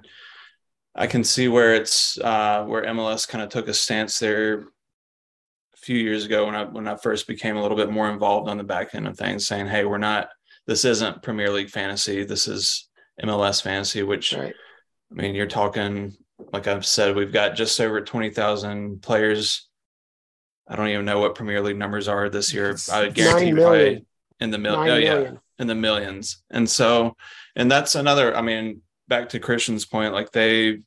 I 0.96 1.08
can 1.08 1.24
see 1.24 1.48
where 1.48 1.76
it's 1.76 2.18
uh, 2.20 2.64
where 2.64 2.86
MLS 2.86 3.28
kind 3.28 3.44
of 3.44 3.50
took 3.50 3.68
a 3.68 3.74
stance 3.74 4.18
there 4.18 4.62
a 4.62 5.78
few 5.78 5.98
years 5.98 6.26
ago 6.26 6.46
when 6.48 6.56
I 6.56 6.64
when 6.64 6.88
I 6.88 6.96
first 6.96 7.28
became 7.28 7.58
a 7.58 7.62
little 7.62 7.78
bit 7.78 7.92
more 7.92 8.10
involved 8.10 8.50
on 8.50 8.58
the 8.58 8.64
back 8.64 8.96
end 8.96 9.08
of 9.08 9.18
things, 9.18 9.46
saying, 9.46 9.68
"Hey, 9.68 9.86
we're 9.86 10.00
not. 10.00 10.30
This 10.66 10.86
isn't 10.86 11.22
Premier 11.22 11.52
League 11.52 11.70
fantasy. 11.70 12.24
This 12.24 12.48
is 12.48 12.90
MLS 13.22 13.62
fantasy." 13.62 14.02
Which 14.02 14.34
Right. 14.34 14.56
I 15.12 15.14
mean, 15.14 15.36
you're 15.36 15.46
talking 15.46 16.18
like 16.52 16.68
I've 16.68 16.86
said, 16.86 17.16
we've 17.16 17.34
got 17.34 17.56
just 17.56 17.80
over 17.80 18.02
twenty 18.02 18.30
thousand 18.30 19.02
players. 19.02 19.70
I 20.68 20.76
don't 20.76 20.90
even 20.90 21.06
know 21.06 21.20
what 21.20 21.36
Premier 21.36 21.62
League 21.62 21.78
numbers 21.78 22.08
are 22.08 22.30
this 22.30 22.54
year. 22.54 22.76
I 22.92 23.02
would 23.02 23.14
guarantee 23.14 23.50
you 23.50 23.56
probably 23.56 24.06
in 24.40 24.52
the 24.52 24.58
mil- 24.58 24.76
oh, 24.76 24.84
yeah 24.84 25.14
million. 25.14 25.40
in 25.60 25.68
the 25.68 25.76
millions. 25.76 26.44
And 26.50 26.70
so, 26.70 27.16
and 27.56 27.72
that's 27.72 27.96
another, 27.96 28.36
I 28.36 28.42
mean, 28.42 28.82
back 29.08 29.30
to 29.30 29.40
Christian's 29.40 29.86
point, 29.86 30.14
like 30.14 30.32
they, 30.32 30.80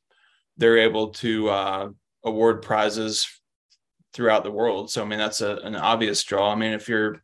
they're 0.57 0.79
able 0.79 1.09
to 1.09 1.49
uh, 1.49 1.89
award 2.23 2.61
prizes 2.61 3.27
throughout 4.13 4.43
the 4.43 4.51
world. 4.51 4.91
So, 4.91 5.01
I 5.01 5.05
mean, 5.05 5.19
that's 5.19 5.41
a, 5.41 5.57
an 5.63 5.75
obvious 5.75 6.23
draw. 6.23 6.51
I 6.51 6.55
mean, 6.55 6.73
if 6.73 6.89
you're 6.89 7.21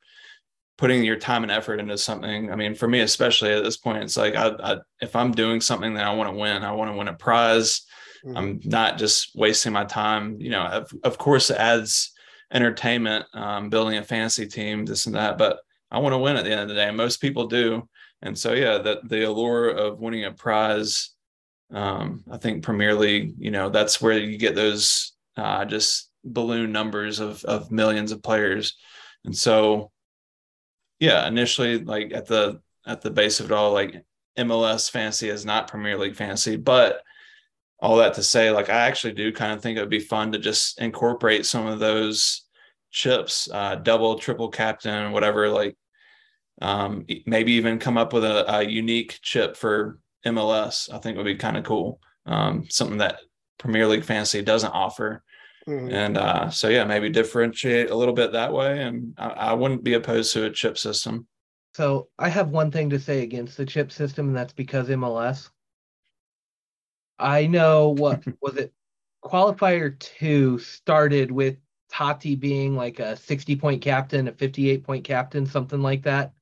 putting 0.77 1.03
your 1.03 1.17
time 1.17 1.43
and 1.43 1.51
effort 1.51 1.79
into 1.79 1.97
something, 1.97 2.51
I 2.51 2.55
mean, 2.55 2.75
for 2.75 2.87
me, 2.87 3.01
especially 3.01 3.51
at 3.51 3.63
this 3.63 3.77
point, 3.77 4.03
it's 4.03 4.17
like, 4.17 4.35
I, 4.35 4.47
I 4.63 4.77
if 5.01 5.15
I'm 5.15 5.31
doing 5.31 5.61
something 5.61 5.93
that 5.95 6.05
I 6.05 6.13
want 6.13 6.29
to 6.31 6.37
win, 6.37 6.63
I 6.63 6.71
want 6.71 6.91
to 6.91 6.97
win 6.97 7.07
a 7.09 7.13
prize. 7.13 7.81
Mhm. 8.25 8.37
I'm 8.37 8.59
not 8.63 8.97
just 8.97 9.35
wasting 9.35 9.73
my 9.73 9.83
time. 9.85 10.37
You 10.39 10.51
know, 10.51 10.63
of, 10.63 10.91
of 11.03 11.17
course, 11.17 11.49
it 11.49 11.57
adds 11.57 12.11
entertainment, 12.55 13.25
um, 13.33 13.69
building 13.69 13.97
a 13.97 14.03
fantasy 14.03 14.47
team, 14.47 14.85
this 14.85 15.05
and 15.05 15.15
that, 15.15 15.37
but 15.37 15.59
I 15.91 15.99
want 15.99 16.13
to 16.13 16.17
win 16.17 16.37
at 16.37 16.45
the 16.45 16.51
end 16.51 16.61
of 16.61 16.69
the 16.69 16.75
day. 16.75 16.87
And 16.87 16.97
Most 16.97 17.17
people 17.17 17.47
do. 17.47 17.87
And 18.21 18.35
so, 18.37 18.53
yeah, 18.53 18.77
that 18.79 19.07
the 19.07 19.23
allure 19.23 19.69
of 19.69 19.99
winning 19.99 20.23
a 20.23 20.31
prize, 20.31 21.11
um, 21.73 22.23
I 22.31 22.37
think 22.37 22.63
Premier 22.63 22.95
League, 22.95 23.35
you 23.37 23.51
know, 23.51 23.69
that's 23.69 24.01
where 24.01 24.17
you 24.17 24.37
get 24.37 24.55
those 24.55 25.13
uh, 25.35 25.65
just 25.65 26.09
balloon 26.23 26.71
numbers 26.71 27.19
of, 27.19 27.43
of 27.43 27.71
millions 27.71 28.13
of 28.13 28.23
players. 28.23 28.77
And 29.25 29.35
so, 29.35 29.91
yeah, 30.99 31.27
initially, 31.27 31.79
like 31.79 32.13
at 32.13 32.25
the, 32.25 32.61
at 32.87 33.01
the 33.01 33.11
base 33.11 33.41
of 33.41 33.47
it 33.47 33.51
all, 33.51 33.73
like 33.73 34.01
MLS 34.39 34.89
fantasy 34.89 35.27
is 35.27 35.45
not 35.45 35.67
Premier 35.67 35.97
League 35.97 36.15
fantasy, 36.15 36.55
but 36.55 37.01
all 37.79 37.97
that 37.97 38.13
to 38.13 38.23
say, 38.23 38.49
like 38.49 38.69
I 38.69 38.87
actually 38.87 39.13
do 39.13 39.33
kind 39.33 39.51
of 39.51 39.61
think 39.61 39.77
it 39.77 39.81
would 39.81 39.89
be 39.89 39.99
fun 39.99 40.31
to 40.31 40.39
just 40.39 40.79
incorporate 40.79 41.45
some 41.45 41.67
of 41.67 41.79
those 41.79 42.44
chips, 42.95 43.49
uh, 43.51 43.75
double, 43.75 44.17
triple 44.17 44.47
captain, 44.47 45.11
whatever. 45.11 45.49
Like 45.49 45.75
um, 46.61 47.05
maybe 47.25 47.51
even 47.53 47.77
come 47.77 47.97
up 47.97 48.13
with 48.13 48.23
a, 48.23 48.59
a 48.59 48.63
unique 48.63 49.19
chip 49.21 49.57
for 49.57 49.99
MLS. 50.25 50.91
I 50.91 50.97
think 50.99 51.17
would 51.17 51.25
be 51.25 51.35
kind 51.35 51.57
of 51.57 51.65
cool. 51.65 51.99
Um, 52.25 52.65
something 52.69 52.97
that 52.99 53.19
Premier 53.59 53.85
League 53.85 54.05
fantasy 54.05 54.41
doesn't 54.41 54.71
offer. 54.71 55.23
Mhm. 55.67 55.91
And 55.91 56.17
uh, 56.17 56.49
so 56.49 56.69
yeah, 56.69 56.85
maybe 56.85 57.09
differentiate 57.09 57.89
a 57.89 57.95
little 57.95 58.13
bit 58.13 58.31
that 58.31 58.53
way. 58.53 58.81
And 58.81 59.13
I, 59.17 59.27
I 59.27 59.53
wouldn't 59.53 59.83
be 59.83 59.95
opposed 59.95 60.31
to 60.33 60.45
a 60.45 60.49
chip 60.49 60.77
system. 60.77 61.27
So 61.73 62.07
I 62.17 62.29
have 62.29 62.49
one 62.49 62.71
thing 62.71 62.89
to 62.91 62.99
say 62.99 63.23
against 63.23 63.57
the 63.57 63.65
chip 63.65 63.91
system, 63.91 64.27
and 64.27 64.37
that's 64.37 64.53
because 64.53 64.87
MLS. 64.87 65.49
I 67.19 67.47
know 67.47 67.89
what 67.89 68.23
was 68.41 68.55
it? 68.55 68.71
Qualifier 69.21 69.99
two 69.99 70.59
started 70.59 71.31
with 71.31 71.57
Taty 71.91 72.39
being 72.39 72.75
like 72.75 72.99
a 72.99 73.15
60 73.15 73.55
point 73.55 73.81
captain, 73.81 74.27
a 74.27 74.31
58 74.31 74.83
point 74.83 75.03
captain, 75.03 75.45
something 75.45 75.81
like 75.81 76.03
that. 76.03 76.33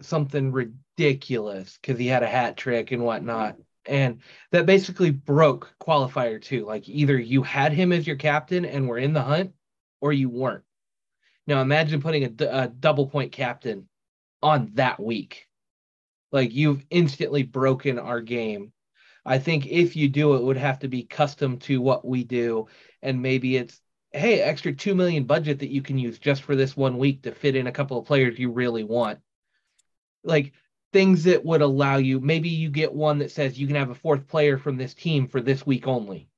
Something 0.00 0.52
ridiculous 0.52 1.78
because 1.80 1.98
he 1.98 2.06
had 2.06 2.22
a 2.22 2.28
hat 2.28 2.56
trick 2.56 2.92
and 2.92 3.04
whatnot. 3.04 3.56
And 3.84 4.20
that 4.52 4.66
basically 4.66 5.10
broke 5.10 5.74
qualifier 5.80 6.40
two. 6.40 6.64
Like 6.64 6.88
either 6.88 7.18
you 7.18 7.42
had 7.42 7.72
him 7.72 7.92
as 7.92 8.06
your 8.06 8.16
captain 8.16 8.64
and 8.64 8.88
were 8.88 8.98
in 8.98 9.12
the 9.12 9.22
hunt, 9.22 9.52
or 10.00 10.12
you 10.12 10.28
weren't. 10.28 10.64
Now 11.46 11.60
imagine 11.60 12.00
putting 12.00 12.24
a, 12.24 12.44
a 12.44 12.68
double 12.68 13.06
point 13.08 13.32
captain 13.32 13.88
on 14.42 14.70
that 14.74 15.00
week. 15.00 15.48
Like 16.30 16.52
you've 16.52 16.84
instantly 16.90 17.42
broken 17.42 17.98
our 17.98 18.20
game. 18.20 18.72
I 19.24 19.38
think 19.38 19.66
if 19.66 19.94
you 19.94 20.08
do, 20.08 20.34
it 20.34 20.42
would 20.42 20.56
have 20.56 20.80
to 20.80 20.88
be 20.88 21.04
custom 21.04 21.58
to 21.60 21.80
what 21.80 22.04
we 22.04 22.24
do. 22.24 22.66
And 23.02 23.22
maybe 23.22 23.56
it's, 23.56 23.80
hey, 24.12 24.40
extra 24.40 24.72
2 24.72 24.94
million 24.94 25.24
budget 25.24 25.60
that 25.60 25.70
you 25.70 25.82
can 25.82 25.98
use 25.98 26.18
just 26.18 26.42
for 26.42 26.54
this 26.54 26.76
one 26.76 26.98
week 26.98 27.22
to 27.22 27.32
fit 27.32 27.56
in 27.56 27.66
a 27.66 27.72
couple 27.72 27.98
of 27.98 28.04
players 28.04 28.38
you 28.38 28.50
really 28.50 28.84
want. 28.84 29.20
Like 30.22 30.52
things 30.92 31.24
that 31.24 31.44
would 31.44 31.62
allow 31.62 31.96
you, 31.96 32.20
maybe 32.20 32.50
you 32.50 32.68
get 32.68 32.92
one 32.92 33.18
that 33.18 33.30
says 33.30 33.58
you 33.58 33.66
can 33.66 33.76
have 33.76 33.90
a 33.90 33.94
fourth 33.94 34.28
player 34.28 34.58
from 34.58 34.76
this 34.76 34.94
team 34.94 35.28
for 35.28 35.40
this 35.40 35.66
week 35.66 35.86
only. 35.86 36.28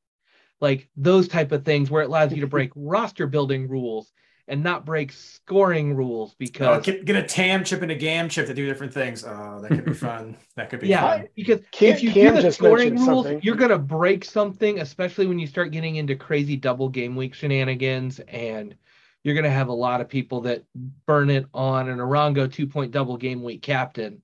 Like 0.61 0.89
those 0.97 1.29
type 1.29 1.53
of 1.53 1.64
things 1.64 1.91
where 1.91 2.03
it 2.03 2.07
allows 2.07 2.33
you 2.33 2.41
to 2.43 2.47
break 2.47 2.70
roster 2.77 3.27
building 3.27 3.68
rules 3.68 4.12
and 4.47 4.62
not 4.62 4.84
break 4.84 5.11
scoring 5.11 5.95
rules 5.97 6.32
Oh, 6.32 6.36
because 6.38 6.84
get, 6.84 7.05
get 7.07 7.16
a 7.16 7.22
TAM 7.22 7.64
chip 7.64 7.80
and 7.82 7.90
a 7.90 7.95
GAM 7.95 8.28
chip 8.28 8.47
to 8.47 8.55
do 8.55 8.66
different 8.66 8.92
things. 8.92 9.24
Oh, 9.24 9.61
that 9.62 9.68
could 9.70 9.84
be 9.86 9.95
fun. 9.95 10.36
That 10.57 10.68
could 10.70 10.80
be 10.80 10.88
Yeah, 10.88 11.01
fun. 11.18 11.28
because 11.34 11.61
Cam- 11.72 11.92
if 11.95 12.03
you 12.03 12.11
Cam 12.11 12.34
do 12.36 12.42
the 12.42 12.53
scoring 12.53 12.95
rules, 12.97 13.24
something. 13.24 13.40
you're 13.42 13.57
gonna 13.57 13.78
break 13.78 14.24
something, 14.24 14.80
especially 14.80 15.26
when 15.26 15.38
you 15.38 15.47
start 15.47 15.70
getting 15.72 15.97
into 15.97 16.14
crazy 16.14 16.57
double 16.57 16.88
game 16.90 17.16
week 17.16 17.32
shenanigans, 17.34 18.20
and 18.20 18.74
you're 19.22 19.34
gonna 19.34 19.49
have 19.51 19.68
a 19.68 19.72
lot 19.72 20.03
of 20.03 20.09
people 20.09 20.42
that 20.42 20.62
burn 21.07 21.30
it 21.30 21.47
on 21.55 21.88
an 21.88 21.99
Arango 21.99 22.53
two 22.53 22.66
point 22.66 22.92
double 22.92 23.16
game 23.16 23.42
week 23.42 23.62
captain, 23.62 24.20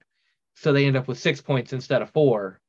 so 0.57 0.73
they 0.75 0.85
end 0.87 0.97
up 0.99 1.09
with 1.09 1.19
six 1.19 1.41
points 1.41 1.73
instead 1.73 2.03
of 2.03 2.11
four, 2.11 2.61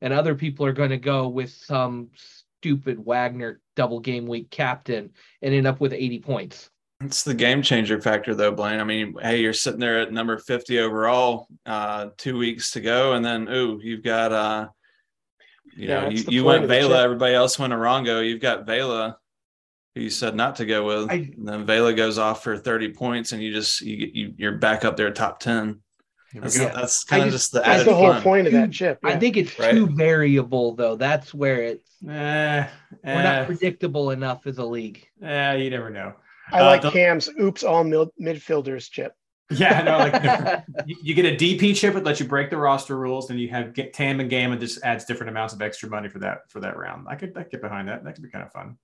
and 0.00 0.12
other 0.12 0.34
people 0.34 0.66
are 0.66 0.72
gonna 0.72 0.96
go 0.98 1.28
with 1.28 1.50
some 1.50 2.08
stupid 2.16 2.98
Wagner 3.04 3.60
double 3.76 4.00
game 4.00 4.26
week 4.26 4.50
captain 4.50 5.10
and 5.40 5.54
end 5.54 5.68
up 5.68 5.78
with 5.78 5.92
80 5.92 6.18
points. 6.18 6.68
It's 7.00 7.22
the 7.24 7.34
game 7.34 7.60
changer 7.60 8.00
factor, 8.00 8.34
though, 8.34 8.52
Blaine. 8.52 8.80
I 8.80 8.84
mean, 8.84 9.14
hey, 9.20 9.40
you're 9.40 9.52
sitting 9.52 9.80
there 9.80 10.00
at 10.00 10.12
number 10.12 10.38
50 10.38 10.78
overall, 10.78 11.46
uh, 11.66 12.08
two 12.16 12.38
weeks 12.38 12.70
to 12.72 12.80
go, 12.80 13.12
and 13.12 13.24
then 13.24 13.48
ooh, 13.48 13.78
you've 13.82 14.02
got 14.02 14.32
uh, 14.32 14.68
you 15.76 15.88
Yeah, 15.88 16.04
know, 16.04 16.08
you, 16.08 16.24
you 16.28 16.44
went 16.44 16.66
Vela, 16.66 17.02
everybody 17.02 17.34
else 17.34 17.58
went 17.58 17.74
Arango. 17.74 18.26
You've 18.26 18.40
got 18.40 18.64
Vela, 18.64 19.18
who 19.94 20.00
you 20.00 20.08
said 20.10 20.34
not 20.34 20.56
to 20.56 20.64
go 20.64 20.86
with. 20.86 21.10
I- 21.10 21.32
and 21.36 21.46
then 21.46 21.66
Vela 21.66 21.92
goes 21.92 22.16
off 22.16 22.42
for 22.42 22.56
30 22.56 22.94
points, 22.94 23.32
and 23.32 23.42
you 23.42 23.52
just 23.52 23.82
you, 23.82 24.10
you 24.14 24.34
you're 24.38 24.56
back 24.56 24.86
up 24.86 24.96
there 24.96 25.12
top 25.12 25.38
10. 25.40 25.80
That's, 26.34 26.58
Yeah. 26.58 26.72
that's 26.74 27.04
kind 27.04 27.24
I 27.24 27.26
of 27.26 27.32
just- 27.32 27.52
just, 27.52 27.52
the 27.52 27.60
That's 27.60 27.84
the 27.84 27.94
whole 27.94 28.12
fun. 28.14 28.22
point 28.22 28.46
of 28.46 28.54
that 28.54 28.72
chip. 28.72 28.98
I 29.04 29.16
think 29.18 29.36
it's 29.36 29.58
Right. 29.58 29.72
too 29.72 29.86
variable 29.86 30.74
though. 30.74 30.96
That's 30.96 31.34
where 31.34 31.62
it's 31.62 31.82
Eh, 32.08 32.66
we're 33.04 33.22
not 33.22 33.42
eh, 33.42 33.44
predictable 33.44 34.10
enough 34.12 34.46
as 34.46 34.56
a 34.58 34.64
league. 34.64 35.06
eh, 35.22 35.54
you 35.56 35.68
never 35.70 35.90
know. 35.90 36.14
I 36.52 36.60
uh, 36.60 36.66
like 36.66 36.82
the- 36.82 36.90
Cam's 36.90 37.28
oops 37.40 37.64
all 37.64 37.84
mid- 37.84 38.10
midfielders 38.20 38.90
chip. 38.90 39.12
Yeah, 39.50 39.82
no, 39.82 39.98
like 39.98 40.64
you, 40.86 40.96
you 41.02 41.14
get 41.14 41.24
a 41.24 41.36
DP 41.36 41.76
chip 41.76 41.94
that 41.94 42.04
lets 42.04 42.18
you 42.18 42.26
break 42.26 42.50
the 42.50 42.56
roster 42.56 42.96
rules, 42.98 43.30
and 43.30 43.38
you 43.38 43.48
have 43.48 43.74
get 43.74 43.92
Tam 43.92 44.18
and 44.18 44.28
Gamma 44.28 44.56
just 44.56 44.82
adds 44.82 45.04
different 45.04 45.30
amounts 45.30 45.54
of 45.54 45.62
extra 45.62 45.88
money 45.88 46.08
for 46.08 46.18
that 46.18 46.50
for 46.50 46.60
that 46.60 46.76
round. 46.76 47.06
I 47.08 47.14
could 47.14 47.36
I 47.36 47.42
could 47.42 47.52
get 47.52 47.62
behind 47.62 47.88
that. 47.88 48.02
That 48.04 48.14
could 48.14 48.24
be 48.24 48.30
kind 48.30 48.44
of 48.44 48.52
fun. 48.52 48.76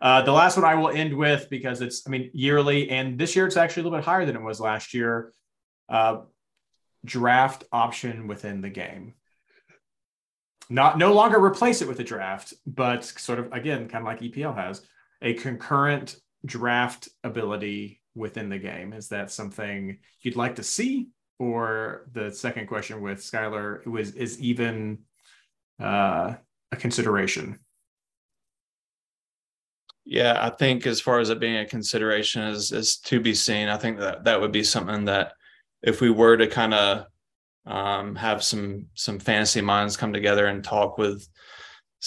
Uh, 0.00 0.20
the 0.20 0.32
last 0.32 0.58
one 0.58 0.66
I 0.66 0.74
will 0.74 0.90
end 0.90 1.16
with 1.16 1.48
because 1.48 1.80
it's 1.80 2.06
I 2.06 2.10
mean 2.10 2.30
yearly, 2.34 2.90
and 2.90 3.18
this 3.18 3.34
year 3.34 3.46
it's 3.46 3.56
actually 3.56 3.82
a 3.82 3.84
little 3.84 3.98
bit 3.98 4.04
higher 4.04 4.26
than 4.26 4.36
it 4.36 4.42
was 4.42 4.60
last 4.60 4.92
year. 4.92 5.32
Uh, 5.88 6.18
draft 7.04 7.64
option 7.72 8.26
within 8.26 8.60
the 8.60 8.68
game. 8.68 9.14
Not 10.68 10.98
no 10.98 11.14
longer 11.14 11.42
replace 11.42 11.80
it 11.80 11.88
with 11.88 12.00
a 12.00 12.04
draft, 12.04 12.52
but 12.66 13.04
sort 13.04 13.38
of 13.38 13.50
again, 13.52 13.88
kind 13.88 14.02
of 14.02 14.06
like 14.06 14.20
EPL 14.20 14.54
has 14.56 14.82
a 15.22 15.32
concurrent 15.34 16.16
draft 16.44 17.08
ability 17.24 18.00
within 18.14 18.48
the 18.48 18.58
game. 18.58 18.92
Is 18.92 19.08
that 19.08 19.30
something 19.30 19.98
you'd 20.22 20.36
like 20.36 20.56
to 20.56 20.62
see? 20.62 21.08
Or 21.38 22.08
the 22.12 22.30
second 22.30 22.66
question 22.66 23.02
with 23.02 23.18
Skylar 23.18 23.86
was 23.86 24.12
is 24.12 24.40
even 24.40 25.00
uh, 25.78 26.34
a 26.72 26.76
consideration. 26.76 27.58
Yeah, 30.04 30.38
I 30.40 30.50
think 30.50 30.86
as 30.86 31.00
far 31.00 31.18
as 31.18 31.30
it 31.30 31.40
being 31.40 31.56
a 31.56 31.66
consideration 31.66 32.42
is 32.42 32.72
is 32.72 32.96
to 32.98 33.20
be 33.20 33.34
seen. 33.34 33.68
I 33.68 33.76
think 33.76 33.98
that 33.98 34.24
that 34.24 34.40
would 34.40 34.52
be 34.52 34.64
something 34.64 35.04
that 35.06 35.34
if 35.82 36.00
we 36.00 36.10
were 36.10 36.36
to 36.36 36.46
kind 36.46 36.72
of 36.72 37.06
um, 37.66 38.14
have 38.14 38.42
some 38.42 38.86
some 38.94 39.18
fantasy 39.18 39.60
minds 39.60 39.96
come 39.96 40.12
together 40.12 40.46
and 40.46 40.62
talk 40.62 40.96
with 40.96 41.28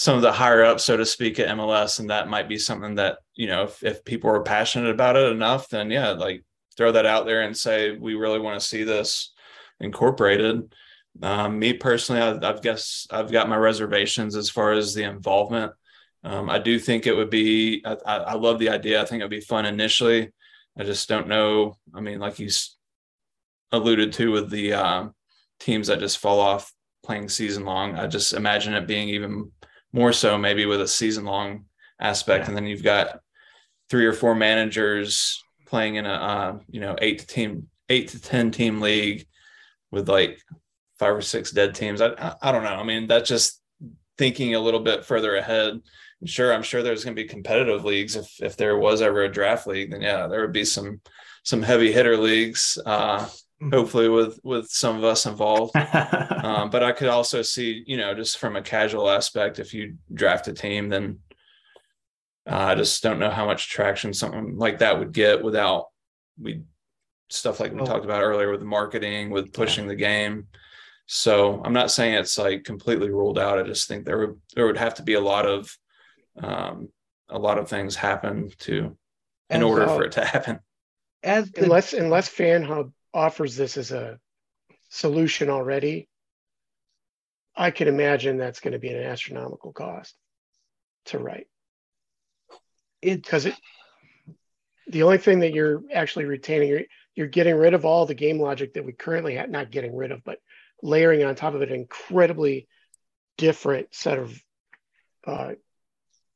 some 0.00 0.16
of 0.16 0.22
the 0.22 0.32
higher 0.32 0.64
up, 0.64 0.80
so 0.80 0.96
to 0.96 1.04
speak, 1.04 1.38
at 1.38 1.54
MLS, 1.58 2.00
and 2.00 2.08
that 2.08 2.26
might 2.26 2.48
be 2.48 2.56
something 2.56 2.94
that 2.94 3.18
you 3.34 3.46
know, 3.46 3.64
if 3.64 3.84
if 3.84 4.02
people 4.02 4.30
are 4.30 4.42
passionate 4.42 4.88
about 4.88 5.14
it 5.14 5.30
enough, 5.30 5.68
then 5.68 5.90
yeah, 5.90 6.12
like 6.12 6.42
throw 6.74 6.90
that 6.90 7.04
out 7.04 7.26
there 7.26 7.42
and 7.42 7.54
say 7.54 7.90
we 7.90 8.14
really 8.14 8.38
want 8.38 8.58
to 8.58 8.66
see 8.66 8.82
this 8.82 9.34
incorporated. 9.78 10.74
Um, 11.20 11.58
me 11.58 11.74
personally, 11.74 12.22
I, 12.22 12.48
I've 12.48 12.62
guess 12.62 13.08
I've 13.10 13.30
got 13.30 13.50
my 13.50 13.58
reservations 13.58 14.36
as 14.36 14.48
far 14.48 14.72
as 14.72 14.94
the 14.94 15.02
involvement. 15.02 15.72
Um, 16.24 16.48
I 16.48 16.58
do 16.58 16.78
think 16.78 17.06
it 17.06 17.14
would 17.14 17.28
be. 17.28 17.82
I, 17.84 17.96
I 18.06 18.34
love 18.36 18.58
the 18.58 18.70
idea. 18.70 19.02
I 19.02 19.04
think 19.04 19.20
it 19.20 19.24
would 19.24 19.30
be 19.30 19.42
fun 19.42 19.66
initially. 19.66 20.32
I 20.78 20.84
just 20.84 21.10
don't 21.10 21.28
know. 21.28 21.76
I 21.94 22.00
mean, 22.00 22.20
like 22.20 22.36
he's 22.36 22.74
alluded 23.70 24.14
to 24.14 24.32
with 24.32 24.48
the 24.48 24.72
um, 24.72 25.14
teams 25.58 25.88
that 25.88 25.98
just 25.98 26.16
fall 26.16 26.40
off 26.40 26.72
playing 27.04 27.28
season 27.28 27.66
long. 27.66 27.96
I 27.96 28.06
just 28.06 28.32
imagine 28.32 28.72
it 28.72 28.86
being 28.86 29.10
even 29.10 29.52
more 29.92 30.12
so, 30.12 30.38
maybe 30.38 30.66
with 30.66 30.80
a 30.80 30.88
season 30.88 31.24
long 31.24 31.64
aspect, 32.00 32.44
Yeah. 32.44 32.48
and 32.48 32.56
then 32.56 32.66
you've 32.66 32.82
got 32.82 33.20
three 33.88 34.06
or 34.06 34.12
four 34.12 34.34
managers 34.34 35.42
playing 35.66 35.96
in 35.96 36.06
a 36.06 36.12
uh, 36.12 36.58
you 36.68 36.80
know 36.80 36.96
eight 37.00 37.20
to 37.20 37.26
team 37.26 37.68
eight 37.88 38.08
to 38.08 38.20
ten 38.20 38.50
team 38.50 38.80
league 38.80 39.26
with 39.90 40.08
like 40.08 40.38
five 40.98 41.14
or 41.14 41.22
six 41.22 41.50
dead 41.50 41.74
teams. 41.74 42.00
I 42.00 42.08
I, 42.18 42.34
I 42.42 42.52
don't 42.52 42.62
know. 42.64 42.74
I 42.76 42.84
mean, 42.84 43.06
that's 43.06 43.28
just 43.28 43.60
thinking 44.18 44.54
a 44.54 44.60
little 44.60 44.80
bit 44.80 45.04
further 45.04 45.36
ahead. 45.36 45.80
I'm 46.20 46.26
Sure, 46.26 46.52
I'm 46.52 46.62
sure 46.62 46.82
there's 46.82 47.02
going 47.02 47.16
to 47.16 47.22
be 47.22 47.26
competitive 47.28 47.84
leagues. 47.84 48.14
If 48.16 48.28
if 48.42 48.56
there 48.56 48.76
was 48.78 49.00
ever 49.02 49.22
a 49.24 49.32
draft 49.32 49.66
league, 49.66 49.90
then 49.90 50.02
yeah, 50.02 50.26
there 50.26 50.42
would 50.42 50.52
be 50.52 50.64
some 50.66 51.00
some 51.44 51.62
heavy 51.62 51.90
hitter 51.92 52.16
leagues. 52.16 52.78
Uh, 52.84 53.26
hopefully, 53.72 54.08
with 54.08 54.40
with 54.42 54.68
some 54.70 54.96
of 54.96 55.04
us 55.04 55.26
involved. 55.26 55.74
Um, 56.40 56.70
but 56.70 56.82
I 56.82 56.92
could 56.92 57.08
also 57.08 57.42
see, 57.42 57.84
you 57.86 57.98
know, 57.98 58.14
just 58.14 58.38
from 58.38 58.56
a 58.56 58.62
casual 58.62 59.10
aspect, 59.10 59.58
if 59.58 59.74
you 59.74 59.96
draft 60.14 60.48
a 60.48 60.54
team, 60.54 60.88
then 60.88 61.18
uh, 62.50 62.56
I 62.56 62.74
just 62.74 63.02
don't 63.02 63.18
know 63.18 63.28
how 63.30 63.44
much 63.44 63.68
traction 63.68 64.14
something 64.14 64.56
like 64.56 64.78
that 64.78 64.98
would 64.98 65.12
get 65.12 65.44
without 65.44 65.86
we 66.40 66.62
stuff 67.28 67.60
like 67.60 67.74
we 67.74 67.80
Oh. 67.80 67.84
talked 67.84 68.06
about 68.06 68.22
earlier 68.22 68.50
with 68.50 68.60
the 68.60 68.66
marketing, 68.66 69.28
with 69.30 69.52
pushing 69.52 69.86
the 69.86 69.94
game. 69.94 70.46
So 71.06 71.60
I'm 71.62 71.74
not 71.74 71.90
saying 71.90 72.14
it's 72.14 72.38
like 72.38 72.64
completely 72.64 73.10
ruled 73.10 73.38
out. 73.38 73.58
I 73.58 73.62
just 73.62 73.86
think 73.86 74.06
there 74.06 74.18
would 74.18 74.40
there 74.56 74.66
would 74.66 74.78
have 74.78 74.94
to 74.94 75.02
be 75.02 75.14
a 75.14 75.20
lot 75.20 75.44
of 75.46 75.70
um, 76.42 76.88
a 77.28 77.38
lot 77.38 77.58
of 77.58 77.68
things 77.68 77.94
happen 77.96 78.50
to 78.60 78.76
in 78.76 78.96
And 79.50 79.62
order 79.62 79.86
so- 79.86 79.96
for 79.96 80.04
it 80.04 80.12
to 80.12 80.24
happen. 80.24 80.60
As 81.22 81.50
the, 81.52 81.64
Unless 81.64 81.92
unless 81.92 82.30
FanHub 82.30 82.92
offers 83.12 83.56
this 83.56 83.76
as 83.76 83.92
a 83.92 84.18
solution 84.88 85.50
already, 85.50 86.08
I 87.56 87.70
can 87.70 87.88
imagine 87.88 88.36
that's 88.36 88.60
going 88.60 88.72
to 88.72 88.78
be 88.78 88.88
an 88.88 89.02
astronomical 89.02 89.72
cost 89.72 90.14
to 91.06 91.18
write 91.18 91.46
it's 93.02 93.22
because 93.22 93.46
it. 93.46 93.54
The 94.88 95.04
only 95.04 95.18
thing 95.18 95.40
that 95.40 95.52
you're 95.52 95.82
actually 95.92 96.24
retaining, 96.24 96.68
you're, 96.68 96.82
you're 97.14 97.28
getting 97.28 97.54
rid 97.54 97.74
of 97.74 97.84
all 97.84 98.06
the 98.06 98.14
game 98.14 98.40
logic 98.40 98.74
that 98.74 98.84
we 98.84 98.92
currently 98.92 99.36
have, 99.36 99.48
not 99.48 99.70
getting 99.70 99.94
rid 99.94 100.10
of, 100.10 100.24
but 100.24 100.38
layering 100.82 101.22
on 101.22 101.34
top 101.34 101.54
of 101.54 101.62
it 101.62 101.68
an 101.68 101.76
incredibly 101.76 102.66
different 103.38 103.94
set 103.94 104.18
of 104.18 104.42
uh, 105.26 105.52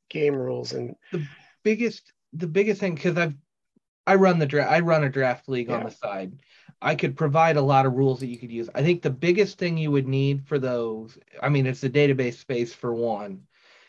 game 0.09 0.35
rules 0.35 0.71
and 0.71 0.95
the 1.11 1.25
biggest 1.63 2.13
the 2.33 2.47
biggest 2.47 2.79
thing 2.79 2.95
because 2.95 3.17
I've 3.17 3.33
I 4.07 4.15
run 4.15 4.39
the 4.39 4.45
draft 4.45 4.71
I 4.71 4.79
run 4.81 5.03
a 5.03 5.09
draft 5.09 5.49
league 5.49 5.69
on 5.69 5.83
the 5.83 5.89
side. 5.89 6.33
I 6.81 6.95
could 6.95 7.17
provide 7.17 7.57
a 7.57 7.61
lot 7.61 7.85
of 7.85 7.93
rules 7.93 8.19
that 8.19 8.27
you 8.27 8.37
could 8.37 8.51
use. 8.51 8.69
I 8.75 8.83
think 8.83 9.01
the 9.01 9.09
biggest 9.09 9.57
thing 9.57 9.77
you 9.77 9.91
would 9.91 10.07
need 10.07 10.45
for 10.45 10.59
those, 10.59 11.17
I 11.41 11.49
mean, 11.49 11.65
it's 11.65 11.81
the 11.81 11.89
database 11.89 12.35
space 12.35 12.73
for 12.73 12.93
one 12.93 13.47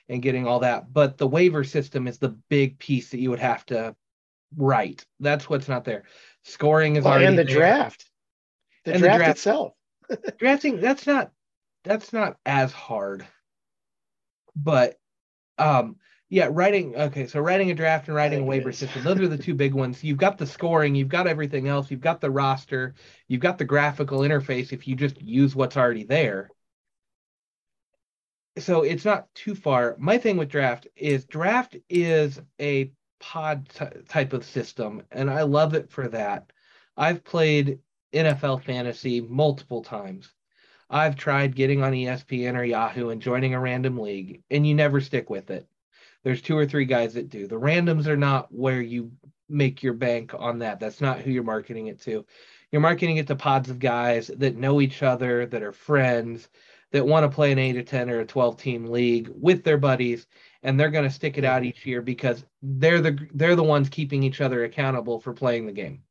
and 0.08 0.22
getting 0.22 0.46
all 0.46 0.60
that, 0.60 0.92
but 0.92 1.18
the 1.18 1.26
waiver 1.26 1.64
system 1.64 2.06
is 2.06 2.18
the 2.18 2.30
big 2.48 2.78
piece 2.78 3.10
that 3.10 3.18
you 3.20 3.30
would 3.30 3.40
have 3.40 3.66
to 3.66 3.94
write. 4.56 5.04
That's 5.20 5.48
what's 5.50 5.68
not 5.68 5.84
there. 5.84 6.04
Scoring 6.44 6.96
is 6.96 7.04
well, 7.04 7.14
already 7.14 7.26
and 7.26 7.38
the 7.38 7.44
there. 7.44 7.54
draft, 7.54 8.08
the 8.84 8.92
And 8.92 9.02
the 9.02 9.08
draft 9.08 9.18
draft. 9.18 9.38
itself. 9.38 9.72
drafting 10.38 10.80
that's 10.80 11.06
not 11.06 11.32
that's 11.82 12.12
not 12.12 12.36
as 12.46 12.72
hard 12.72 13.26
but 14.54 14.98
um 15.58 15.96
yeah 16.28 16.48
writing 16.50 16.96
okay 16.96 17.26
so 17.26 17.40
writing 17.40 17.70
a 17.70 17.74
draft 17.74 18.08
and 18.08 18.16
writing 18.16 18.40
a 18.40 18.44
waiver 18.44 18.72
system 18.72 19.02
those 19.02 19.20
are 19.20 19.28
the 19.28 19.38
two 19.38 19.54
big 19.54 19.74
ones. 19.74 20.02
You've 20.02 20.18
got 20.18 20.38
the 20.38 20.46
scoring 20.46 20.94
you've 20.94 21.08
got 21.08 21.26
everything 21.26 21.68
else 21.68 21.90
you've 21.90 22.00
got 22.00 22.20
the 22.20 22.30
roster 22.30 22.94
you've 23.28 23.40
got 23.40 23.58
the 23.58 23.64
graphical 23.64 24.20
interface 24.20 24.72
if 24.72 24.88
you 24.88 24.96
just 24.96 25.20
use 25.20 25.54
what's 25.54 25.76
already 25.76 26.04
there. 26.04 26.50
So 28.58 28.82
it's 28.82 29.04
not 29.04 29.32
too 29.34 29.54
far. 29.54 29.96
My 29.98 30.16
thing 30.18 30.38
with 30.38 30.48
draft 30.48 30.88
is 30.96 31.26
draft 31.26 31.76
is 31.88 32.40
a 32.60 32.90
pod 33.20 33.68
ty- 33.68 33.92
type 34.08 34.32
of 34.32 34.44
system 34.44 35.02
and 35.12 35.30
i 35.30 35.42
love 35.42 35.74
it 35.74 35.90
for 35.90 36.08
that. 36.08 36.50
I've 36.96 37.22
played 37.22 37.78
nfl 38.12 38.62
fantasy 38.64 39.20
multiple 39.20 39.82
times. 39.82 40.32
I've 40.88 41.16
tried 41.16 41.56
getting 41.56 41.82
on 41.82 41.92
ESPN 41.92 42.56
or 42.56 42.64
Yahoo 42.64 43.08
and 43.10 43.20
joining 43.20 43.54
a 43.54 43.60
random 43.60 43.98
league, 43.98 44.42
and 44.50 44.64
you 44.64 44.74
never 44.74 45.00
stick 45.00 45.28
with 45.28 45.50
it. 45.50 45.66
There's 46.26 46.42
two 46.42 46.58
or 46.58 46.66
three 46.66 46.86
guys 46.86 47.14
that 47.14 47.28
do. 47.28 47.46
The 47.46 47.54
randoms 47.54 48.08
are 48.08 48.16
not 48.16 48.52
where 48.52 48.80
you 48.80 49.12
make 49.48 49.80
your 49.80 49.92
bank 49.92 50.34
on 50.36 50.58
that. 50.58 50.80
That's 50.80 51.00
not 51.00 51.20
who 51.20 51.30
you're 51.30 51.44
marketing 51.44 51.86
it 51.86 52.00
to. 52.00 52.26
You're 52.72 52.80
marketing 52.80 53.18
it 53.18 53.28
to 53.28 53.36
pods 53.36 53.70
of 53.70 53.78
guys 53.78 54.26
that 54.38 54.56
know 54.56 54.80
each 54.80 55.04
other, 55.04 55.46
that 55.46 55.62
are 55.62 55.70
friends, 55.70 56.48
that 56.90 57.06
want 57.06 57.22
to 57.22 57.32
play 57.32 57.52
an 57.52 57.60
8 57.60 57.76
or 57.76 57.84
10 57.84 58.10
or 58.10 58.18
a 58.18 58.26
12 58.26 58.60
team 58.60 58.86
league 58.86 59.30
with 59.40 59.62
their 59.62 59.78
buddies, 59.78 60.26
and 60.64 60.80
they're 60.80 60.90
going 60.90 61.08
to 61.08 61.14
stick 61.14 61.38
it 61.38 61.44
out 61.44 61.62
each 61.62 61.86
year 61.86 62.02
because 62.02 62.44
they're 62.60 63.00
the 63.00 63.16
they're 63.32 63.54
the 63.54 63.62
ones 63.62 63.88
keeping 63.88 64.24
each 64.24 64.40
other 64.40 64.64
accountable 64.64 65.20
for 65.20 65.32
playing 65.32 65.66
the 65.66 65.72
game. 65.72 66.02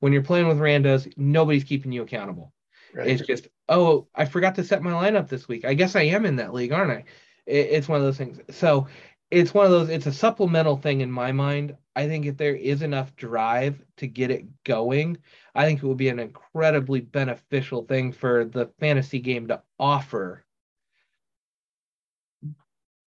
When 0.00 0.12
you're 0.12 0.20
playing 0.20 0.48
with 0.48 0.58
randos, 0.58 1.10
nobody's 1.16 1.64
keeping 1.64 1.92
you 1.92 2.02
accountable. 2.02 2.52
Right. 2.92 3.08
It's 3.08 3.26
just, 3.26 3.48
oh, 3.70 4.06
I 4.14 4.26
forgot 4.26 4.54
to 4.56 4.64
set 4.64 4.82
my 4.82 4.92
lineup 4.92 5.30
this 5.30 5.48
week. 5.48 5.64
I 5.64 5.72
guess 5.72 5.96
I 5.96 6.02
am 6.02 6.26
in 6.26 6.36
that 6.36 6.52
league, 6.52 6.72
aren't 6.72 6.90
I? 6.90 7.04
It, 7.46 7.68
it's 7.70 7.88
one 7.88 7.98
of 7.98 8.04
those 8.04 8.18
things. 8.18 8.38
So 8.50 8.86
it's 9.32 9.54
one 9.54 9.64
of 9.64 9.72
those, 9.72 9.88
it's 9.88 10.06
a 10.06 10.12
supplemental 10.12 10.76
thing 10.76 11.00
in 11.00 11.10
my 11.10 11.32
mind. 11.32 11.74
I 11.96 12.06
think 12.06 12.26
if 12.26 12.36
there 12.36 12.54
is 12.54 12.82
enough 12.82 13.16
drive 13.16 13.82
to 13.96 14.06
get 14.06 14.30
it 14.30 14.44
going, 14.62 15.16
I 15.54 15.64
think 15.64 15.82
it 15.82 15.86
would 15.86 15.96
be 15.96 16.10
an 16.10 16.18
incredibly 16.18 17.00
beneficial 17.00 17.82
thing 17.82 18.12
for 18.12 18.44
the 18.44 18.66
fantasy 18.78 19.20
game 19.20 19.48
to 19.48 19.62
offer. 19.78 20.44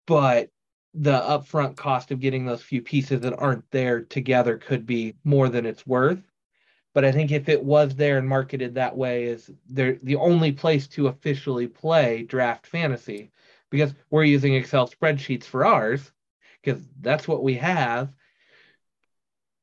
But 0.06 0.50
the 0.92 1.18
upfront 1.20 1.76
cost 1.76 2.10
of 2.10 2.20
getting 2.20 2.44
those 2.44 2.62
few 2.62 2.82
pieces 2.82 3.20
that 3.20 3.38
aren't 3.38 3.70
there 3.70 4.02
together 4.02 4.58
could 4.58 4.84
be 4.84 5.14
more 5.24 5.48
than 5.48 5.64
it's 5.64 5.86
worth. 5.86 6.20
But 6.92 7.06
I 7.06 7.12
think 7.12 7.30
if 7.30 7.48
it 7.48 7.64
was 7.64 7.94
there 7.94 8.18
and 8.18 8.28
marketed 8.28 8.74
that 8.74 8.94
way, 8.94 9.24
is 9.24 9.50
there 9.70 9.96
the 10.02 10.16
only 10.16 10.52
place 10.52 10.86
to 10.88 11.06
officially 11.06 11.66
play 11.66 12.24
draft 12.24 12.66
fantasy 12.66 13.30
because 13.70 13.94
we're 14.10 14.24
using 14.24 14.54
Excel 14.54 14.88
spreadsheets 14.88 15.44
for 15.44 15.64
ours 15.64 16.10
because 16.62 16.82
that's 17.00 17.26
what 17.28 17.42
we 17.42 17.54
have. 17.54 18.12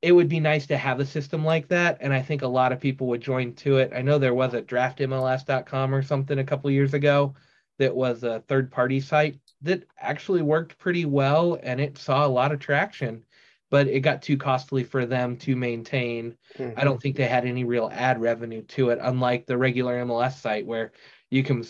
it 0.02 0.12
would 0.12 0.30
be 0.30 0.40
nice 0.40 0.68
to 0.68 0.78
have 0.78 1.00
a 1.00 1.06
system 1.06 1.44
like 1.44 1.68
that. 1.70 1.98
And 2.02 2.14
I 2.14 2.22
think 2.22 2.42
a 2.44 2.48
lot 2.48 2.72
of 2.72 2.80
people 2.80 3.08
would 3.08 3.22
join 3.22 3.54
to 3.56 3.78
it. 3.78 3.92
I 3.96 4.02
know 4.04 4.20
there 4.20 4.34
was 4.34 4.54
a 4.54 4.62
draftmls.com 4.62 5.94
or 5.94 6.04
something 6.04 6.38
a 6.40 6.44
couple 6.44 6.70
years 6.72 6.94
ago 6.94 7.36
that 7.80 7.96
was 7.96 8.24
a 8.24 8.44
third 8.48 8.72
party 8.72 9.00
site 9.00 9.40
that 9.64 9.84
actually 10.00 10.42
worked 10.44 10.78
pretty 10.78 11.06
well 11.06 11.60
and 11.64 11.82
it 11.82 11.98
saw 11.98 12.26
a 12.26 12.30
lot 12.30 12.52
of 12.52 12.60
traction, 12.60 13.24
but 13.72 13.88
it 13.88 14.02
got 14.02 14.22
too 14.22 14.38
costly 14.38 14.84
for 14.84 15.06
them 15.06 15.36
to 15.38 15.56
maintain. 15.56 16.38
Mm-hmm. 16.58 16.80
I 16.80 16.84
don't 16.84 17.02
think 17.02 17.16
they 17.16 17.28
had 17.28 17.46
any 17.46 17.64
real 17.64 17.90
ad 17.92 18.22
revenue 18.22 18.62
to 18.64 18.90
it, 18.92 19.00
unlike 19.02 19.46
the 19.48 19.58
regular 19.58 20.04
MLS 20.06 20.40
site 20.40 20.66
where 20.66 20.92
you 21.32 21.44
can 21.44 21.64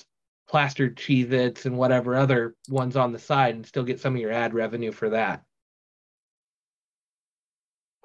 plaster 0.48 0.90
Cheez 0.90 1.32
Its 1.32 1.66
and 1.66 1.78
whatever 1.78 2.16
other 2.16 2.56
ones 2.70 2.96
on 2.96 3.12
the 3.12 3.20
side 3.20 3.56
and 3.56 3.66
still 3.66 3.84
get 3.84 4.00
some 4.00 4.16
of 4.16 4.22
your 4.22 4.32
ad 4.32 4.54
revenue 4.54 4.92
for 4.92 5.10
that. 5.10 5.44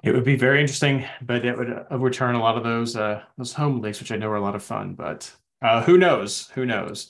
It 0.03 0.13
would 0.13 0.25
be 0.25 0.35
very 0.35 0.59
interesting, 0.59 1.05
but 1.21 1.45
it 1.45 1.57
would 1.57 1.85
overturn 1.89 2.35
a 2.35 2.41
lot 2.41 2.57
of 2.57 2.63
those 2.63 2.97
uh, 2.97 3.23
those 3.37 3.53
home 3.53 3.79
leagues, 3.79 3.99
which 3.99 4.11
I 4.11 4.17
know 4.17 4.29
are 4.29 4.35
a 4.35 4.41
lot 4.41 4.55
of 4.55 4.63
fun. 4.63 4.95
But 4.95 5.31
uh, 5.61 5.81
who 5.81 5.97
knows? 5.97 6.49
Who 6.55 6.65
knows? 6.65 7.09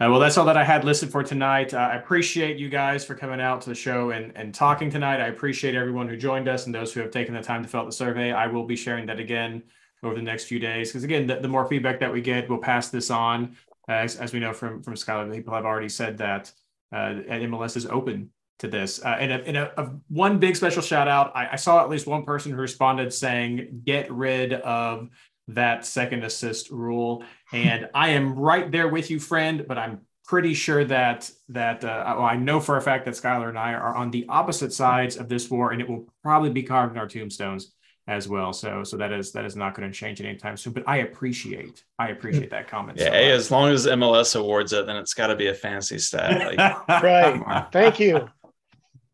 Uh, 0.00 0.06
well, 0.10 0.20
that's 0.20 0.38
all 0.38 0.44
that 0.44 0.56
I 0.56 0.62
had 0.62 0.84
listed 0.84 1.10
for 1.10 1.24
tonight. 1.24 1.74
Uh, 1.74 1.78
I 1.78 1.96
appreciate 1.96 2.56
you 2.56 2.68
guys 2.68 3.04
for 3.04 3.16
coming 3.16 3.40
out 3.40 3.62
to 3.62 3.70
the 3.70 3.74
show 3.74 4.10
and, 4.10 4.30
and 4.36 4.54
talking 4.54 4.90
tonight. 4.90 5.20
I 5.20 5.26
appreciate 5.26 5.74
everyone 5.74 6.08
who 6.08 6.16
joined 6.16 6.48
us 6.48 6.66
and 6.66 6.74
those 6.74 6.92
who 6.92 7.00
have 7.00 7.10
taken 7.10 7.34
the 7.34 7.42
time 7.42 7.64
to 7.64 7.68
fill 7.68 7.80
out 7.80 7.86
the 7.86 7.92
survey. 7.92 8.30
I 8.30 8.46
will 8.46 8.64
be 8.64 8.76
sharing 8.76 9.06
that 9.06 9.18
again 9.18 9.64
over 10.04 10.14
the 10.14 10.22
next 10.22 10.44
few 10.44 10.60
days 10.60 10.90
because, 10.90 11.02
again, 11.02 11.26
the, 11.26 11.40
the, 11.40 11.48
more 11.48 11.66
feedback 11.66 11.98
that 11.98 12.12
we 12.12 12.20
get, 12.20 12.48
we'll 12.48 12.58
pass 12.58 12.90
this 12.90 13.10
on. 13.10 13.56
As, 13.88 14.16
as, 14.16 14.32
we 14.32 14.40
know 14.40 14.52
from 14.52 14.82
from 14.82 14.94
Skylar, 14.94 15.32
people 15.34 15.54
have 15.54 15.64
already 15.64 15.88
said 15.88 16.18
that 16.18 16.52
uh, 16.92 17.14
MLS 17.28 17.76
is 17.76 17.86
open 17.86 18.30
to 18.58 18.68
this. 18.68 19.02
Uh, 19.02 19.16
and 19.18 19.32
a, 19.32 19.46
and 19.46 19.56
a, 19.56 19.80
a, 19.80 19.86
one 20.08 20.38
big 20.38 20.56
special 20.56 20.82
shout 20.82 21.08
out. 21.08 21.34
I, 21.34 21.52
I, 21.52 21.56
saw 21.56 21.82
at 21.82 21.88
least 21.88 22.06
one 22.06 22.24
person 22.24 22.52
who 22.52 22.58
responded 22.58 23.12
saying, 23.12 23.82
"Get 23.84 24.12
rid 24.12 24.52
of 24.52 25.08
that 25.48 25.86
second 25.86 26.24
assist 26.24 26.70
rule." 26.70 27.24
And 27.50 27.88
I 27.94 28.10
am 28.10 28.34
right 28.34 28.70
there 28.70 28.88
with 28.88 29.10
you, 29.10 29.18
friend. 29.18 29.64
But 29.66 29.78
I'm 29.78 30.02
pretty 30.26 30.52
sure 30.52 30.84
that 30.84 31.30
that 31.48 31.82
uh, 31.82 32.14
well, 32.18 32.26
I 32.26 32.36
know 32.36 32.60
for 32.60 32.76
a 32.76 32.82
fact 32.82 33.06
that 33.06 33.14
Skylar 33.14 33.48
and 33.48 33.58
I 33.58 33.72
are 33.72 33.96
on 33.96 34.10
the 34.10 34.26
opposite 34.28 34.74
sides 34.74 35.16
of 35.16 35.30
this 35.30 35.50
war, 35.50 35.72
and 35.72 35.80
it 35.80 35.88
will 35.88 36.06
probably 36.22 36.50
be 36.50 36.62
carved 36.62 36.92
in 36.92 36.98
our 36.98 37.08
tombstones 37.08 37.72
as 38.08 38.26
well. 38.26 38.52
So 38.52 38.82
so 38.82 38.96
that 38.96 39.12
is 39.12 39.30
that 39.32 39.44
is 39.44 39.54
not 39.54 39.76
going 39.76 39.88
to 39.88 39.96
change 39.96 40.20
anytime 40.20 40.56
soon. 40.56 40.72
But 40.72 40.82
I 40.88 40.98
appreciate 40.98 41.84
I 42.00 42.08
appreciate 42.08 42.50
that 42.50 42.66
comment. 42.66 42.98
Yeah, 42.98 43.06
so 43.06 43.12
as 43.12 43.50
long 43.52 43.70
as 43.70 43.86
MLS 43.86 44.34
awards 44.34 44.72
it, 44.72 44.86
then 44.86 44.96
it's 44.96 45.14
got 45.14 45.28
to 45.28 45.36
be 45.36 45.46
a 45.46 45.54
fancy 45.54 45.98
stat. 45.98 46.56
Like, 46.56 46.88
right. 47.02 47.68
Thank 47.70 48.00
you 48.00 48.28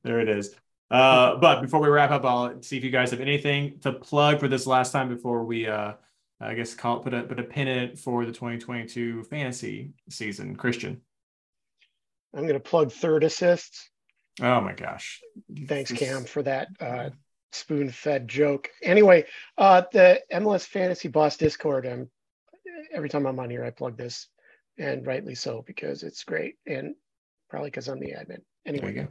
there 0.04 0.20
it 0.20 0.28
is. 0.28 0.54
Uh, 0.90 1.36
but 1.36 1.62
before 1.62 1.80
we 1.80 1.88
wrap 1.88 2.10
up, 2.10 2.24
I'll 2.24 2.62
see 2.62 2.76
if 2.76 2.84
you 2.84 2.90
guys 2.90 3.10
have 3.10 3.20
anything 3.20 3.80
to 3.80 3.92
plug 3.92 4.38
for 4.38 4.46
this 4.46 4.66
last 4.66 4.92
time 4.92 5.08
before 5.08 5.44
we, 5.44 5.66
uh, 5.66 5.94
I 6.40 6.54
guess, 6.54 6.74
call 6.74 6.98
it, 6.98 7.02
put 7.02 7.14
a 7.14 7.22
put 7.22 7.40
a 7.40 7.42
pin 7.42 7.66
in 7.66 7.78
it 7.78 7.98
for 7.98 8.24
the 8.24 8.32
2022 8.32 9.24
fantasy 9.24 9.92
season. 10.10 10.54
Christian, 10.54 11.00
I'm 12.34 12.42
going 12.42 12.54
to 12.54 12.60
plug 12.60 12.92
third 12.92 13.24
assists. 13.24 13.88
Oh 14.40 14.60
my 14.60 14.74
gosh! 14.74 15.20
Thanks, 15.66 15.90
Cam, 15.90 16.24
for 16.24 16.42
that 16.42 16.68
uh, 16.78 17.10
spoon-fed 17.54 18.28
joke. 18.28 18.70
Anyway, 18.82 19.26
uh, 19.58 19.82
the 19.92 20.20
MLS 20.32 20.66
Fantasy 20.66 21.08
Boss 21.08 21.36
Discord. 21.36 21.86
I'm 21.86 22.10
every 22.92 23.08
time 23.08 23.26
I'm 23.26 23.38
on 23.40 23.50
here, 23.50 23.64
I 23.64 23.70
plug 23.70 23.96
this, 23.96 24.28
and 24.78 25.06
rightly 25.06 25.34
so 25.34 25.62
because 25.66 26.02
it's 26.02 26.24
great, 26.24 26.56
and 26.66 26.94
probably 27.48 27.70
because 27.70 27.88
I'm 27.88 28.00
the 28.00 28.12
admin. 28.12 28.40
Anyway. 28.66 29.08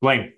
Blaine. 0.00 0.32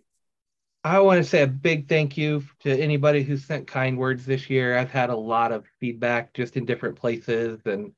I 0.83 0.99
want 1.01 1.23
to 1.23 1.29
say 1.29 1.43
a 1.43 1.47
big 1.47 1.89
thank 1.89 2.17
you 2.17 2.43
to 2.61 2.71
anybody 2.71 3.23
who 3.23 3.37
sent 3.37 3.67
kind 3.67 3.99
words 3.99 4.25
this 4.25 4.49
year. 4.49 4.79
I've 4.79 4.91
had 4.91 5.11
a 5.11 5.17
lot 5.17 5.53
of 5.53 5.67
feedback 5.79 6.33
just 6.33 6.57
in 6.57 6.65
different 6.65 6.97
places 6.97 7.61
and 7.67 7.93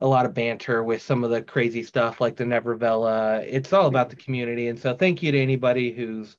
a 0.00 0.06
lot 0.06 0.26
of 0.26 0.34
banter 0.34 0.84
with 0.84 1.00
some 1.00 1.24
of 1.24 1.30
the 1.30 1.40
crazy 1.40 1.82
stuff 1.82 2.20
like 2.20 2.36
the 2.36 2.44
Nevervella. 2.44 3.44
It's 3.48 3.72
all 3.72 3.86
about 3.86 4.10
the 4.10 4.16
community. 4.16 4.68
And 4.68 4.78
so 4.78 4.94
thank 4.94 5.22
you 5.22 5.32
to 5.32 5.40
anybody 5.40 5.90
who's 5.90 6.36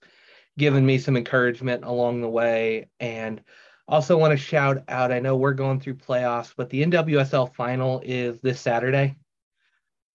given 0.59 0.85
me 0.85 0.99
some 0.99 1.17
encouragement 1.17 1.83
along 1.83 2.21
the 2.21 2.29
way. 2.29 2.89
And 2.99 3.41
also 3.87 4.17
want 4.17 4.31
to 4.31 4.37
shout 4.37 4.83
out, 4.87 5.11
I 5.11 5.19
know 5.19 5.35
we're 5.35 5.53
going 5.53 5.79
through 5.79 5.95
playoffs, 5.95 6.53
but 6.55 6.69
the 6.69 6.83
NWSL 6.83 7.55
final 7.55 8.01
is 8.05 8.39
this 8.39 8.61
Saturday. 8.61 9.15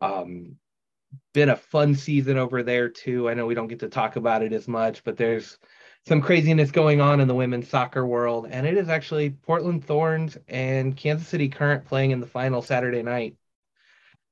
Um, 0.00 0.56
been 1.32 1.48
a 1.48 1.56
fun 1.56 1.96
season 1.96 2.38
over 2.38 2.62
there 2.62 2.88
too. 2.88 3.28
I 3.28 3.34
know 3.34 3.46
we 3.46 3.54
don't 3.54 3.66
get 3.66 3.80
to 3.80 3.88
talk 3.88 4.14
about 4.14 4.42
it 4.42 4.52
as 4.52 4.68
much, 4.68 5.02
but 5.02 5.16
there's 5.16 5.58
some 6.06 6.20
craziness 6.20 6.70
going 6.70 7.00
on 7.00 7.20
in 7.20 7.26
the 7.28 7.34
women's 7.34 7.68
soccer 7.68 8.06
world, 8.06 8.46
and 8.50 8.66
it 8.66 8.76
is 8.76 8.88
actually 8.88 9.30
Portland 9.30 9.84
Thorns 9.84 10.36
and 10.48 10.96
Kansas 10.96 11.26
City 11.26 11.48
Current 11.48 11.84
playing 11.86 12.10
in 12.10 12.20
the 12.20 12.26
final 12.26 12.62
Saturday 12.62 13.02
night. 13.02 13.36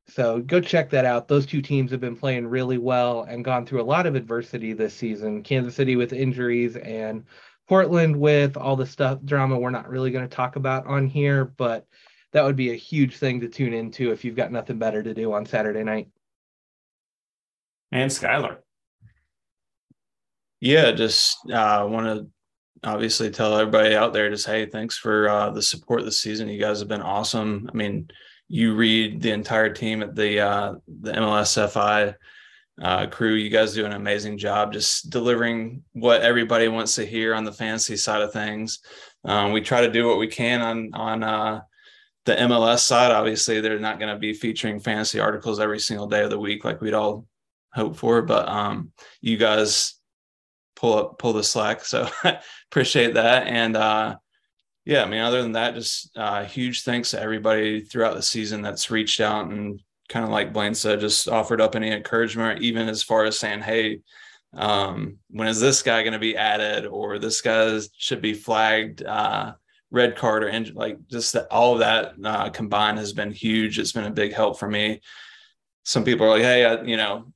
So 0.09 0.41
go 0.41 0.61
check 0.61 0.91
that 0.91 1.05
out. 1.05 1.29
Those 1.29 1.47
two 1.47 1.63
teams 1.63 1.91
have 1.91 2.01
been 2.01 2.17
playing 2.17 2.47
really 2.47 2.79
well 2.79 3.23
and 3.23 3.45
gone 3.45 3.65
through 3.65 3.83
a 3.83 3.85
lot 3.85 4.07
of 4.07 4.15
adversity 4.15 4.73
this 4.73 4.95
season. 4.95 5.43
Kansas 5.43 5.75
City 5.75 5.97
with 5.97 6.13
injuries 6.13 6.77
and 6.77 7.25
Portland 7.69 8.17
with 8.17 8.57
all 8.57 8.77
the 8.77 8.87
stuff 8.87 9.21
drama 9.25 9.59
we're 9.59 9.71
not 9.71 9.89
really 9.89 10.11
going 10.11 10.29
to 10.29 10.37
talk 10.37 10.57
about 10.57 10.87
on 10.87 11.07
here, 11.07 11.45
but 11.45 11.87
that 12.33 12.45
would 12.45 12.57
be 12.57 12.73
a 12.73 12.77
huge 12.77 13.17
thing 13.17 13.41
to 13.41 13.49
tune 13.49 13.73
into 13.73 14.11
if 14.11 14.25
you've 14.25 14.37
got 14.37 14.53
nothing 14.53 14.79
better 14.79 15.03
to 15.03 15.15
do 15.15 15.33
on 15.33 15.47
Saturday 15.47 15.85
night 15.85 16.09
and 17.93 18.11
Skylar. 18.11 18.57
Yeah, 20.61 20.93
just 20.93 21.39
uh, 21.51 21.87
want 21.89 22.07
to 22.07 22.27
obviously 22.85 23.31
tell 23.31 23.57
everybody 23.57 23.95
out 23.95 24.13
there 24.13 24.31
just 24.31 24.47
hey, 24.47 24.67
thanks 24.67 24.97
for 24.97 25.29
uh, 25.29 25.51
the 25.51 25.63
support 25.63 26.05
this 26.05 26.21
season. 26.21 26.49
You 26.49 26.61
guys 26.61 26.79
have 26.81 26.89
been 26.89 27.03
awesome. 27.03 27.69
I 27.73 27.77
mean, 27.77 28.09
you 28.49 28.75
read 28.75 29.23
the 29.23 29.31
entire 29.31 29.71
team 29.71 30.03
at 30.03 30.15
the 30.15 30.41
uh, 30.41 30.75
the 30.87 31.13
MLSFI 31.13 32.15
uh, 32.83 33.07
crew. 33.07 33.35
You 33.35 33.51
guys 33.51 33.75
do 33.75 33.87
an 33.87 33.93
amazing 33.93 34.39
job 34.39 34.73
just 34.73 35.11
delivering 35.11 35.83
what 35.93 36.23
everybody 36.23 36.69
wants 36.69 36.95
to 36.97 37.07
hear 37.07 37.35
on 37.35 37.45
the 37.45 37.53
fantasy 37.53 37.97
side 37.97 38.23
of 38.23 38.33
things. 38.33 38.81
Um, 39.25 39.53
we 39.53 39.61
try 39.61 39.83
to 39.83 39.91
do 39.91 40.07
what 40.07 40.19
we 40.19 40.27
can 40.27 40.61
on 40.61 40.91
on 40.95 41.23
uh, 41.23 41.61
the 42.25 42.35
MLS 42.35 42.81
side. 42.81 43.13
Obviously, 43.13 43.61
they're 43.61 43.79
not 43.79 43.99
going 43.99 44.13
to 44.13 44.19
be 44.19 44.33
featuring 44.33 44.81
fantasy 44.81 45.21
articles 45.21 45.61
every 45.61 45.81
single 45.81 46.07
day 46.07 46.23
of 46.23 46.31
the 46.31 46.39
week 46.39 46.65
like 46.65 46.81
we'd 46.81 46.95
all 46.95 47.27
hope 47.73 47.97
for, 47.97 48.23
but 48.23 48.49
um, 48.49 48.93
you 49.21 49.37
guys 49.37 49.95
pull 50.77 50.99
up 50.99 51.19
pull 51.19 51.33
the 51.33 51.45
slack. 51.45 51.85
So 51.85 52.09
appreciate 52.71 53.15
that. 53.15 53.47
And 53.47 53.77
uh, 53.77 54.17
yeah, 54.85 55.05
I 55.05 55.09
mean, 55.09 55.21
other 55.21 55.43
than 55.43 55.53
that, 55.53 55.75
just 55.75 56.17
uh, 56.17 56.45
huge 56.45 56.83
thanks 56.83 57.11
to 57.11 57.21
everybody 57.21 57.81
throughout 57.81 58.15
the 58.15 58.23
season 58.23 58.63
that's 58.63 58.91
reached 58.91 59.21
out 59.21 59.51
and 59.51 59.81
kind 60.09 60.25
of 60.25 60.31
like 60.31 60.53
Blaine 60.53 60.75
said, 60.75 61.01
just 61.01 61.29
offered 61.29 61.61
up 61.61 61.77
any 61.77 61.91
encouragement, 61.91 62.63
even 62.63 62.89
as 62.89 63.03
far 63.03 63.25
as 63.25 63.39
saying, 63.39 63.61
hey, 63.61 64.01
um, 64.55 65.19
when 65.31 65.49
is 65.49 65.61
this 65.61 65.83
guy 65.83 66.03
going 66.03 66.13
to 66.13 66.19
be 66.19 66.37
added 66.37 66.87
or 66.87 67.19
this 67.19 67.41
guy 67.41 67.79
should 67.97 68.21
be 68.21 68.35
flagged 68.35 69.03
uh, 69.05 69.55
red 69.91 70.17
card 70.17 70.43
or 70.43 70.73
like 70.75 70.99
just 71.09 71.33
that, 71.35 71.47
all 71.51 71.75
of 71.75 71.79
that 71.79 72.15
uh, 72.25 72.51
combined 72.51 72.99
has 72.99 73.13
been 73.13 73.31
huge. 73.31 73.79
It's 73.79 73.93
been 73.93 74.05
a 74.05 74.11
big 74.11 74.33
help 74.33 74.59
for 74.59 74.69
me. 74.69 75.01
Some 75.85 76.05
people 76.05 76.27
are 76.27 76.31
like, 76.31 76.43
hey, 76.43 76.65
I, 76.65 76.83
you 76.83 76.97
know, 76.97 77.33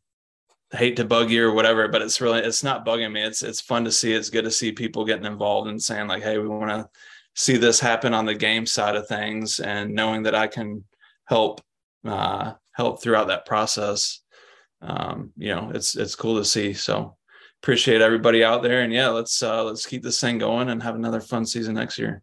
hate 0.73 0.97
to 0.97 1.05
bug 1.05 1.31
you 1.31 1.47
or 1.47 1.53
whatever, 1.53 1.89
but 1.89 2.03
it's 2.03 2.21
really 2.21 2.41
it's 2.41 2.65
not 2.65 2.85
bugging 2.85 3.13
me. 3.13 3.23
It's 3.23 3.43
it's 3.43 3.61
fun 3.61 3.85
to 3.85 3.93
see. 3.93 4.13
It's 4.13 4.31
good 4.31 4.45
to 4.45 4.51
see 4.51 4.73
people 4.73 5.05
getting 5.05 5.25
involved 5.25 5.69
and 5.69 5.83
saying 5.83 6.09
like, 6.09 6.23
hey, 6.23 6.39
we 6.39 6.49
want 6.49 6.71
to 6.71 6.89
see 7.37 7.57
this 7.57 7.79
happen 7.79 8.15
on 8.15 8.25
the 8.25 8.35
game 8.35 8.67
side 8.67 8.97
of 8.97 9.07
things, 9.07 9.61
and 9.61 9.95
knowing 9.95 10.25
that 10.25 10.35
I 10.35 10.49
can 10.49 10.85
help 11.27 11.61
uh, 12.05 12.55
help 12.73 13.03
throughout 13.03 13.29
that 13.29 13.47
process. 13.47 14.21
Um, 14.83 15.33
you 15.37 15.55
know, 15.55 15.71
it's 15.75 15.97
it's 15.97 16.17
cool 16.17 16.39
to 16.39 16.45
see. 16.45 16.73
So 16.73 17.17
appreciate 17.63 18.01
everybody 18.01 18.43
out 18.43 18.63
there, 18.63 18.81
and 18.81 18.93
yeah, 18.93 19.09
let's 19.09 19.43
uh, 19.43 19.65
let's 19.65 19.87
keep 19.87 20.03
this 20.03 20.21
thing 20.21 20.39
going 20.39 20.71
and 20.71 20.83
have 20.83 20.95
another 20.95 21.21
fun 21.21 21.47
season 21.47 21.75
next 21.75 21.99
year. 21.99 22.23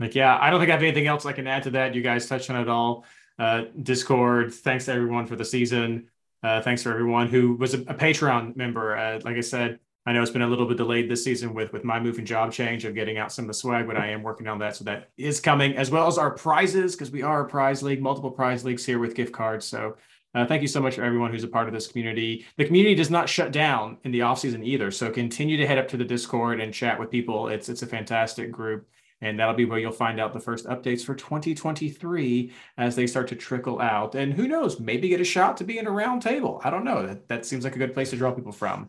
Like, 0.00 0.14
yeah, 0.14 0.38
I 0.40 0.50
don't 0.50 0.58
think 0.58 0.70
I 0.70 0.74
have 0.74 0.82
anything 0.82 1.06
else 1.06 1.26
I 1.26 1.32
can 1.32 1.46
add 1.46 1.64
to 1.64 1.70
that. 1.72 1.94
You 1.94 2.02
guys 2.02 2.26
touched 2.26 2.48
on 2.48 2.60
it 2.60 2.68
all. 2.68 3.04
Uh, 3.38 3.64
Discord, 3.82 4.54
thanks 4.54 4.86
to 4.86 4.92
everyone 4.92 5.26
for 5.26 5.36
the 5.36 5.44
season. 5.44 6.08
Uh, 6.42 6.60
thanks 6.60 6.82
for 6.82 6.90
everyone 6.90 7.28
who 7.28 7.54
was 7.56 7.74
a, 7.74 7.80
a 7.82 7.94
Patreon 7.94 8.56
member. 8.56 8.96
Uh, 8.96 9.20
like 9.22 9.36
I 9.36 9.40
said, 9.40 9.78
I 10.04 10.12
know 10.12 10.20
it's 10.20 10.32
been 10.32 10.42
a 10.42 10.48
little 10.48 10.66
bit 10.66 10.78
delayed 10.78 11.08
this 11.08 11.22
season 11.22 11.54
with 11.54 11.72
with 11.72 11.84
my 11.84 12.00
move 12.00 12.18
and 12.18 12.26
job 12.26 12.52
change 12.52 12.84
of 12.84 12.94
getting 12.94 13.18
out 13.18 13.32
some 13.32 13.44
of 13.44 13.46
the 13.48 13.54
swag, 13.54 13.86
but 13.86 13.96
I 13.96 14.08
am 14.08 14.22
working 14.22 14.48
on 14.48 14.58
that, 14.58 14.74
so 14.74 14.84
that 14.84 15.10
is 15.16 15.40
coming 15.40 15.76
as 15.76 15.90
well 15.90 16.08
as 16.08 16.18
our 16.18 16.32
prizes 16.32 16.96
because 16.96 17.12
we 17.12 17.22
are 17.22 17.42
a 17.42 17.48
prize 17.48 17.82
league, 17.82 18.02
multiple 18.02 18.30
prize 18.30 18.64
leagues 18.64 18.84
here 18.84 18.98
with 18.98 19.14
gift 19.14 19.32
cards. 19.32 19.64
So 19.64 19.96
uh, 20.34 20.44
thank 20.46 20.62
you 20.62 20.68
so 20.68 20.80
much 20.80 20.96
for 20.96 21.04
everyone 21.04 21.30
who's 21.30 21.44
a 21.44 21.48
part 21.48 21.68
of 21.68 21.74
this 21.74 21.86
community. 21.86 22.46
The 22.56 22.64
community 22.64 22.96
does 22.96 23.10
not 23.10 23.28
shut 23.28 23.52
down 23.52 23.98
in 24.02 24.10
the 24.10 24.22
off 24.22 24.40
season 24.40 24.64
either, 24.64 24.90
so 24.90 25.10
continue 25.10 25.56
to 25.56 25.66
head 25.66 25.78
up 25.78 25.88
to 25.88 25.96
the 25.96 26.04
Discord 26.04 26.60
and 26.60 26.74
chat 26.74 26.98
with 26.98 27.10
people. 27.10 27.48
It's 27.48 27.68
it's 27.68 27.82
a 27.82 27.86
fantastic 27.86 28.50
group. 28.50 28.88
And 29.20 29.38
that'll 29.38 29.54
be 29.54 29.66
where 29.66 29.78
you'll 29.78 29.92
find 29.92 30.18
out 30.18 30.32
the 30.32 30.40
first 30.40 30.66
updates 30.66 31.04
for 31.04 31.14
2023 31.14 32.52
as 32.76 32.96
they 32.96 33.06
start 33.06 33.28
to 33.28 33.36
trickle 33.36 33.80
out. 33.80 34.16
And 34.16 34.34
who 34.34 34.48
knows, 34.48 34.80
maybe 34.80 35.08
get 35.08 35.20
a 35.20 35.24
shot 35.24 35.56
to 35.58 35.64
be 35.64 35.78
in 35.78 35.86
a 35.86 35.92
round 35.92 36.22
table. 36.22 36.60
I 36.64 36.70
don't 36.70 36.84
know. 36.84 37.06
That, 37.06 37.28
that 37.28 37.46
seems 37.46 37.62
like 37.62 37.76
a 37.76 37.78
good 37.78 37.94
place 37.94 38.10
to 38.10 38.16
draw 38.16 38.32
people 38.32 38.50
from. 38.50 38.88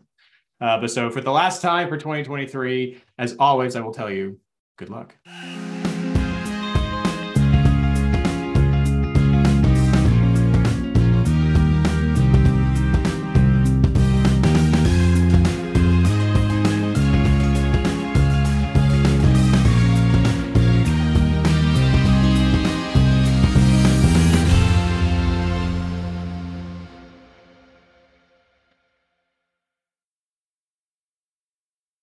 Uh, 0.64 0.80
but 0.80 0.90
so 0.90 1.10
for 1.10 1.20
the 1.20 1.30
last 1.30 1.60
time 1.60 1.90
for 1.90 1.98
2023, 1.98 2.98
as 3.18 3.36
always, 3.38 3.76
I 3.76 3.82
will 3.82 3.92
tell 3.92 4.10
you, 4.10 4.40
good 4.78 4.88
luck. 4.88 5.14